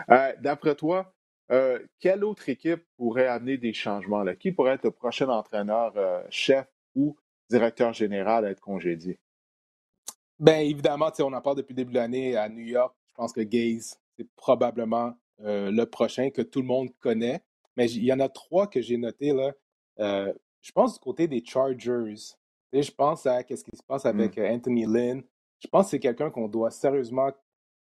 Euh, 0.09 0.33
d'après 0.41 0.75
toi, 0.75 1.13
euh, 1.51 1.79
quelle 1.99 2.23
autre 2.25 2.49
équipe 2.49 2.83
pourrait 2.97 3.27
amener 3.27 3.57
des 3.57 3.73
changements? 3.73 4.23
Là? 4.23 4.35
Qui 4.35 4.51
pourrait 4.51 4.73
être 4.73 4.83
le 4.83 4.91
prochain 4.91 5.29
entraîneur, 5.29 5.93
euh, 5.95 6.21
chef 6.29 6.67
ou 6.95 7.15
directeur 7.49 7.93
général 7.93 8.45
à 8.45 8.51
être 8.51 8.59
congédié? 8.59 9.19
Bien, 10.39 10.59
évidemment, 10.59 11.11
on 11.19 11.33
en 11.33 11.41
parle 11.41 11.57
depuis 11.57 11.73
le 11.73 11.77
début 11.77 11.93
de 11.93 11.97
l'année 11.97 12.35
à 12.35 12.47
New 12.49 12.65
York. 12.65 12.95
Je 13.07 13.13
pense 13.15 13.33
que 13.33 13.41
Gaze, 13.41 13.99
c'est 14.17 14.27
probablement 14.35 15.13
le 15.39 15.83
prochain 15.85 16.29
que 16.29 16.41
tout 16.41 16.61
le 16.61 16.67
monde 16.67 16.89
connaît. 16.99 17.41
Mais 17.77 17.89
il 17.91 18.03
y 18.03 18.13
en 18.13 18.19
a 18.19 18.29
trois 18.29 18.67
que 18.67 18.81
j'ai 18.81 18.97
notés. 18.97 19.33
Là. 19.33 19.53
je 20.61 20.71
pense 20.71 20.93
du 20.93 20.99
côté 20.99 21.27
des 21.27 21.43
Chargers 21.45 22.15
je 22.73 22.91
pense 22.91 23.25
à 23.25 23.41
ce 23.41 23.63
qui 23.63 23.75
se 23.75 23.83
passe 23.83 24.05
mmh. 24.05 24.07
avec 24.07 24.37
euh, 24.37 24.49
Anthony 24.49 24.85
Lynn. 24.85 25.23
Je 25.59 25.67
pense 25.67 25.85
que 25.85 25.91
c'est 25.91 25.99
quelqu'un 25.99 26.29
qu'on 26.29 26.47
doit 26.47 26.71
sérieusement 26.71 27.31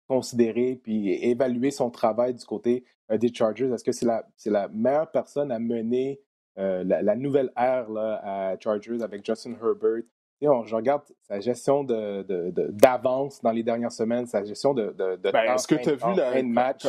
considérer 0.09 0.80
puis 0.82 1.12
évaluer 1.12 1.70
son 1.70 1.90
travail 1.90 2.34
du 2.34 2.44
côté 2.44 2.84
euh, 3.11 3.18
des 3.18 3.32
Chargers. 3.32 3.70
Est-ce 3.72 3.84
que 3.84 3.92
c'est 3.92 4.06
la, 4.06 4.26
la 4.46 4.68
meilleure 4.68 5.11
personne 5.11 5.52
à 5.52 5.59
mener 5.59 6.20
euh, 6.59 6.82
la, 6.84 7.14
nouvelle 7.14 7.52
ère 7.56 7.88
là, 7.90 8.20
à 8.24 8.59
Chargers 8.59 9.02
avec 9.02 9.24
Justin 9.24 9.54
Herbert? 9.62 10.02
Je 10.41 10.74
regarde 10.74 11.03
sa 11.22 11.41
gestion 11.41 11.84
d'avance 11.84 13.39
de, 13.39 13.43
dans 13.43 13.53
les 13.53 13.62
dernières 13.62 13.93
semaines, 13.93 14.26
sa 14.26 14.45
gestion 14.45 14.74
de, 14.74 14.95
de, 14.97 15.30
ben, 15.30 15.55
Est-ce 15.55 15.66
que 15.66 15.74
tu 15.74 15.91
as 15.91 15.95
vu 15.95 16.14
la 16.14 16.43
match? 16.43 16.86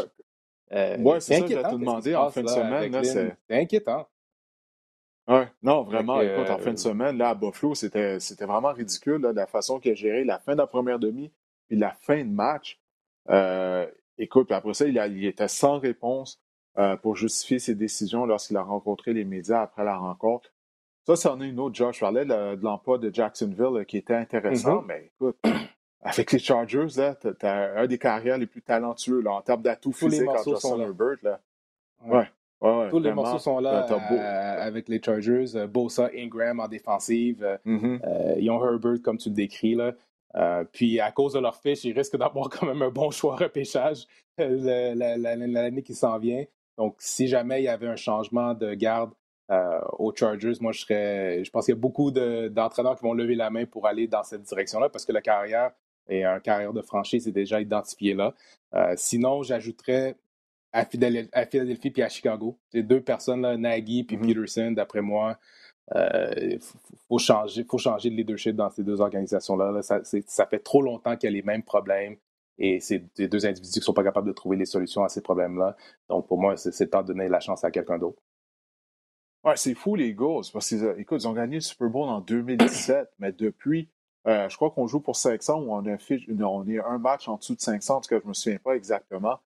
oui, 0.71 1.15
c'est 1.19 1.39
ça 1.39 1.41
que 1.41 1.53
je 1.53 1.61
te 1.61 1.75
demander 1.75 2.15
en 2.15 2.29
fin 2.29 2.43
de 2.43 2.47
semaine. 2.47 3.03
C'est 3.03 3.37
inquiétant. 3.49 4.07
Oui, 5.29 5.43
non, 5.61 5.83
vraiment, 5.83 6.19
écoute, 6.21 6.49
en 6.49 6.57
fin 6.57 6.71
de 6.71 6.79
euh, 6.79 6.81
semaine, 6.81 7.15
là, 7.19 7.29
à 7.29 7.35
Buffalo, 7.35 7.75
c'était 7.75 8.17
vraiment 8.41 8.73
ridicule, 8.73 9.21
là, 9.21 9.31
la 9.31 9.45
façon 9.45 9.79
qu'il 9.79 9.91
a 9.91 9.93
géré 9.93 10.23
la 10.23 10.39
fin 10.39 10.53
de 10.53 10.57
la 10.57 10.65
première 10.65 10.97
demi 10.97 11.31
puis 11.67 11.77
la 11.77 11.91
fin 11.91 12.23
de 12.23 12.31
match. 12.31 12.79
Euh, 13.29 13.87
écoute, 14.17 14.47
puis 14.47 14.55
après 14.55 14.73
ça, 14.73 14.87
il, 14.87 14.97
il, 15.15 15.25
était 15.25 15.47
sans 15.47 15.77
réponse 15.77 16.41
euh, 16.79 16.97
pour 16.97 17.15
justifier 17.15 17.59
ses 17.59 17.75
décisions 17.75 18.25
lorsqu'il 18.25 18.57
a 18.57 18.63
rencontré 18.63 19.13
les 19.13 19.23
médias 19.23 19.61
après 19.61 19.83
la 19.83 19.95
rencontre. 19.95 20.51
Ça, 21.09 21.15
c'en 21.15 21.41
est 21.41 21.49
une 21.49 21.59
autre, 21.59 21.73
Josh. 21.73 21.95
Je 21.95 21.99
parlais 22.01 22.23
de, 22.23 22.61
l'emploi 22.61 22.99
de 22.99 23.11
Jacksonville 23.11 23.83
qui 23.87 23.97
était 23.97 24.13
intéressant, 24.13 24.83
mm-hmm. 24.83 24.85
mais 24.87 25.11
écoute, 25.15 25.37
avec 26.01 26.31
les 26.31 26.37
Chargers, 26.37 26.87
là, 26.97 27.15
t'as 27.15 27.81
un 27.81 27.87
des 27.87 27.97
carrières 27.97 28.37
les 28.37 28.45
plus 28.45 28.61
talentueux 28.61 29.21
là, 29.21 29.31
en 29.31 29.41
termes 29.41 29.63
d'atouts 29.63 29.91
physiques 29.91 30.29
en 30.29 30.79
Herbert. 30.79 31.17
Là. 31.23 31.39
Ouais. 32.05 32.89
Tous 32.91 32.99
les 32.99 33.11
morceaux 33.11 33.39
sont 33.39 33.59
là 33.59 33.87
euh, 33.89 34.55
avec 34.61 34.87
les 34.87 35.01
Chargers. 35.01 35.55
Euh, 35.55 35.65
Bosa, 35.65 36.11
Ingram 36.15 36.59
en 36.59 36.67
défensive. 36.67 37.43
Euh, 37.43 37.57
mm-hmm. 37.65 38.35
ils 38.37 38.51
ont 38.51 38.63
Herbert, 38.63 39.01
comme 39.03 39.17
tu 39.17 39.29
le 39.29 39.35
décris. 39.35 39.73
Là. 39.73 39.93
puis 40.71 40.99
à 40.99 41.11
cause 41.11 41.33
de 41.33 41.39
leur 41.39 41.55
fiche, 41.55 41.85
ils 41.85 41.97
risquent 41.97 42.17
d'avoir 42.17 42.49
quand 42.49 42.67
même 42.67 42.83
un 42.83 42.91
bon 42.91 43.09
choix 43.09 43.35
repêchage 43.35 44.05
l'année 44.37 45.81
qui 45.81 45.95
s'en 45.95 46.19
vient. 46.19 46.45
Donc, 46.77 46.97
si 46.99 47.27
jamais 47.27 47.61
il 47.61 47.65
y 47.65 47.67
avait 47.67 47.87
un 47.87 47.95
changement 47.95 48.53
de 48.53 48.75
garde 48.75 49.11
aux 49.49 50.13
Chargers, 50.15 50.53
moi, 50.61 50.71
je 50.71 50.81
serais. 50.81 51.43
Je 51.43 51.49
pense 51.49 51.65
qu'il 51.65 51.73
y 51.73 51.77
a 51.77 51.79
beaucoup 51.79 52.11
d'entraîneurs 52.11 52.95
qui 52.97 53.03
vont 53.03 53.13
lever 53.13 53.35
la 53.35 53.49
main 53.49 53.65
pour 53.65 53.87
aller 53.87 54.07
dans 54.07 54.23
cette 54.23 54.43
direction-là 54.43 54.89
parce 54.89 55.05
que 55.05 55.11
la 55.11 55.21
carrière 55.21 55.71
et 56.07 56.23
un 56.23 56.39
carrière 56.39 56.73
de 56.73 56.81
franchise 56.81 57.27
est 57.27 57.31
déjà 57.31 57.59
identifié 57.61 58.13
là. 58.13 58.33
sinon, 58.95 59.43
j'ajouterais 59.43 60.15
à, 60.71 60.85
Philadelphie 60.85 61.91
puis 61.91 62.01
à 62.03 62.09
Chicago. 62.09 62.57
C'est 62.71 62.83
deux 62.83 63.01
personnes, 63.01 63.41
là, 63.41 63.57
Nagy 63.57 64.03
puis 64.03 64.17
mm-hmm. 64.17 64.27
Peterson, 64.27 64.71
d'après 64.71 65.01
moi. 65.01 65.37
Il 65.91 65.97
euh, 65.97 66.57
faut, 67.07 67.17
changer, 67.17 67.63
faut 67.63 67.79
changer 67.79 68.11
de 68.11 68.15
leadership 68.15 68.55
dans 68.55 68.69
ces 68.69 68.83
deux 68.83 69.01
organisations-là. 69.01 69.81
Ça, 69.81 70.45
fait 70.45 70.59
trop 70.59 70.81
longtemps 70.81 71.15
qu'il 71.15 71.29
y 71.29 71.33
a 71.33 71.35
les 71.35 71.41
mêmes 71.41 71.63
problèmes 71.63 72.15
et 72.59 72.79
c'est 72.79 73.03
des 73.15 73.27
deux 73.27 73.45
individus 73.45 73.73
qui 73.73 73.79
ne 73.79 73.85
sont 73.85 73.93
pas 73.93 74.03
capables 74.03 74.27
de 74.27 74.33
trouver 74.33 74.57
les 74.57 74.65
solutions 74.65 75.03
à 75.03 75.09
ces 75.09 75.21
problèmes-là. 75.21 75.75
Donc, 76.09 76.27
pour 76.27 76.39
moi, 76.39 76.57
c'est 76.57 76.77
le 76.79 76.89
temps 76.89 77.01
de 77.01 77.07
donner 77.07 77.27
la 77.27 77.39
chance 77.39 77.63
à 77.63 77.71
quelqu'un 77.71 77.97
d'autre. 77.97 78.21
Ouais, 79.43 79.55
c'est 79.55 79.73
fou, 79.73 79.95
les 79.95 80.09
Eagles. 80.09 80.43
Parce 80.51 80.67
qu'ils 80.67 80.95
ils 80.97 81.27
ont 81.27 81.33
gagné 81.33 81.55
le 81.55 81.61
Super 81.61 81.89
Bowl 81.89 82.09
en 82.09 82.21
2017, 82.21 83.09
mais 83.19 83.31
depuis, 83.31 83.89
euh, 84.27 84.49
je 84.49 84.55
crois 84.55 84.71
qu'on 84.71 84.87
joue 84.87 84.99
pour 84.99 85.15
500 85.15 85.61
ou 85.61 85.73
on, 85.73 85.85
a 85.85 85.97
on 86.45 86.67
est 86.67 86.79
un 86.79 86.97
match 86.97 87.27
en 87.27 87.37
dessous 87.37 87.55
de 87.55 87.61
500, 87.61 87.95
en 87.95 88.01
tout 88.01 88.09
cas, 88.09 88.19
je 88.19 88.23
ne 88.23 88.29
me 88.29 88.33
souviens 88.33 88.59
pas 88.59 88.75
exactement. 88.75 89.39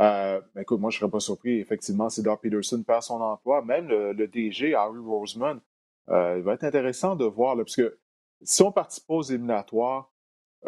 Euh, 0.00 0.40
écoute, 0.58 0.80
moi, 0.80 0.90
je 0.90 0.96
ne 0.96 1.00
serais 1.00 1.10
pas 1.10 1.20
surpris. 1.20 1.60
Effectivement, 1.60 2.10
si 2.10 2.22
Doug 2.22 2.40
Peterson 2.40 2.82
perd 2.82 3.02
son 3.02 3.20
emploi. 3.20 3.62
Même 3.62 3.88
le, 3.88 4.14
DG, 4.26 4.74
Harry 4.74 4.98
Roseman, 4.98 5.60
euh, 6.10 6.36
il 6.38 6.42
va 6.42 6.54
être 6.54 6.64
intéressant 6.64 7.16
de 7.16 7.24
voir, 7.24 7.56
parce 7.56 7.76
que 7.76 7.98
si 8.42 8.62
on 8.62 8.72
participe 8.72 9.04
aux 9.08 9.22
éliminatoires, 9.22 10.12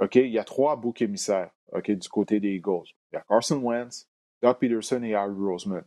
OK, 0.01 0.15
il 0.17 0.31
y 0.31 0.39
a 0.39 0.45
trois 0.45 0.77
boucs 0.77 1.03
émissaires 1.03 1.51
OK, 1.73 1.91
du 1.91 2.09
côté 2.09 2.41
des 2.41 2.55
Eagles. 2.55 2.87
Il 3.13 3.17
y 3.17 3.19
a 3.19 3.25
Carson 3.29 3.61
Wentz, 3.63 4.09
Doug 4.43 4.57
Peterson 4.59 5.03
et 5.03 5.15
Harry 5.15 5.35
Roseman. 5.37 5.85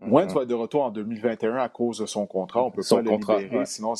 Wentz 0.00 0.30
mm-hmm. 0.30 0.34
va 0.34 0.42
être 0.42 0.48
de 0.48 0.54
retour 0.54 0.82
en 0.84 0.90
2021 0.90 1.56
à 1.56 1.68
cause 1.68 1.98
de 1.98 2.06
son 2.06 2.26
contrat. 2.26 2.62
On 2.62 2.68
ne 2.68 2.72
peut 2.72 2.82
pas 2.88 3.02
le 3.02 3.10
libérer, 3.10 3.66
sinon 3.66 3.94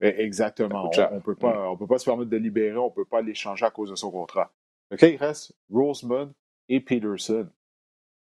eh, 0.00 0.22
Exactement. 0.22 0.90
On 0.94 1.14
ne 1.14 1.20
peut, 1.20 1.34
pas, 1.34 1.72
mm. 1.72 1.78
peut 1.78 1.86
pas 1.86 1.98
se 1.98 2.04
permettre 2.04 2.30
de 2.30 2.36
libérer, 2.36 2.76
on 2.76 2.86
ne 2.86 2.94
peut 2.94 3.04
pas 3.04 3.22
l'échanger 3.22 3.64
à 3.64 3.70
cause 3.70 3.90
de 3.90 3.96
son 3.96 4.10
contrat. 4.10 4.52
OK, 4.92 5.02
il 5.02 5.16
reste 5.16 5.54
Roseman 5.70 6.32
et 6.68 6.80
Peterson 6.80 7.48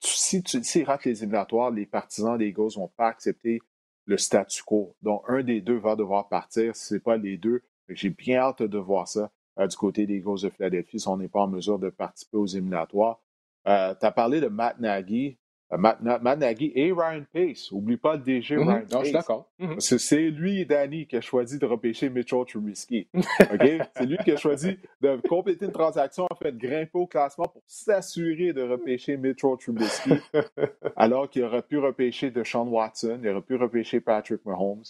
si 0.06 0.44
tu 0.44 0.64
s'ils 0.64 0.84
ratent 0.84 1.06
les 1.06 1.24
éliminatoires, 1.24 1.72
les 1.72 1.86
partisans 1.86 2.38
des 2.38 2.48
Eagles 2.48 2.76
vont 2.76 2.90
pas 2.90 3.08
accepter 3.08 3.62
le 4.06 4.18
statu 4.18 4.64
quo. 4.64 4.96
Donc, 5.02 5.24
un 5.28 5.44
des 5.44 5.62
deux 5.62 5.78
va 5.78 5.96
devoir 5.96 6.28
partir, 6.28 6.76
si 6.76 6.86
ce 6.86 6.94
n'est 6.96 7.00
pas 7.00 7.18
les 7.18 7.38
deux. 7.38 7.64
J'ai 7.90 8.10
bien 8.10 8.40
hâte 8.40 8.64
de 8.64 8.78
voir 8.78 9.08
ça 9.08 9.32
euh, 9.60 9.68
du 9.68 9.76
côté 9.76 10.06
des 10.06 10.16
Eagles 10.16 10.42
de 10.42 10.50
Philadelphie 10.50 11.00
si 11.00 11.08
on 11.08 11.18
n'est 11.18 11.28
pas 11.28 11.42
en 11.42 11.48
mesure 11.48 11.80
de 11.80 11.90
participer 11.90 12.38
aux 12.38 12.46
éliminatoires. 12.46 13.22
Euh, 13.68 13.94
tu 13.98 14.06
as 14.06 14.12
parlé 14.12 14.42
de 14.42 14.48
Matt 14.48 14.80
Nagy. 14.80 15.38
Euh, 15.72 15.78
Matt, 15.78 16.02
Nagy 16.02 16.72
et 16.76 16.92
Ryan 16.92 17.24
Pace. 17.32 17.72
Oublie 17.72 17.98
pas 17.98 18.16
le 18.16 18.22
DG 18.22 18.56
mm-hmm. 18.56 18.68
Ryan 18.68 18.86
Pace. 18.90 19.00
je 19.00 19.06
suis 19.06 19.14
d'accord. 19.14 19.52
Mm-hmm. 19.60 19.98
C'est 19.98 20.30
lui 20.30 20.62
et 20.62 20.66
Danny 20.66 21.08
qui 21.08 21.16
a 21.16 21.22
choisi 21.22 21.58
de 21.58 21.66
repêcher 21.66 22.10
Mitchell 22.10 22.46
Trubisky. 22.46 23.08
C'est 23.14 24.06
lui 24.06 24.18
qui 24.24 24.32
a 24.32 24.38
choisi 24.38 24.78
de 25.02 25.20
compléter 25.28 25.66
une 25.66 25.72
transaction, 25.72 26.28
en 26.30 26.36
fait, 26.36 26.56
grimper 26.58 26.98
au 26.98 27.08
classement 27.08 27.46
pour 27.46 27.62
s'assurer 27.66 28.54
de 28.54 28.62
repêcher 28.62 29.18
Mitchell 29.18 29.58
Trubisky, 29.60 30.14
alors 30.96 31.30
qu'il 31.30 31.44
aurait 31.44 31.62
pu 31.62 31.78
repêcher 31.78 32.32
Deshaun 32.32 32.68
Watson, 32.68 33.20
il 33.22 33.30
aurait 33.30 33.42
pu 33.42 33.56
repêcher 33.56 34.00
Patrick 34.00 34.46
Mahomes. 34.46 34.84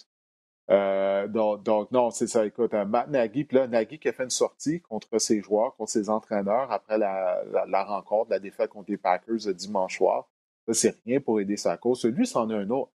Euh, 0.70 1.28
donc, 1.28 1.90
non, 1.92 2.10
c'est 2.10 2.26
ça. 2.26 2.46
Écoute, 2.46 2.72
euh, 2.72 2.86
Matt 2.86 3.08
Nagy, 3.08 3.44
puis 3.44 3.56
là, 3.56 3.66
Nagy 3.66 3.98
qui 3.98 4.08
a 4.08 4.12
fait 4.12 4.24
une 4.24 4.30
sortie 4.30 4.80
contre 4.80 5.18
ses 5.18 5.42
joueurs, 5.42 5.76
contre 5.76 5.90
ses 5.90 6.08
entraîneurs 6.08 6.72
après 6.72 6.96
la, 6.96 7.42
la 7.68 7.84
rencontre, 7.84 8.30
la 8.30 8.38
défaite 8.38 8.70
contre 8.70 8.90
les 8.90 8.96
Packers 8.96 9.52
dimanche 9.54 9.98
soir. 9.98 10.26
Ça, 10.66 10.74
c'est 10.74 10.96
rien 11.04 11.20
pour 11.20 11.40
aider 11.40 11.56
sa 11.56 11.76
cause. 11.76 12.04
Lui, 12.04 12.26
c'en 12.26 12.48
a 12.50 12.56
un 12.56 12.70
autre. 12.70 12.92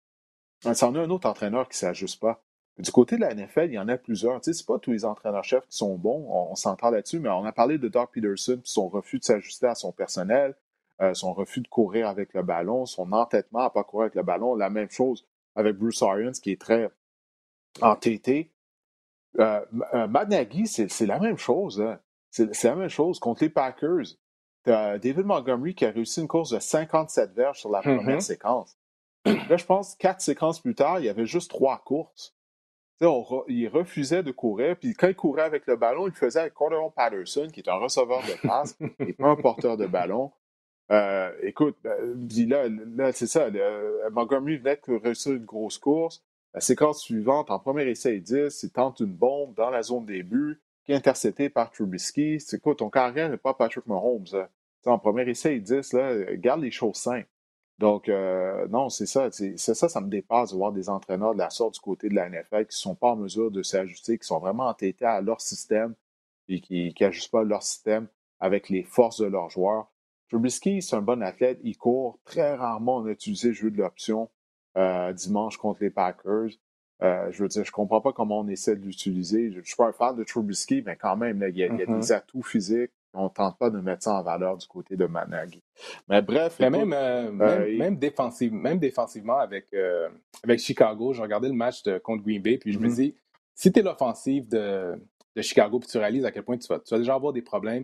C'en 0.74 0.96
a 0.96 1.00
un 1.00 1.10
autre 1.10 1.30
entraîneur 1.30 1.70
qui 1.70 1.76
ne 1.76 1.80
s'ajuste 1.80 2.20
pas. 2.20 2.44
Du 2.80 2.92
côté 2.92 3.18
de 3.18 3.22
la 3.22 3.34
NFL, 3.36 3.66
il 3.66 3.74
y 3.74 3.80
en 3.80 3.90
a 3.90 3.98
plusieurs. 3.98 4.44
Ce 4.44 4.52
n'est 4.52 4.56
pas 4.66 4.80
tous 4.80 4.92
les 4.92 5.04
entraîneurs-chefs 5.04 5.68
qui 5.68 5.78
sont 5.78 5.96
bons, 5.96 6.26
on, 6.30 6.56
s'entend 6.56 6.90
là-dessus, 6.90 7.20
mais 7.20 7.30
on 7.30 7.44
a 7.44 7.52
parlé 7.52 7.78
de 7.78 7.90
Doc 7.90 8.12
Peterson, 8.14 8.62
son 8.64 8.88
refus 8.88 9.20
de 9.20 9.26
s'ajuster 9.26 9.68
à 9.68 9.76
son 9.76 9.92
personnel, 9.92 10.56
euh, 11.02 11.14
son 11.14 11.34
refus 11.34 11.60
de 11.60 11.68
courir 11.68 12.08
avec 12.08 12.34
le 12.34 12.42
ballon, 12.42 12.86
son 12.86 13.12
entêtement 13.12 13.60
à 13.60 13.66
ne 13.66 13.70
pas 13.70 13.84
courir 13.84 14.04
avec 14.04 14.16
le 14.16 14.24
ballon. 14.24 14.56
La 14.56 14.70
même 14.70 14.90
chose 14.90 15.28
avec 15.56 15.76
Bruce 15.76 16.02
Arians, 16.02 16.32
qui 16.32 16.52
est 16.52 16.62
très 16.62 16.90
entêté. 17.82 18.50
Euh, 19.40 19.60
euh 19.94 20.08
Matt 20.08 20.30
Nagy, 20.30 20.66
c'est 20.68 21.06
la 21.06 21.20
même 21.20 21.38
chose. 21.38 21.82
Hein. 21.82 22.00
C'est 22.32 22.64
la 22.64 22.76
même 22.76 22.90
chose. 22.90 23.20
Contre 23.20 23.44
les 23.44 23.50
Packers, 23.50 24.06
David 24.66 25.26
Montgomery 25.26 25.74
qui 25.76 25.86
a 25.86 25.91
réussi 25.91 26.22
une 26.22 26.28
course 26.28 26.51
de 26.51 26.60
57 26.60 27.34
verges 27.34 27.60
sur 27.60 27.70
la 27.70 27.82
première 27.82 28.18
mm-hmm. 28.18 28.20
séquence. 28.20 28.78
Là, 29.26 29.57
je 29.57 29.66
pense, 29.66 29.95
quatre 29.95 30.22
séquences 30.22 30.60
plus 30.60 30.76
tard, 30.76 30.99
il 30.99 31.05
y 31.05 31.10
avait 31.10 31.26
juste 31.26 31.49
trois 31.49 31.78
courses. 31.80 32.36
il 33.01 33.70
refusait 33.72 34.24
de 34.24 34.32
courir, 34.32 34.78
puis 34.78 34.93
quand 34.93 35.07
il 35.07 35.16
courait 35.16 35.43
avec 35.43 35.66
le 35.68 35.76
ballon, 35.76 36.07
il 36.07 36.12
le 36.12 36.16
faisait 36.16 36.41
avec 36.41 36.53
Cordero 36.53 36.89
Patterson, 36.89 37.47
qui 37.51 37.60
est 37.60 37.70
un 37.70 37.76
receveur 37.76 38.22
de 38.22 38.47
passe 38.47 38.78
et 38.99 39.14
pas 39.14 39.30
un 39.30 39.36
porteur 39.36 39.78
de 39.78 39.88
ballon. 39.88 40.32
Euh, 40.91 41.32
écoute, 41.43 41.78
ben, 41.84 42.28
là, 42.47 42.68
là 42.68 43.12
c'est 43.12 43.28
ça. 43.28 43.49
Montgomery 44.12 44.57
venait 44.57 44.80
de 44.88 44.95
réussir 44.95 45.34
une 45.34 45.45
grosse 45.45 45.78
course. 45.78 46.24
La 46.53 46.62
séquence 46.62 47.01
suivante, 47.01 47.51
en 47.51 47.60
premier 47.60 47.88
essai 47.88 48.16
et 48.16 48.20
10, 48.20 48.64
il 48.64 48.72
tente 48.72 48.99
une 49.01 49.14
bombe 49.14 49.53
dans 49.53 49.70
la 49.70 49.84
zone 49.84 50.05
des 50.05 50.24
buts 50.24 50.60
intercepté 50.94 51.50
par 51.50 51.72
Trubisky. 51.72 52.40
C'est 52.40 52.60
quoi, 52.60 52.76
ton 52.76 52.90
carrière 52.90 53.30
n'est 53.30 53.38
pas 53.38 53.54
Patrick 53.54 53.86
Mahomes. 53.88 54.48
En 54.86 54.98
premier 54.98 55.30
essai, 55.30 55.58
ils 55.58 55.64
disent, 55.64 55.94
là, 55.94 56.36
garde 56.36 56.62
les 56.62 56.72
choses 56.72 56.96
simples. 56.96 57.30
Donc, 57.80 58.10
euh, 58.10 58.68
non, 58.68 58.90
c'est 58.90 59.06
ça. 59.06 59.30
C'est 59.32 59.58
ça, 59.58 59.88
ça 59.88 60.02
me 60.02 60.10
dépasse 60.10 60.52
de 60.52 60.58
voir 60.58 60.74
des 60.74 60.90
entraîneurs 60.90 61.34
de 61.34 61.40
la 61.40 61.50
sorte 61.50 61.76
du 61.76 61.80
côté 61.80 62.10
de 62.10 62.16
la 62.16 62.30
NFL 62.30 62.66
qui 62.66 62.76
ne 62.76 62.82
sont 62.82 62.96
pas 62.96 63.12
en 63.12 63.16
mesure 63.16 63.52
de 63.52 63.64
s'ajuster, 63.64 64.18
qui 64.18 64.28
sont 64.28 64.40
vraiment 64.40 64.68
entêtés 64.68 65.06
à 65.06 65.22
leur 65.22 65.40
système 65.40 65.96
et 66.50 66.60
qui 66.60 66.94
n'ajustent 67.00 67.32
pas 67.32 67.44
leur 67.44 67.64
système 67.64 68.08
avec 68.40 68.70
les 68.70 68.84
forces 68.84 69.22
de 69.22 69.28
leurs 69.28 69.50
joueurs. 69.50 69.88
Trubisky, 70.30 70.82
c'est 70.82 70.96
un 70.96 71.02
bon 71.02 71.24
athlète, 71.24 71.60
il 71.64 71.78
court. 71.78 72.20
Très 72.26 72.56
rarement, 72.56 72.98
on 72.98 73.06
a 73.06 73.12
utilisé 73.12 73.50
le 73.50 73.54
jeu 73.54 73.72
de 73.72 73.78
l'option 73.78 74.30
dimanche 75.14 75.58
contre 75.58 75.82
les 75.82 75.90
Packers. 75.90 76.50
Je 77.02 77.41
veux 77.41 77.47
dire, 77.47 77.64
je 77.64 77.72
comprends 77.72 78.02
pas 78.02 78.12
comment 78.12 78.39
on 78.39 78.47
essaie 78.47 78.76
de 78.76 78.82
l'utiliser. 78.82 79.52
Je, 79.52 79.60
ne 79.60 79.64
suis 79.64 79.76
pas 79.76 79.88
un 79.88 79.93
fan 79.93 80.16
de 80.16 80.24
Trubisky, 80.24 80.84
mais 80.86 80.95
quand 80.95 81.16
même, 81.16 81.43
il, 81.47 81.58
y 81.58 81.64
a, 81.64 81.70
mm-hmm. 81.70 82.00
des 82.00 82.12
atouts 82.12 82.43
physiques. 82.43 82.91
On 83.14 83.24
ne 83.24 83.30
tente 83.30 83.58
pas 83.58 83.72
de 83.72 83.80
mettre 83.80 84.04
ça 84.04 84.14
en 84.14 84.22
valeur 84.22 84.56
du 84.58 84.68
côté 84.68 84.95
de 84.95 85.06
Managui. 85.06 85.64
Mais 86.08 86.22
bref. 86.22 86.60
même, 86.60 86.93
même, 86.93 87.97
défensivement 87.97 89.38
avec, 89.39 89.74
avec 90.43 90.60
Chicago, 90.60 91.14
j'ai 91.14 91.22
regardé 91.22 91.47
le 91.47 91.56
match 91.56 91.82
de, 91.84 91.97
contre 91.97 92.24
Green 92.24 92.41
Bay, 92.41 92.58
puis 92.58 92.72
je 92.72 92.80
me 92.80 92.88
mm-hmm. 92.88 92.95
dis, 92.95 93.16
si 93.56 93.72
tu 93.72 93.80
es 93.80 93.82
l'offensive 93.82 94.47
de, 94.47 94.93
de 95.36 95.41
Chicago, 95.41 95.80
puis 95.80 95.89
tu 95.89 95.97
réalises 95.97 96.26
à 96.26 96.32
quel 96.32 96.43
point 96.43 96.58
tu 96.58 96.68
vas, 96.68 96.80
tu 96.80 96.93
vas 96.93 97.00
déjà 97.00 97.16
avoir 97.16 97.34
des 97.34 97.41
problèmes, 97.41 97.84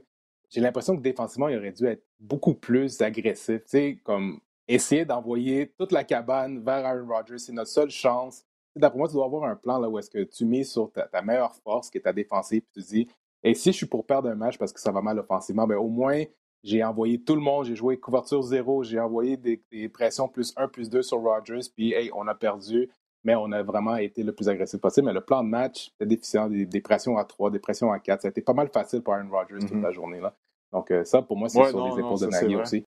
j'ai 0.49 0.61
l'impression 0.61 0.95
que 0.95 1.01
défensivement, 1.01 1.49
il 1.49 1.57
aurait 1.57 1.72
dû 1.72 1.86
être 1.86 2.03
beaucoup 2.20 2.53
plus 2.53 3.01
agressif. 3.01 3.63
Tu 3.63 3.70
sais, 3.70 3.99
comme 4.03 4.39
essayer 4.68 5.05
d'envoyer 5.05 5.74
toute 5.78 5.91
la 5.91 6.03
cabane 6.03 6.63
vers 6.63 6.86
Aaron 6.86 7.07
Rodgers, 7.07 7.39
c'est 7.39 7.51
notre 7.51 7.70
seule 7.70 7.89
chance. 7.89 8.45
D'après 8.76 8.97
moi, 8.97 9.07
tu 9.07 9.13
dois 9.13 9.26
avoir 9.26 9.43
un 9.45 9.55
plan 9.55 9.80
là, 9.80 9.89
où 9.89 9.97
est-ce 9.97 10.09
que 10.09 10.23
tu 10.23 10.45
mets 10.45 10.63
sur 10.63 10.91
ta, 10.91 11.21
meilleure 11.21 11.55
force, 11.55 11.89
qui 11.89 11.97
est 11.97 12.01
ta 12.01 12.13
défensive, 12.13 12.61
puis 12.61 12.84
tu 12.84 12.88
dis, 12.88 13.07
et 13.43 13.53
si 13.53 13.71
je 13.71 13.78
suis 13.78 13.86
pour 13.86 14.05
perdre 14.05 14.30
un 14.30 14.36
match 14.36 14.57
parce 14.57 14.73
que 14.73 14.80
ça 14.80 14.91
va 14.91 15.01
mal 15.01 15.19
offensivement, 15.19 15.67
ben 15.67 15.78
au 15.78 15.88
moins, 15.88 16.23
j'ai 16.63 16.84
envoyé 16.84 17.21
tout 17.21 17.36
le 17.36 17.41
monde, 17.41 17.65
j'ai 17.65 17.76
joué 17.76 17.97
couverture 17.99 18.41
zéro, 18.41 18.84
j'ai 18.84 18.99
envoyé 18.99 19.38
des, 19.38 19.89
pressions 19.89 20.28
plus 20.28 20.53
1, 20.57 20.67
plus 20.67 20.89
2 20.89 21.01
sur 21.03 21.21
Rodgers, 21.21 21.59
puis 21.76 21.93
hey, 21.93 22.09
on 22.13 22.28
a 22.28 22.36
perdu 22.36 22.89
mais 23.26 23.36
on 23.36 23.51
a 23.51 23.63
vraiment 23.63 23.95
été 23.95 24.21
le 24.21 24.34
plus 24.34 24.47
agressif 24.47 24.80
possible. 24.80 25.07
Mais 25.07 25.13
le 25.13 25.19
plan 25.19 25.43
de 25.43 25.49
match 25.49 25.91
était 25.95 26.05
déficient, 26.05 26.47
des, 26.47 26.82
pressions 26.82 27.17
à 27.17 27.26
3, 27.26 27.49
des 27.49 27.57
pressions 27.57 27.91
à 27.91 27.99
4. 27.99 28.21
Ça 28.21 28.28
a 28.28 28.30
été 28.30 28.41
pas 28.41 28.53
mal 28.53 28.69
facile 28.69 29.01
pour 29.01 29.15
Aaron 29.15 29.30
Rodgers 29.32 29.57
toute 29.61 29.71
mm-hmm. 29.71 29.82
la 29.82 29.91
journée. 29.91 30.19
là. 30.21 30.36
Donc, 30.71 30.91
euh, 30.91 31.03
ça, 31.03 31.23
pour 31.23 31.36
moi, 31.36 31.49
c'est 31.49 31.65
sur 31.65 31.88
les 31.88 31.99
épaules 31.99 32.19
de 32.19 32.28
Nagy 32.28 32.55
aussi. 32.55 32.86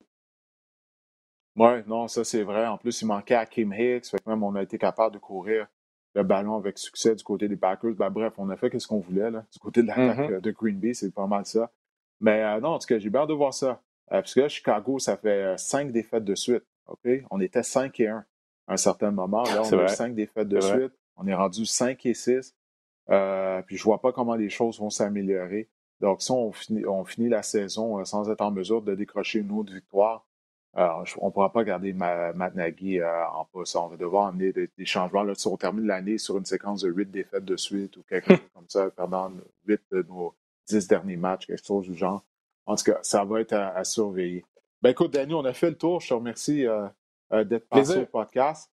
Oui, 1.56 1.82
non, 1.88 2.06
ça 2.06 2.22
c'est 2.22 2.44
vrai. 2.44 2.66
En 2.68 2.78
plus, 2.78 3.02
il 3.02 3.06
manquait 3.06 3.34
à 3.34 3.44
Kim 3.44 3.72
Hicks. 3.72 4.06
Fait 4.06 4.24
même 4.26 4.44
on 4.44 4.54
a 4.54 4.62
été 4.62 4.78
capable 4.78 5.14
de 5.14 5.18
courir 5.18 5.66
le 6.14 6.22
ballon 6.22 6.56
avec 6.56 6.78
succès 6.78 7.14
du 7.14 7.22
côté 7.22 7.48
des 7.48 7.56
Packers. 7.56 7.94
Ben, 7.94 8.10
bref, 8.10 8.34
on 8.38 8.50
a 8.50 8.56
fait 8.56 8.76
ce 8.78 8.86
qu'on 8.86 9.00
voulait 9.00 9.30
là, 9.30 9.44
du 9.52 9.58
côté 9.58 9.82
de 9.82 9.88
l'attaque 9.88 10.30
mm-hmm. 10.30 10.40
de 10.40 10.50
Green 10.50 10.78
Bay. 10.78 10.94
C'est 10.94 11.14
pas 11.14 11.26
mal 11.26 11.46
ça. 11.46 11.70
Mais 12.20 12.42
euh, 12.42 12.60
non, 12.60 12.70
en 12.70 12.78
tout 12.78 12.86
cas, 12.86 12.98
j'ai 12.98 13.14
hâte 13.14 13.28
de 13.28 13.34
voir 13.34 13.54
ça. 13.54 13.82
Euh, 14.10 14.20
parce 14.20 14.34
que 14.34 14.40
là, 14.40 14.48
Chicago, 14.48 14.98
ça 14.98 15.16
fait 15.16 15.58
cinq 15.58 15.92
défaites 15.92 16.24
de 16.24 16.34
suite. 16.34 16.64
On 17.30 17.40
était 17.40 17.62
5 17.62 18.00
et 18.00 18.08
1 18.08 18.24
à 18.66 18.72
un 18.72 18.76
certain 18.76 19.10
moment. 19.10 19.42
Là, 19.44 19.62
on 19.62 19.78
a 19.78 19.84
eu 19.84 19.88
cinq 19.88 20.14
défaites 20.14 20.48
de 20.48 20.60
suite. 20.60 20.92
On 21.16 21.26
est 21.26 21.34
rendu 21.34 21.66
5 21.66 22.04
et 22.06 22.14
6. 22.14 22.54
Euh, 23.10 23.62
puis 23.62 23.76
je 23.76 23.84
vois 23.84 24.00
pas 24.00 24.12
comment 24.12 24.34
les 24.34 24.50
choses 24.50 24.78
vont 24.78 24.90
s'améliorer. 24.90 25.68
Donc, 26.00 26.22
si 26.22 26.30
on 26.30 26.52
finit, 26.52 26.86
on 26.86 27.04
finit 27.04 27.28
la 27.28 27.42
saison 27.42 27.98
euh, 27.98 28.04
sans 28.04 28.30
être 28.30 28.42
en 28.42 28.50
mesure 28.50 28.82
de 28.82 28.94
décrocher 28.94 29.40
une 29.40 29.50
autre 29.52 29.72
victoire, 29.72 30.26
on 30.78 31.26
ne 31.26 31.30
pourra 31.30 31.52
pas 31.52 31.64
garder 31.64 31.92
Matt 31.92 32.54
Nagy 32.54 33.00
euh, 33.00 33.26
en 33.32 33.44
poste. 33.44 33.76
On 33.76 33.88
va 33.88 33.96
devoir 33.96 34.28
amener 34.28 34.52
des, 34.52 34.84
changements. 34.84 35.22
Là, 35.22 35.34
si 35.34 35.46
on 35.46 35.56
termine 35.56 35.86
l'année 35.86 36.18
sur 36.18 36.38
une 36.38 36.44
séquence 36.44 36.82
de 36.82 36.90
huit 36.90 37.10
défaites 37.10 37.44
de 37.44 37.56
suite 37.56 37.96
ou 37.96 38.02
quelque 38.08 38.28
chose 38.28 38.48
comme 38.54 38.68
ça, 38.68 38.90
perdant 38.90 39.32
huit 39.66 39.80
de 39.90 40.04
nos 40.08 40.34
dix 40.68 40.86
derniers 40.86 41.16
matchs, 41.16 41.46
quelque 41.46 41.66
chose 41.66 41.86
du 41.86 41.94
genre. 41.94 42.24
En 42.66 42.76
tout 42.76 42.84
cas, 42.84 42.98
ça 43.02 43.24
va 43.24 43.40
être 43.40 43.54
à, 43.54 43.82
surveiller. 43.84 44.44
Ben 44.82 44.90
écoute, 44.90 45.12
Danny, 45.12 45.34
on 45.34 45.44
a 45.44 45.52
fait 45.52 45.70
le 45.70 45.76
tour. 45.76 46.00
Je 46.00 46.08
te 46.08 46.14
remercie 46.14 46.66
euh, 46.66 47.44
d'être 47.44 47.68
passé 47.68 48.02
au 48.02 48.06
podcast. 48.06 48.70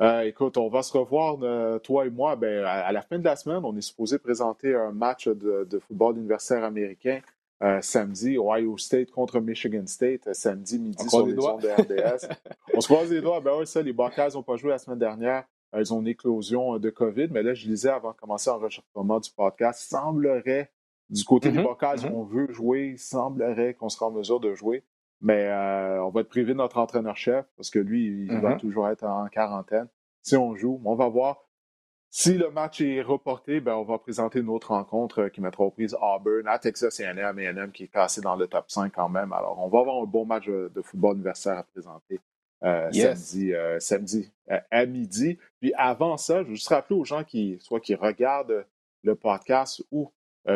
Euh, 0.00 0.22
écoute, 0.22 0.56
on 0.56 0.68
va 0.68 0.82
se 0.82 0.96
revoir, 0.96 1.38
euh, 1.42 1.78
toi 1.78 2.06
et 2.06 2.10
moi, 2.10 2.34
ben, 2.34 2.64
à, 2.64 2.90
la 2.90 3.02
fin 3.02 3.18
de 3.18 3.24
la 3.24 3.36
semaine. 3.36 3.60
On 3.64 3.76
est 3.76 3.80
supposé 3.80 4.18
présenter 4.18 4.74
un 4.74 4.90
match 4.90 5.28
de, 5.28 5.78
football 5.86 6.16
universitaire 6.18 6.64
américain 6.64 7.20
samedi, 7.80 8.36
Ohio 8.38 8.76
State 8.76 9.10
contre 9.10 9.40
Michigan 9.40 9.86
State, 9.86 10.32
samedi 10.34 10.78
midi 10.78 11.08
sur 11.08 11.26
les 11.26 11.38
ondes 11.38 11.62
de 11.62 11.68
RDS. 11.68 12.28
on 12.74 12.80
se 12.80 12.88
croise 12.88 13.10
les 13.10 13.20
doigts. 13.20 13.40
Ben 13.40 13.52
oui, 13.58 13.66
ça, 13.66 13.80
les 13.82 13.92
Buckeyes 13.92 14.34
n'ont 14.34 14.42
pas 14.42 14.56
joué 14.56 14.70
la 14.70 14.78
semaine 14.78 14.98
dernière. 14.98 15.44
Ils 15.76 15.92
ont 15.92 16.00
une 16.00 16.08
éclosion 16.08 16.78
de 16.78 16.90
COVID. 16.90 17.28
Mais 17.30 17.42
là, 17.42 17.54
je 17.54 17.66
lisais 17.66 17.88
avant 17.88 18.12
de 18.12 18.16
commencer 18.16 18.50
l'enregistrement 18.50 19.20
du 19.20 19.30
podcast, 19.30 19.80
semblerait, 19.88 20.70
du 21.10 21.24
côté 21.24 21.50
des 21.50 21.58
mm-hmm. 21.58 21.62
Buckeyes, 21.62 22.06
mm-hmm. 22.06 22.14
on 22.14 22.22
veut 22.24 22.52
jouer, 22.52 22.96
semblerait 22.96 23.74
qu'on 23.74 23.88
sera 23.88 24.06
en 24.06 24.10
mesure 24.10 24.40
de 24.40 24.54
jouer. 24.54 24.84
Mais 25.20 25.46
euh, 25.46 26.04
on 26.04 26.10
va 26.10 26.20
être 26.20 26.28
privé 26.28 26.52
de 26.52 26.58
notre 26.58 26.78
entraîneur-chef 26.78 27.46
parce 27.56 27.70
que 27.70 27.78
lui, 27.78 28.26
il 28.28 28.40
va 28.40 28.54
mm-hmm. 28.54 28.60
toujours 28.60 28.88
être 28.88 29.04
en 29.04 29.26
quarantaine. 29.28 29.88
Si 30.22 30.36
on 30.36 30.54
joue, 30.54 30.80
on 30.84 30.94
va 30.94 31.08
voir. 31.08 31.44
Si 32.16 32.34
le 32.34 32.48
match 32.48 32.80
est 32.80 33.02
reporté, 33.02 33.58
ben, 33.58 33.74
on 33.74 33.82
va 33.82 33.98
présenter 33.98 34.38
une 34.38 34.48
autre 34.48 34.68
rencontre 34.68 35.22
euh, 35.22 35.28
qui 35.30 35.40
mettra 35.40 35.64
aux 35.64 35.72
prises 35.72 35.96
Auburn 36.00 36.46
à 36.46 36.60
Texas 36.60 37.00
A&M, 37.00 37.18
A&M 37.18 37.72
qui 37.72 37.82
est 37.82 37.88
classé 37.88 38.20
dans 38.20 38.36
le 38.36 38.46
top 38.46 38.70
5 38.70 38.92
quand 38.94 39.08
même. 39.08 39.32
Alors, 39.32 39.58
on 39.58 39.66
va 39.66 39.80
avoir 39.80 40.00
un 40.00 40.06
bon 40.06 40.24
match 40.24 40.46
de 40.46 40.80
football 40.80 41.16
universitaire 41.16 41.58
à 41.58 41.64
présenter 41.64 42.20
euh, 42.62 42.88
samedi, 42.92 43.52
samedi 43.80 44.32
à 44.46 44.86
midi. 44.86 45.38
Puis 45.60 45.72
avant 45.76 46.16
ça, 46.16 46.44
je 46.44 46.50
veux 46.50 46.54
juste 46.54 46.68
rappeler 46.68 46.94
aux 46.94 47.04
gens 47.04 47.24
qui, 47.24 47.56
soit 47.58 47.80
qui 47.80 47.96
regardent 47.96 48.64
le 49.02 49.16
podcast 49.16 49.82
ou 49.90 50.12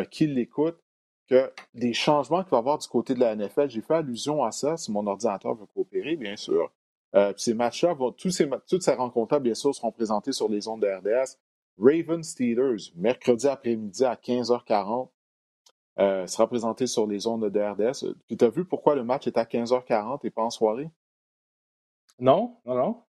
qui 0.09 0.27
l'écoutent, 0.27 0.81
que 1.27 1.51
des 1.73 1.91
changements 1.91 2.41
qu'il 2.41 2.51
va 2.51 2.57
y 2.57 2.59
avoir 2.61 2.77
du 2.77 2.87
côté 2.87 3.15
de 3.15 3.19
la 3.19 3.35
NFL, 3.35 3.69
j'ai 3.69 3.81
fait 3.81 3.95
allusion 3.95 4.45
à 4.45 4.51
ça, 4.51 4.77
si 4.77 4.93
mon 4.93 5.05
ordinateur 5.05 5.55
veut 5.55 5.65
coopérer, 5.65 6.15
bien 6.15 6.37
sûr. 6.37 6.71
Euh, 7.15 7.33
ces 7.37 7.53
matchs-là, 7.53 7.95
toutes 8.17 8.31
ces 8.31 8.93
rencontres-là, 8.93 9.39
bien 9.39 9.55
sûr, 9.55 9.73
seront 9.73 9.91
présentées 9.91 10.31
sur 10.31 10.47
les 10.47 10.67
ondes 10.67 10.81
de 10.81 10.87
RDS. 10.87 11.37
Ravens 11.79 12.27
Steelers, 12.27 12.91
mercredi 12.95 13.47
après-midi 13.47 14.05
à 14.05 14.15
15h40, 14.15 15.09
euh, 15.99 16.27
sera 16.27 16.47
présenté 16.47 16.87
sur 16.87 17.07
les 17.07 17.27
ondes 17.27 17.49
de 17.49 17.59
RDS. 17.59 18.15
Tu 18.27 18.45
as 18.45 18.49
vu 18.49 18.65
pourquoi 18.65 18.95
le 18.95 19.03
match 19.03 19.27
est 19.27 19.37
à 19.37 19.43
15h40 19.43 20.19
et 20.23 20.29
pas 20.29 20.43
en 20.43 20.49
soirée? 20.49 20.89
Non, 22.19 22.57
non, 22.65 22.75
non. 22.75 23.03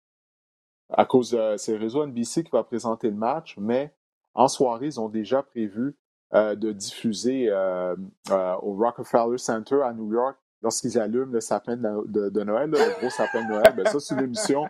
À 0.91 1.05
cause 1.05 1.31
de 1.31 1.57
c'est 1.59 1.77
réseau 1.77 2.07
NBC 2.07 2.45
qui 2.45 2.51
va 2.51 2.64
présenter 2.64 3.11
le 3.11 3.16
match, 3.16 3.57
mais 3.59 3.95
en 4.35 4.49
soirée, 4.49 4.87
ils 4.87 5.01
ont 5.01 5.09
déjà 5.09 5.43
prévu 5.43 5.97
euh, 6.35 6.55
de 6.55 6.73
diffuser 6.73 7.49
euh, 7.49 7.97
euh, 8.31 8.55
au 8.61 8.75
Rockefeller 8.75 9.39
Center 9.39 9.81
à 9.83 9.93
New 9.93 10.12
York 10.12 10.37
lorsqu'ils 10.62 10.99
allument 10.99 11.33
le 11.33 11.41
sapin 11.41 11.77
de, 11.77 12.45
Noël, 12.45 12.71
le 12.71 13.01
gros 13.01 13.11
sapin 13.11 13.45
de 13.45 13.49
Noël. 13.49 13.75
Ben, 13.75 13.87
ça, 13.87 13.99
c'est 13.99 14.14
une 14.14 14.25
émission. 14.25 14.66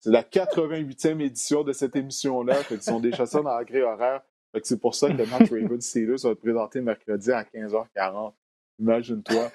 C'est 0.00 0.10
la 0.10 0.22
88e 0.22 1.20
édition 1.20 1.64
de 1.64 1.72
cette 1.72 1.96
émission-là. 1.96 2.56
Ils 2.70 2.82
sont 2.82 3.00
déjà 3.00 3.26
ça 3.26 3.42
dans 3.42 3.56
la 3.56 3.64
grille 3.64 3.82
horaire. 3.82 4.22
c'est 4.62 4.80
pour 4.80 4.94
ça 4.94 5.08
que 5.08 5.16
le 5.16 5.26
match 5.26 5.50
Ravens 5.50 5.84
Steelers 5.84 6.16
va 6.22 6.30
être 6.30 6.40
présenté 6.40 6.80
mercredi 6.80 7.32
à 7.32 7.42
15h40. 7.42 8.32
Imagine-toi. 8.78 9.50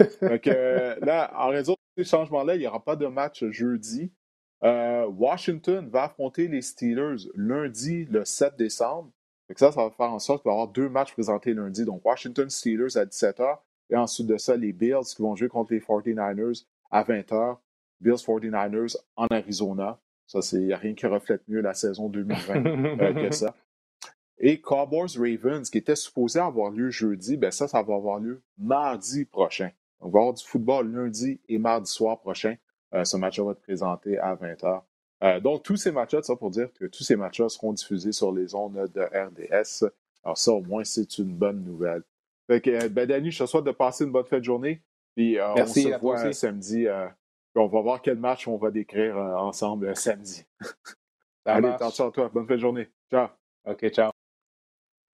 là, 1.02 1.32
en 1.36 1.50
raison 1.50 1.74
de 1.74 2.04
ces 2.04 2.10
changements-là, 2.10 2.56
il 2.56 2.60
n'y 2.60 2.68
aura 2.68 2.84
pas 2.84 2.96
de 2.96 3.08
match 3.08 3.46
jeudi. 3.46 4.12
Washington 4.64 5.88
va 5.90 6.04
affronter 6.04 6.48
les 6.48 6.62
Steelers 6.62 7.30
lundi, 7.36 8.06
le 8.06 8.26
7 8.26 8.56
décembre 8.58 9.12
ça, 9.58 9.72
ça 9.72 9.84
va 9.84 9.92
faire 9.92 10.12
en 10.12 10.20
sorte 10.20 10.44
qu'il 10.44 10.50
va 10.50 10.54
y 10.54 10.60
avoir 10.60 10.72
deux 10.72 10.90
matchs 10.90 11.14
présentés 11.14 11.54
lundi. 11.54 11.86
Donc, 11.86 12.06
Washington 12.06 12.50
Steelers 12.50 12.98
à 12.98 13.06
17h 13.06 13.60
et 13.90 13.96
ensuite 13.96 14.28
de 14.28 14.38
ça, 14.38 14.56
les 14.56 14.74
Bills 14.74 15.04
qui 15.16 15.22
vont 15.22 15.36
jouer 15.36 15.50
contre 15.50 15.74
les 15.74 15.80
49ers 15.80 16.66
à 16.90 17.04
20h. 17.04 17.58
Bills 18.00 18.14
49ers 18.14 18.96
en 19.16 19.28
Arizona. 19.28 20.00
Ça, 20.40 20.58
il 20.58 20.68
n'y 20.68 20.74
a 20.74 20.78
rien 20.78 20.94
qui 20.94 21.06
reflète 21.06 21.42
mieux 21.50 21.60
la 21.60 21.74
saison 21.74 22.08
2020 22.08 22.66
euh, 22.66 23.14
que 23.14 23.32
ça. 23.36 23.54
Et 24.38 24.62
Cowboys 24.62 25.18
Ravens, 25.18 25.70
qui 25.70 25.78
était 25.78 25.96
supposé 25.96 26.40
avoir 26.40 26.72
lieu 26.72 26.90
jeudi, 26.90 27.36
ben 27.36 27.52
ça, 27.52 27.68
ça 27.68 27.82
va 27.84 27.96
avoir 27.96 28.20
lieu 28.20 28.42
mardi 28.58 29.26
prochain. 29.26 29.72
On 30.00 30.10
va 30.10 30.20
avoir 30.20 30.34
du 30.34 30.44
football 30.44 30.90
lundi 30.90 31.40
et 31.50 31.58
mardi 31.58 31.92
soir 31.92 32.20
prochain. 32.20 32.56
Euh, 32.94 33.04
ce 33.04 33.18
match 33.18 33.40
va 33.40 33.52
être 33.52 33.62
présenté 33.62 34.18
à 34.18 34.36
20h. 34.36 34.82
Euh, 35.24 35.40
donc, 35.42 35.64
tous 35.64 35.76
ces 35.76 35.92
matchs-là, 35.92 36.24
ça 36.24 36.36
pour 36.36 36.50
dire 36.50 36.70
que 36.80 36.86
tous 36.86 37.04
ces 37.04 37.18
matchs-là 37.18 37.50
seront 37.50 37.74
diffusés 37.74 38.14
sur 38.14 38.32
les 38.32 38.56
ondes 38.56 38.90
de 38.94 39.02
RDS. 39.02 39.92
Alors, 40.24 40.38
ça, 40.38 40.52
au 40.54 40.62
moins, 40.62 40.84
c'est 40.84 41.18
une 41.18 41.36
bonne 41.36 41.64
nouvelle. 41.64 42.04
Fait 42.48 42.62
que, 42.62 42.88
ben, 42.88 43.06
Danny, 43.06 43.32
je 43.32 43.44
te 43.44 43.48
souhaite 43.48 43.66
de 43.66 43.72
passer 43.72 44.06
une 44.06 44.12
bonne 44.12 44.26
fin 44.26 44.40
de 44.40 44.44
journée. 44.44 44.82
Puis, 45.16 45.38
euh, 45.38 45.54
on 45.56 45.66
se 45.68 46.00
voit 46.00 46.32
samedi. 46.34 46.88
On 47.56 47.68
va 47.68 47.82
voir 47.82 48.02
quel 48.02 48.18
match 48.18 48.48
on 48.48 48.58
va 48.58 48.72
décrire 48.72 49.18
ensemble 49.18 49.96
samedi. 49.96 50.46
Allez, 51.46 51.70
attention 51.70 52.08
à 52.08 52.12
toi. 52.12 52.30
Bonne 52.34 52.48
fin 52.48 52.56
de 52.56 52.60
journée. 52.60 52.88
Ciao. 53.10 53.30
OK, 53.66 53.90
ciao. 53.90 54.12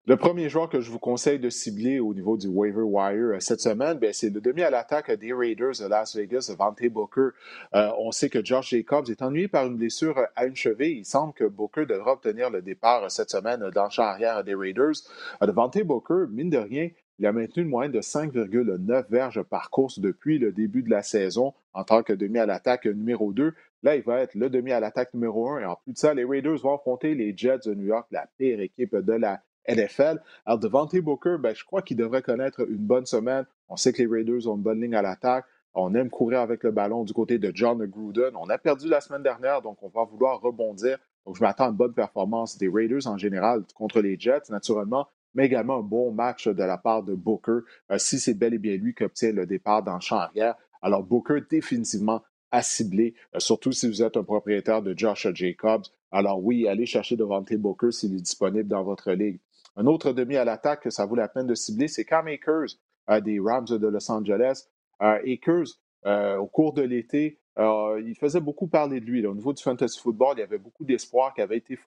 Le 0.07 0.15
premier 0.15 0.47
joueur 0.47 0.69
que 0.69 0.79
je 0.79 0.89
vous 0.89 0.99
conseille 0.99 1.37
de 1.37 1.49
cibler 1.49 1.99
au 1.99 2.13
niveau 2.13 2.37
du 2.37 2.47
waiver 2.47 2.81
wire 2.81 3.35
euh, 3.35 3.39
cette 3.41 3.59
semaine, 3.59 3.99
ben, 3.99 4.13
c'est 4.13 4.29
le 4.29 4.39
demi 4.39 4.61
à 4.61 4.69
l'attaque 4.69 5.11
des 5.11 5.33
Raiders 5.33 5.73
de 5.81 5.85
Las 5.85 6.15
Vegas, 6.15 6.55
Vante 6.57 6.85
Booker. 6.85 7.31
Euh, 7.75 7.91
on 7.99 8.11
sait 8.11 8.29
que 8.29 8.43
Josh 8.43 8.69
Jacobs 8.69 9.09
est 9.09 9.21
ennuyé 9.21 9.49
par 9.49 9.67
une 9.67 9.75
blessure 9.75 10.17
à 10.37 10.45
une 10.45 10.55
cheville. 10.55 10.99
Il 10.99 11.05
semble 11.05 11.33
que 11.33 11.43
Booker 11.43 11.85
devra 11.85 12.13
obtenir 12.13 12.49
le 12.49 12.61
départ 12.61 13.11
cette 13.11 13.29
semaine 13.29 13.69
dans 13.75 13.83
le 13.83 13.89
champ 13.89 14.03
arrière 14.03 14.45
des 14.45 14.55
Raiders. 14.55 14.95
Euh, 15.43 15.51
Vante 15.51 15.83
Booker, 15.83 16.27
mine 16.29 16.51
de 16.51 16.57
rien, 16.57 16.87
il 17.19 17.25
a 17.25 17.31
maintenu 17.31 17.63
une 17.63 17.69
moyenne 17.69 17.91
de 17.91 18.01
5,9 18.01 19.05
verges 19.09 19.41
par 19.41 19.71
course 19.71 19.99
depuis 19.99 20.37
le 20.37 20.51
début 20.51 20.83
de 20.83 20.89
la 20.89 21.01
saison 21.01 21.53
en 21.73 21.83
tant 21.83 22.03
que 22.03 22.13
demi 22.13 22.37
à 22.37 22.45
l'attaque 22.45 22.85
numéro 22.85 23.33
2. 23.33 23.53
Là, 23.83 23.95
il 23.95 24.03
va 24.03 24.19
être 24.19 24.35
le 24.35 24.49
demi 24.49 24.71
à 24.71 24.79
l'attaque 24.79 25.13
numéro 25.13 25.49
1. 25.49 25.61
Et 25.61 25.65
en 25.65 25.75
plus 25.75 25.93
de 25.93 25.97
ça, 25.97 26.13
les 26.13 26.25
Raiders 26.25 26.57
vont 26.57 26.75
affronter 26.75 27.15
les 27.15 27.35
Jets 27.35 27.59
de 27.65 27.73
New 27.73 27.87
York, 27.87 28.07
la 28.11 28.27
pire 28.37 28.59
équipe 28.59 28.95
de 28.95 29.13
la 29.13 29.41
NFL. 29.67 30.21
Alors, 30.45 30.59
Devante 30.59 30.95
Booker, 30.97 31.37
ben, 31.39 31.55
je 31.55 31.65
crois 31.65 31.81
qu'il 31.81 31.97
devrait 31.97 32.21
connaître 32.21 32.61
une 32.69 32.77
bonne 32.77 33.05
semaine. 33.05 33.45
On 33.67 33.75
sait 33.75 33.93
que 33.93 34.01
les 34.01 34.07
Raiders 34.07 34.47
ont 34.47 34.55
une 34.55 34.61
bonne 34.61 34.79
ligne 34.79 34.95
à 34.95 35.01
l'attaque. 35.01 35.45
On 35.73 35.93
aime 35.93 36.09
courir 36.09 36.39
avec 36.39 36.63
le 36.63 36.71
ballon 36.71 37.03
du 37.03 37.13
côté 37.13 37.37
de 37.37 37.51
John 37.53 37.85
Gruden. 37.85 38.35
On 38.35 38.49
a 38.49 38.57
perdu 38.57 38.87
la 38.87 39.01
semaine 39.01 39.21
dernière, 39.21 39.61
donc 39.61 39.77
on 39.83 39.89
va 39.89 40.03
vouloir 40.05 40.39
rebondir. 40.41 40.97
Donc, 41.25 41.35
je 41.35 41.41
m'attends 41.41 41.65
à 41.65 41.69
une 41.69 41.75
bonne 41.75 41.93
performance 41.93 42.57
des 42.57 42.69
Raiders 42.69 43.05
en 43.05 43.17
général 43.17 43.63
contre 43.75 44.01
les 44.01 44.17
Jets, 44.19 44.49
naturellement, 44.49 45.07
mais 45.37 45.45
également 45.45 45.77
un 45.77 45.83
bon 45.83 46.11
match 46.11 46.47
de 46.47 46.63
la 46.63 46.77
part 46.77 47.03
de 47.03 47.13
Booker, 47.13 47.59
euh, 47.91 47.99
si 47.99 48.19
c'est 48.19 48.33
bel 48.33 48.55
et 48.55 48.57
bien 48.57 48.75
lui 48.75 48.95
qui 48.95 49.03
obtient 49.03 49.31
le 49.31 49.45
départ 49.45 49.83
dans 49.83 49.93
le 49.93 50.01
champ 50.01 50.17
arrière. 50.17 50.55
Alors, 50.81 51.03
Booker, 51.03 51.41
définitivement 51.47 52.23
à 52.49 52.63
cibler, 52.63 53.13
euh, 53.35 53.39
surtout 53.39 53.71
si 53.71 53.87
vous 53.87 54.01
êtes 54.01 54.17
un 54.17 54.23
propriétaire 54.23 54.81
de 54.81 54.97
Josh 54.97 55.27
Jacobs. 55.33 55.83
Alors 56.11 56.43
oui, 56.43 56.67
allez 56.67 56.87
chercher 56.87 57.15
Devante 57.15 57.53
Booker 57.53 57.91
s'il 57.91 58.15
est 58.15 58.21
disponible 58.21 58.67
dans 58.67 58.83
votre 58.83 59.11
ligue. 59.11 59.39
Un 59.75 59.85
autre 59.85 60.11
demi 60.11 60.37
à 60.37 60.43
l'attaque 60.43 60.81
que 60.81 60.89
ça 60.89 61.05
vaut 61.05 61.15
la 61.15 61.27
peine 61.27 61.45
de 61.45 61.53
cibler, 61.53 61.87
c'est 61.87 62.03
Cam 62.03 62.25
Akers 62.25 62.79
euh, 63.11 63.21
des 63.21 63.39
Rams 63.39 63.67
de 63.69 63.87
Los 63.87 64.11
Angeles. 64.11 64.67
Akers, 64.99 65.77
au 66.03 66.47
cours 66.47 66.73
de 66.73 66.81
l'été, 66.81 67.37
il 67.59 68.15
faisait 68.19 68.39
beaucoup 68.39 68.65
parler 68.65 68.99
de 68.99 69.05
lui. 69.05 69.23
Au 69.27 69.35
niveau 69.35 69.53
du 69.53 69.61
fantasy 69.61 69.99
football, 69.99 70.33
il 70.37 70.39
y 70.39 70.43
avait 70.43 70.57
beaucoup 70.57 70.83
d'espoir 70.83 71.35
qui 71.35 71.41
avait 71.41 71.57
été 71.57 71.77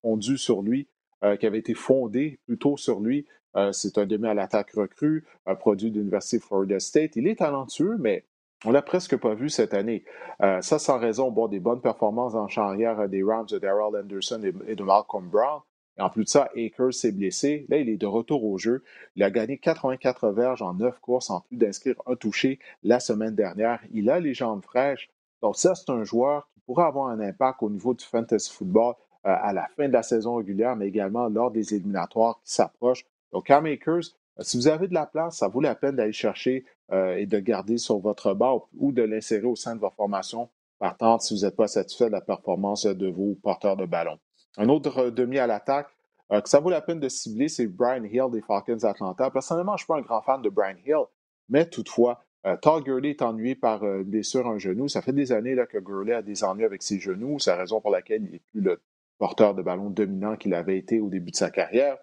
fondu 0.00 0.38
sur 0.38 0.62
lui. 0.62 0.86
Euh, 1.24 1.36
qui 1.36 1.46
avait 1.46 1.60
été 1.60 1.74
fondé 1.74 2.40
plutôt 2.46 2.76
sur 2.76 2.98
lui. 2.98 3.26
Euh, 3.54 3.70
c'est 3.70 3.96
un 3.96 4.06
demi 4.06 4.26
à 4.26 4.34
l'attaque 4.34 4.72
recru, 4.72 5.24
un 5.46 5.54
produit 5.54 5.92
de 5.92 5.98
l'Université 5.98 6.40
Florida 6.40 6.80
State. 6.80 7.14
Il 7.14 7.28
est 7.28 7.38
talentueux, 7.38 7.96
mais 8.00 8.24
on 8.64 8.72
l'a 8.72 8.82
presque 8.82 9.16
pas 9.16 9.34
vu 9.34 9.48
cette 9.48 9.72
année. 9.72 10.04
Euh, 10.40 10.60
ça, 10.62 10.80
sans 10.80 10.98
raison, 10.98 11.30
bon, 11.30 11.46
des 11.46 11.60
bonnes 11.60 11.80
performances 11.80 12.34
en 12.34 12.48
charrière 12.48 13.08
des 13.08 13.22
Rams 13.22 13.46
de 13.46 13.58
Daryl 13.58 13.94
Anderson 13.94 14.40
et 14.66 14.74
de 14.74 14.82
Malcolm 14.82 15.28
Brown. 15.28 15.60
Et 15.96 16.02
en 16.02 16.10
plus 16.10 16.24
de 16.24 16.28
ça, 16.28 16.50
Akers 16.56 16.94
s'est 16.94 17.12
blessé. 17.12 17.66
Là, 17.68 17.76
il 17.76 17.88
est 17.88 17.98
de 17.98 18.06
retour 18.06 18.44
au 18.44 18.58
jeu. 18.58 18.82
Il 19.14 19.22
a 19.22 19.30
gagné 19.30 19.58
84 19.58 20.30
verges 20.30 20.62
en 20.62 20.74
9 20.74 20.98
courses, 20.98 21.30
en 21.30 21.42
plus 21.42 21.56
d'inscrire 21.56 21.94
un 22.06 22.16
touché 22.16 22.58
la 22.82 22.98
semaine 22.98 23.36
dernière. 23.36 23.80
Il 23.92 24.10
a 24.10 24.18
les 24.18 24.34
jambes 24.34 24.64
fraîches. 24.64 25.08
Donc, 25.40 25.56
ça, 25.56 25.76
c'est 25.76 25.90
un 25.90 26.02
joueur 26.02 26.48
qui 26.52 26.60
pourrait 26.66 26.86
avoir 26.86 27.10
un 27.10 27.20
impact 27.20 27.62
au 27.62 27.70
niveau 27.70 27.94
du 27.94 28.04
fantasy 28.04 28.52
football 28.52 28.94
à 29.24 29.52
la 29.52 29.68
fin 29.76 29.88
de 29.88 29.92
la 29.92 30.02
saison 30.02 30.36
régulière, 30.36 30.76
mais 30.76 30.88
également 30.88 31.28
lors 31.28 31.50
des 31.50 31.74
éliminatoires 31.74 32.40
qui 32.44 32.52
s'approchent. 32.52 33.04
Donc, 33.32 33.46
Cam 33.46 33.66
Akers, 33.66 34.14
euh, 34.38 34.42
si 34.42 34.56
vous 34.56 34.68
avez 34.68 34.88
de 34.88 34.94
la 34.94 35.06
place, 35.06 35.38
ça 35.38 35.48
vaut 35.48 35.60
la 35.60 35.74
peine 35.74 35.96
d'aller 35.96 36.12
chercher 36.12 36.64
euh, 36.92 37.16
et 37.16 37.26
de 37.26 37.38
garder 37.38 37.78
sur 37.78 37.98
votre 37.98 38.34
banc 38.34 38.68
ou 38.78 38.92
de 38.92 39.02
l'insérer 39.02 39.46
au 39.46 39.56
sein 39.56 39.74
de 39.74 39.80
votre 39.80 39.96
formation 39.96 40.48
partant 40.78 41.18
si 41.18 41.34
vous 41.34 41.42
n'êtes 41.42 41.56
pas 41.56 41.68
satisfait 41.68 42.06
de 42.06 42.12
la 42.12 42.20
performance 42.20 42.86
de 42.86 43.08
vos 43.08 43.34
porteurs 43.42 43.76
de 43.76 43.86
ballon. 43.86 44.18
Un 44.58 44.68
autre 44.68 45.10
demi 45.10 45.38
à 45.38 45.46
l'attaque 45.46 45.88
que 46.30 46.48
ça 46.48 46.60
vaut 46.60 46.70
la 46.70 46.80
peine 46.80 46.98
de 46.98 47.10
cibler, 47.10 47.48
c'est 47.48 47.66
Brian 47.66 48.04
Hill 48.04 48.30
des 48.32 48.40
Falcons 48.40 48.84
Atlanta. 48.84 49.30
Personnellement, 49.30 49.72
je 49.72 49.82
ne 49.82 49.84
suis 49.84 49.86
pas 49.86 49.98
un 49.98 50.00
grand 50.00 50.22
fan 50.22 50.40
de 50.40 50.48
Brian 50.48 50.78
Hill, 50.86 51.04
mais 51.50 51.66
toutefois, 51.66 52.24
Todd 52.62 52.82
Gurley 52.84 53.10
est 53.10 53.20
ennuyé 53.20 53.54
par 53.54 53.84
une 53.84 54.04
blessure 54.04 54.46
à 54.46 54.52
un 54.52 54.58
genou. 54.58 54.88
Ça 54.88 55.02
fait 55.02 55.12
des 55.12 55.30
années 55.32 55.54
là, 55.54 55.66
que 55.66 55.76
Gurley 55.76 56.14
a 56.14 56.22
des 56.22 56.42
ennuis 56.42 56.64
avec 56.64 56.82
ses 56.82 56.98
genoux. 56.98 57.38
C'est 57.38 57.50
la 57.50 57.58
raison 57.58 57.82
pour 57.82 57.90
laquelle 57.90 58.24
il 58.24 58.30
n'est 58.30 58.40
plus 58.50 58.62
le 58.62 58.80
porteur 59.18 59.54
de 59.54 59.62
ballon 59.62 59.90
dominant 59.90 60.36
qu'il 60.36 60.54
avait 60.54 60.78
été 60.78 61.00
au 61.00 61.08
début 61.08 61.30
de 61.30 61.36
sa 61.36 61.50
carrière. 61.50 61.98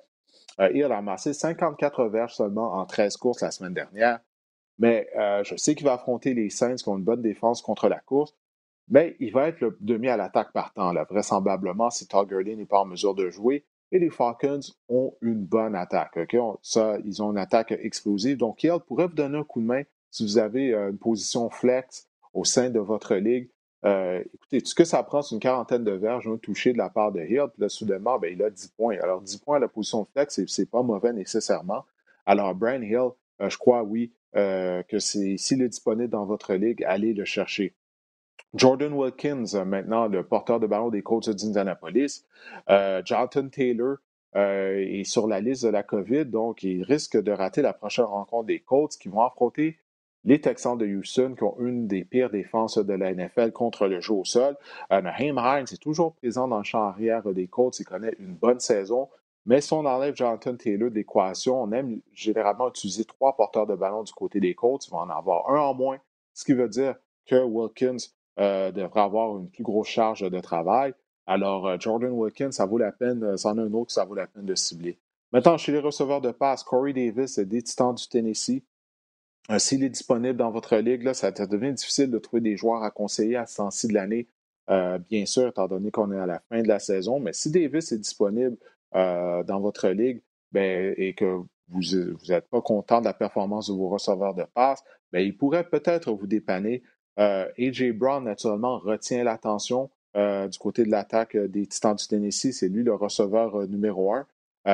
Euh, 0.59 0.69
il 0.73 0.83
a 0.83 0.87
ramassé 0.89 1.33
54 1.33 2.05
verges 2.05 2.35
seulement 2.35 2.73
en 2.73 2.85
13 2.85 3.17
courses 3.17 3.41
la 3.41 3.51
semaine 3.51 3.73
dernière. 3.73 4.19
Mais 4.77 5.09
euh, 5.17 5.43
je 5.43 5.55
sais 5.55 5.75
qu'il 5.75 5.85
va 5.85 5.93
affronter 5.93 6.33
les 6.33 6.49
Saints 6.49 6.75
qui 6.75 6.87
ont 6.87 6.97
une 6.97 7.03
bonne 7.03 7.21
défense 7.21 7.61
contre 7.61 7.89
la 7.89 7.99
course. 7.99 8.33
Mais 8.89 9.15
il 9.19 9.31
va 9.31 9.47
être 9.47 9.59
le 9.59 9.77
demi 9.81 10.07
à 10.07 10.17
l'attaque 10.17 10.51
partant, 10.51 10.91
là, 10.93 11.05
vraisemblablement, 11.07 11.91
si 11.91 12.07
Todd 12.07 12.27
Gurley 12.27 12.55
n'est 12.55 12.65
pas 12.65 12.79
en 12.79 12.85
mesure 12.85 13.13
de 13.13 13.29
jouer. 13.29 13.65
Et 13.91 13.99
les 13.99 14.09
Falcons 14.09 14.59
ont 14.87 15.15
une 15.21 15.43
bonne 15.45 15.75
attaque. 15.75 16.17
ça, 16.61 16.97
ils 17.05 17.21
ont 17.21 17.31
une 17.31 17.37
attaque 17.37 17.71
explosive. 17.71 18.37
Donc, 18.37 18.63
Hill 18.63 18.79
pourrait 18.87 19.07
vous 19.07 19.13
donner 19.13 19.37
un 19.37 19.43
coup 19.43 19.61
de 19.61 19.65
main 19.65 19.83
si 20.11 20.23
vous 20.23 20.37
avez 20.37 20.73
euh, 20.73 20.89
une 20.89 20.97
position 20.97 21.49
flex 21.49 22.07
au 22.33 22.45
sein 22.45 22.69
de 22.69 22.79
votre 22.79 23.15
ligue. 23.15 23.49
Euh, 23.85 24.23
écoutez, 24.33 24.61
ce 24.63 24.75
que 24.75 24.83
ça 24.83 25.03
prend, 25.03 25.21
c'est 25.21 25.35
une 25.35 25.41
quarantaine 25.41 25.83
de 25.83 25.91
verges, 25.91 26.27
un 26.27 26.37
touché 26.37 26.73
de 26.73 26.77
la 26.77 26.89
part 26.89 27.11
de 27.11 27.21
Hill, 27.21 27.47
puis 27.53 27.61
là, 27.61 27.69
soudainement, 27.69 28.19
ben, 28.19 28.33
il 28.33 28.43
a 28.43 28.49
10 28.49 28.69
points. 28.69 28.97
Alors, 29.01 29.21
10 29.21 29.37
points 29.37 29.57
à 29.57 29.59
la 29.59 29.67
position 29.67 30.03
de 30.03 30.07
flex, 30.09 30.41
c'est 30.47 30.69
pas 30.69 30.83
mauvais 30.83 31.13
nécessairement. 31.13 31.85
Alors, 32.25 32.53
Brian 32.55 32.81
Hill, 32.81 33.11
euh, 33.41 33.49
je 33.49 33.57
crois, 33.57 33.83
oui, 33.83 34.11
euh, 34.35 34.83
que 34.83 34.99
s'il 34.99 35.61
est 35.61 35.69
disponible 35.69 36.09
dans 36.09 36.25
votre 36.25 36.53
ligue, 36.53 36.83
allez 36.85 37.13
le 37.13 37.25
chercher. 37.25 37.73
Jordan 38.53 38.93
Wilkins, 38.93 39.63
maintenant 39.65 40.07
le 40.07 40.23
porteur 40.23 40.59
de 40.59 40.65
ballon 40.65 40.89
des 40.89 41.03
Colts 41.03 41.29
d'Indianapolis. 41.29 42.25
Jonathan 43.05 43.47
Taylor 43.47 43.97
est 44.33 45.03
sur 45.03 45.27
la 45.27 45.39
liste 45.39 45.65
de 45.65 45.69
la 45.69 45.83
COVID, 45.83 46.25
donc 46.25 46.63
il 46.63 46.81
risque 46.81 47.15
de 47.15 47.31
rater 47.31 47.61
la 47.61 47.73
prochaine 47.73 48.05
rencontre 48.05 48.47
des 48.47 48.59
Colts 48.59 48.97
qui 48.97 49.07
vont 49.07 49.21
affronter 49.21 49.77
les 50.25 50.41
Texans 50.41 50.77
de 50.77 50.85
Houston, 50.85 51.35
qui 51.37 51.43
ont 51.43 51.55
une 51.59 51.87
des 51.87 52.03
pires 52.03 52.29
défenses 52.29 52.77
de 52.77 52.93
la 52.93 53.13
NFL 53.13 53.51
contre 53.51 53.87
le 53.87 54.01
jeu 54.01 54.13
au 54.13 54.25
sol. 54.25 54.57
Euh, 54.91 55.01
Hines 55.19 55.65
est 55.71 55.81
toujours 55.81 56.13
présent 56.13 56.47
dans 56.47 56.57
le 56.57 56.63
champ 56.63 56.83
arrière 56.83 57.23
des 57.33 57.47
Colts. 57.47 57.79
Il 57.79 57.85
connaît 57.85 58.15
une 58.19 58.33
bonne 58.33 58.59
saison. 58.59 59.09
Mais 59.45 59.61
si 59.61 59.73
on 59.73 59.85
enlève 59.85 60.15
Jonathan 60.15 60.55
Taylor 60.55 60.89
de 60.89 60.95
l'équation, 60.95 61.61
on 61.61 61.71
aime 61.71 62.01
généralement 62.13 62.69
utiliser 62.69 63.05
trois 63.05 63.35
porteurs 63.35 63.65
de 63.65 63.75
ballon 63.75 64.03
du 64.03 64.13
côté 64.13 64.39
des 64.39 64.53
Colts. 64.53 64.85
Il 64.87 64.91
va 64.91 64.97
en 64.97 65.09
avoir 65.09 65.49
un 65.49 65.59
en 65.59 65.73
moins, 65.73 65.97
ce 66.33 66.43
qui 66.43 66.53
veut 66.53 66.69
dire 66.69 66.95
que 67.25 67.41
Wilkins 67.41 67.97
euh, 68.39 68.71
devrait 68.71 69.01
avoir 69.01 69.37
une 69.37 69.49
plus 69.49 69.63
grosse 69.63 69.87
charge 69.87 70.21
de 70.21 70.39
travail. 70.39 70.93
Alors, 71.25 71.67
euh, 71.67 71.77
Jordan 71.79 72.11
Wilkins, 72.11 72.51
ça 72.51 72.65
vaut 72.65 72.77
la 72.77 72.91
peine, 72.91 73.23
euh, 73.23 73.37
c'en 73.37 73.57
a 73.57 73.61
un 73.61 73.73
autre 73.73 73.91
ça 73.91 74.05
vaut 74.05 74.15
la 74.15 74.27
peine 74.27 74.45
de 74.45 74.55
cibler. 74.55 74.97
Maintenant, 75.31 75.57
chez 75.57 75.71
les 75.71 75.79
receveurs 75.79 76.21
de 76.21 76.31
passe, 76.31 76.63
Corey 76.63 76.93
Davis 76.93 77.37
des 77.37 77.61
Titans 77.61 77.93
du 77.93 78.07
Tennessee. 78.07 78.63
Euh, 79.51 79.57
s'il 79.57 79.83
est 79.83 79.89
disponible 79.89 80.37
dans 80.37 80.51
votre 80.51 80.77
ligue, 80.77 81.11
ça 81.13 81.31
devient 81.31 81.73
difficile 81.73 82.11
de 82.11 82.19
trouver 82.19 82.41
des 82.41 82.55
joueurs 82.55 82.83
à 82.83 82.91
conseiller 82.91 83.35
à 83.35 83.45
ce 83.45 83.57
temps-ci 83.57 83.87
de 83.87 83.93
l'année, 83.93 84.27
euh, 84.69 84.99
bien 84.99 85.25
sûr, 85.25 85.47
étant 85.47 85.67
donné 85.67 85.89
qu'on 85.89 86.11
est 86.11 86.19
à 86.19 86.27
la 86.27 86.41
fin 86.49 86.61
de 86.61 86.67
la 86.67 86.79
saison. 86.79 87.19
Mais 87.19 87.33
si 87.33 87.49
Davis 87.49 87.91
est 87.91 87.97
disponible 87.97 88.57
euh, 88.95 89.43
dans 89.43 89.59
votre 89.59 89.89
ligue 89.89 90.21
ben, 90.51 90.93
et 90.97 91.13
que 91.13 91.41
vous 91.67 91.81
n'êtes 92.27 92.47
pas 92.49 92.61
content 92.61 92.99
de 92.99 93.05
la 93.05 93.13
performance 93.13 93.67
de 93.67 93.73
vos 93.73 93.89
receveurs 93.89 94.35
de 94.35 94.43
passe, 94.53 94.83
ben, 95.11 95.19
il 95.19 95.35
pourrait 95.35 95.67
peut-être 95.67 96.11
vous 96.11 96.27
dépanner. 96.27 96.83
AJ 97.17 97.91
Brown, 97.91 98.23
naturellement, 98.23 98.79
retient 98.79 99.25
l'attention 99.25 99.89
du 100.15 100.57
côté 100.57 100.85
de 100.85 100.89
l'attaque 100.89 101.35
des 101.35 101.67
Titans 101.67 101.95
du 101.95 102.07
Tennessee. 102.07 102.53
C'est 102.53 102.69
lui 102.69 102.81
le 102.81 102.93
receveur 102.93 103.67
numéro 103.67 104.13
un. 104.13 104.25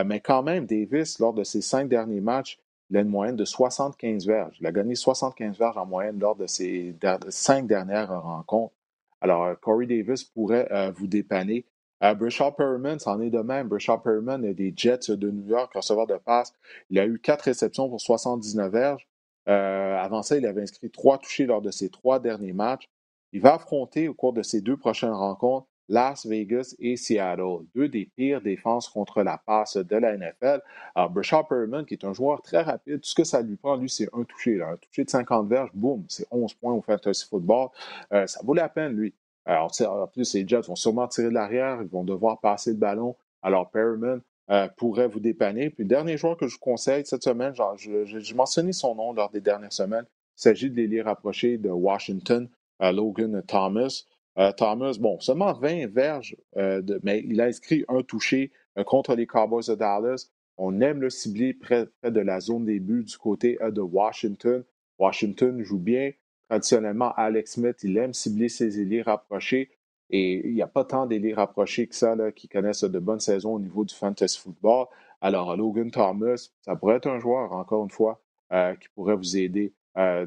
mais 0.03 0.20
quand 0.20 0.43
même, 0.43 0.68
Davis, 0.68 1.18
lors 1.18 1.34
de 1.34 1.43
ses 1.43 1.61
cinq 1.61 1.89
derniers 1.89 2.22
matchs, 2.22 2.59
il 2.89 2.97
a 2.97 3.01
une 3.01 3.09
moyenne 3.09 3.36
de 3.36 3.45
75 3.45 4.27
verges. 4.27 4.57
Il 4.59 4.67
a 4.67 4.71
gagné 4.71 4.95
75 4.95 5.57
verges 5.57 5.77
en 5.77 5.86
moyenne 5.86 6.19
lors 6.19 6.36
de 6.36 6.47
ses 6.47 6.95
cinq 7.29 7.67
dernières 7.67 8.21
rencontres. 8.21 8.73
Alors, 9.21 9.45
euh, 9.45 9.55
Corey 9.55 9.88
Davis 9.88 10.23
pourrait 10.23 10.67
euh, 10.71 10.91
vous 10.91 11.07
dépanner. 11.07 11.65
Euh, 12.03 12.13
Brishaw 12.13 12.51
Perriman, 12.51 12.99
c'en 12.99 13.19
est 13.21 13.29
de 13.29 13.39
même. 13.39 13.67
Brishaw 13.67 13.97
Perriman 13.97 14.53
des 14.53 14.73
Jets 14.75 15.09
de 15.09 15.31
New 15.31 15.47
York, 15.47 15.73
receveur 15.73 16.05
de 16.05 16.17
passe. 16.17 16.53
Il 16.89 16.99
a 16.99 17.05
eu 17.05 17.19
quatre 17.19 17.43
réceptions 17.43 17.89
pour 17.89 18.01
79 18.01 18.71
verges. 18.71 19.07
avant 19.47 20.21
ça, 20.21 20.38
il 20.38 20.45
avait 20.45 20.61
inscrit 20.61 20.91
trois 20.91 21.17
touchés 21.17 21.45
lors 21.45 21.61
de 21.61 21.71
ses 21.71 21.89
trois 21.89 22.19
derniers 22.19 22.53
matchs. 22.53 22.89
Il 23.31 23.41
va 23.41 23.55
affronter 23.55 24.07
au 24.07 24.13
cours 24.13 24.33
de 24.33 24.43
ses 24.43 24.61
deux 24.61 24.77
prochaines 24.77 25.09
rencontres 25.11 25.67
Las 25.88 26.25
Vegas 26.25 26.75
et 26.79 26.97
Seattle, 26.97 27.65
deux 27.75 27.88
des 27.88 28.09
pires 28.15 28.41
défenses 28.41 28.89
contre 28.89 29.21
la 29.23 29.38
passe 29.38 29.77
de 29.77 29.95
la 29.95 30.17
NFL. 30.17 30.61
Alors, 30.95 31.09
Brashard 31.09 31.47
Perriman, 31.47 31.86
qui 31.86 31.93
est 31.93 32.05
un 32.05 32.13
joueur 32.13 32.41
très 32.41 32.61
rapide, 32.61 33.01
tout 33.01 33.09
ce 33.09 33.15
que 33.15 33.23
ça 33.23 33.41
lui 33.41 33.55
prend, 33.55 33.75
lui, 33.75 33.89
c'est 33.89 34.09
un 34.13 34.23
touché. 34.23 34.61
Un 34.61 34.77
touché 34.77 35.03
de 35.03 35.09
50 35.09 35.47
verges, 35.47 35.69
boum, 35.73 36.03
c'est 36.07 36.25
11 36.31 36.53
points 36.55 36.73
au 36.73 36.81
fantasy 36.81 37.27
football. 37.27 37.69
Euh, 38.13 38.25
ça 38.27 38.39
vaut 38.43 38.53
la 38.53 38.69
peine, 38.69 38.93
lui. 38.93 39.13
Alors, 39.45 39.71
en 39.88 40.07
plus, 40.07 40.33
les 40.33 40.47
Jets 40.47 40.61
vont 40.61 40.75
sûrement 40.75 41.07
tirer 41.07 41.29
de 41.29 41.33
l'arrière, 41.33 41.79
ils 41.81 41.88
vont 41.88 42.03
devoir 42.03 42.39
passer 42.39 42.71
le 42.71 42.77
ballon. 42.77 43.15
Alors, 43.43 43.69
Perriman 43.69 44.21
euh, 44.49 44.67
pourrait 44.75 45.07
vous 45.07 45.19
dépanner. 45.19 45.69
Puis, 45.69 45.86
dernier 45.86 46.17
joueur 46.17 46.36
que 46.36 46.47
je 46.47 46.53
vous 46.53 46.59
conseille 46.59 47.05
cette 47.05 47.23
semaine, 47.23 47.53
j'ai 47.77 48.33
mentionné 48.33 48.73
son 48.73 48.95
nom 48.95 49.13
lors 49.13 49.29
des 49.29 49.41
dernières 49.41 49.73
semaines, 49.73 50.05
il 50.38 50.41
s'agit 50.41 50.69
de 50.69 50.75
l'élire 50.75 51.05
rapproché 51.05 51.57
de 51.57 51.69
Washington, 51.69 52.49
euh, 52.81 52.91
Logan 52.91 53.41
Thomas. 53.47 54.05
Euh, 54.38 54.51
Thomas, 54.51 54.97
bon, 54.99 55.19
seulement 55.19 55.53
20 55.53 55.88
verges, 55.88 56.36
euh, 56.57 56.81
mais 57.03 57.23
il 57.25 57.39
a 57.39 57.45
inscrit 57.45 57.86
un 57.88 58.01
touché 58.03 58.51
euh, 58.77 58.83
contre 58.83 59.15
les 59.15 59.25
Cowboys 59.25 59.67
de 59.67 59.75
Dallas. 59.75 60.29
On 60.57 60.81
aime 60.81 61.01
le 61.01 61.09
cibler 61.09 61.53
près, 61.53 61.88
de 62.03 62.19
la 62.19 62.39
zone 62.39 62.65
des 62.65 62.79
buts 62.79 63.03
du 63.03 63.17
côté 63.17 63.57
de 63.61 63.81
Washington. 63.81 64.63
Washington 64.99 65.61
joue 65.63 65.79
bien. 65.79 66.11
Traditionnellement, 66.49 67.13
Alex 67.15 67.53
Smith, 67.53 67.77
il 67.83 67.97
aime 67.97 68.13
cibler 68.13 68.49
ses 68.49 68.79
ailiers 68.79 69.01
rapprochés. 69.01 69.71
Et 70.11 70.47
il 70.47 70.53
n'y 70.53 70.61
a 70.61 70.67
pas 70.67 70.86
tant 70.86 71.07
d'ailiers 71.07 71.33
rapprochés 71.33 71.88
que 71.88 71.95
ça 71.95 72.15
qui 72.33 72.47
connaissent 72.47 72.83
de 72.83 72.99
bonnes 72.99 73.19
saisons 73.19 73.55
au 73.55 73.59
niveau 73.59 73.83
du 73.83 73.93
fantasy 73.93 74.39
football. 74.39 74.86
Alors, 75.19 75.57
Logan 75.57 75.91
Thomas, 75.91 76.49
ça 76.61 76.75
pourrait 76.75 76.97
être 76.97 77.07
un 77.07 77.19
joueur, 77.19 77.51
encore 77.51 77.83
une 77.83 77.89
fois, 77.89 78.21
qui 78.51 78.88
pourrait 78.95 79.15
vous 79.15 79.36
aider 79.36 79.73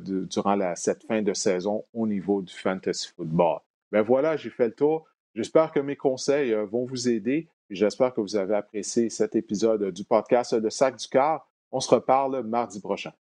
durant 0.03 0.75
cette 0.75 1.05
fin 1.05 1.23
de 1.23 1.33
saison 1.33 1.85
au 1.95 2.07
niveau 2.07 2.43
du 2.43 2.53
fantasy 2.53 3.09
football. 3.17 3.61
Ben 3.93 4.03
voilà, 4.03 4.37
j'ai 4.37 4.51
fait 4.51 4.67
le 4.67 4.75
tour. 4.75 5.07
J'espère 5.35 5.73
que 5.73 5.81
mes 5.81 5.97
conseils 5.97 6.53
euh, 6.53 6.65
vont 6.65 6.85
vous 6.85 7.09
aider 7.09 7.49
j'espère 7.71 8.15
que 8.15 8.21
vous 8.21 8.37
avez 8.37 8.55
apprécié 8.55 9.11
cet 9.11 9.37
épisode 9.37 9.91
du 9.93 10.05
podcast 10.05 10.55
de 10.55 10.71
Sac 10.71 10.97
du 10.97 11.09
Car. 11.09 11.49
On 11.71 11.81
se 11.81 11.95
reparle 11.95 12.43
mardi 12.43 12.81
prochain. 12.81 13.13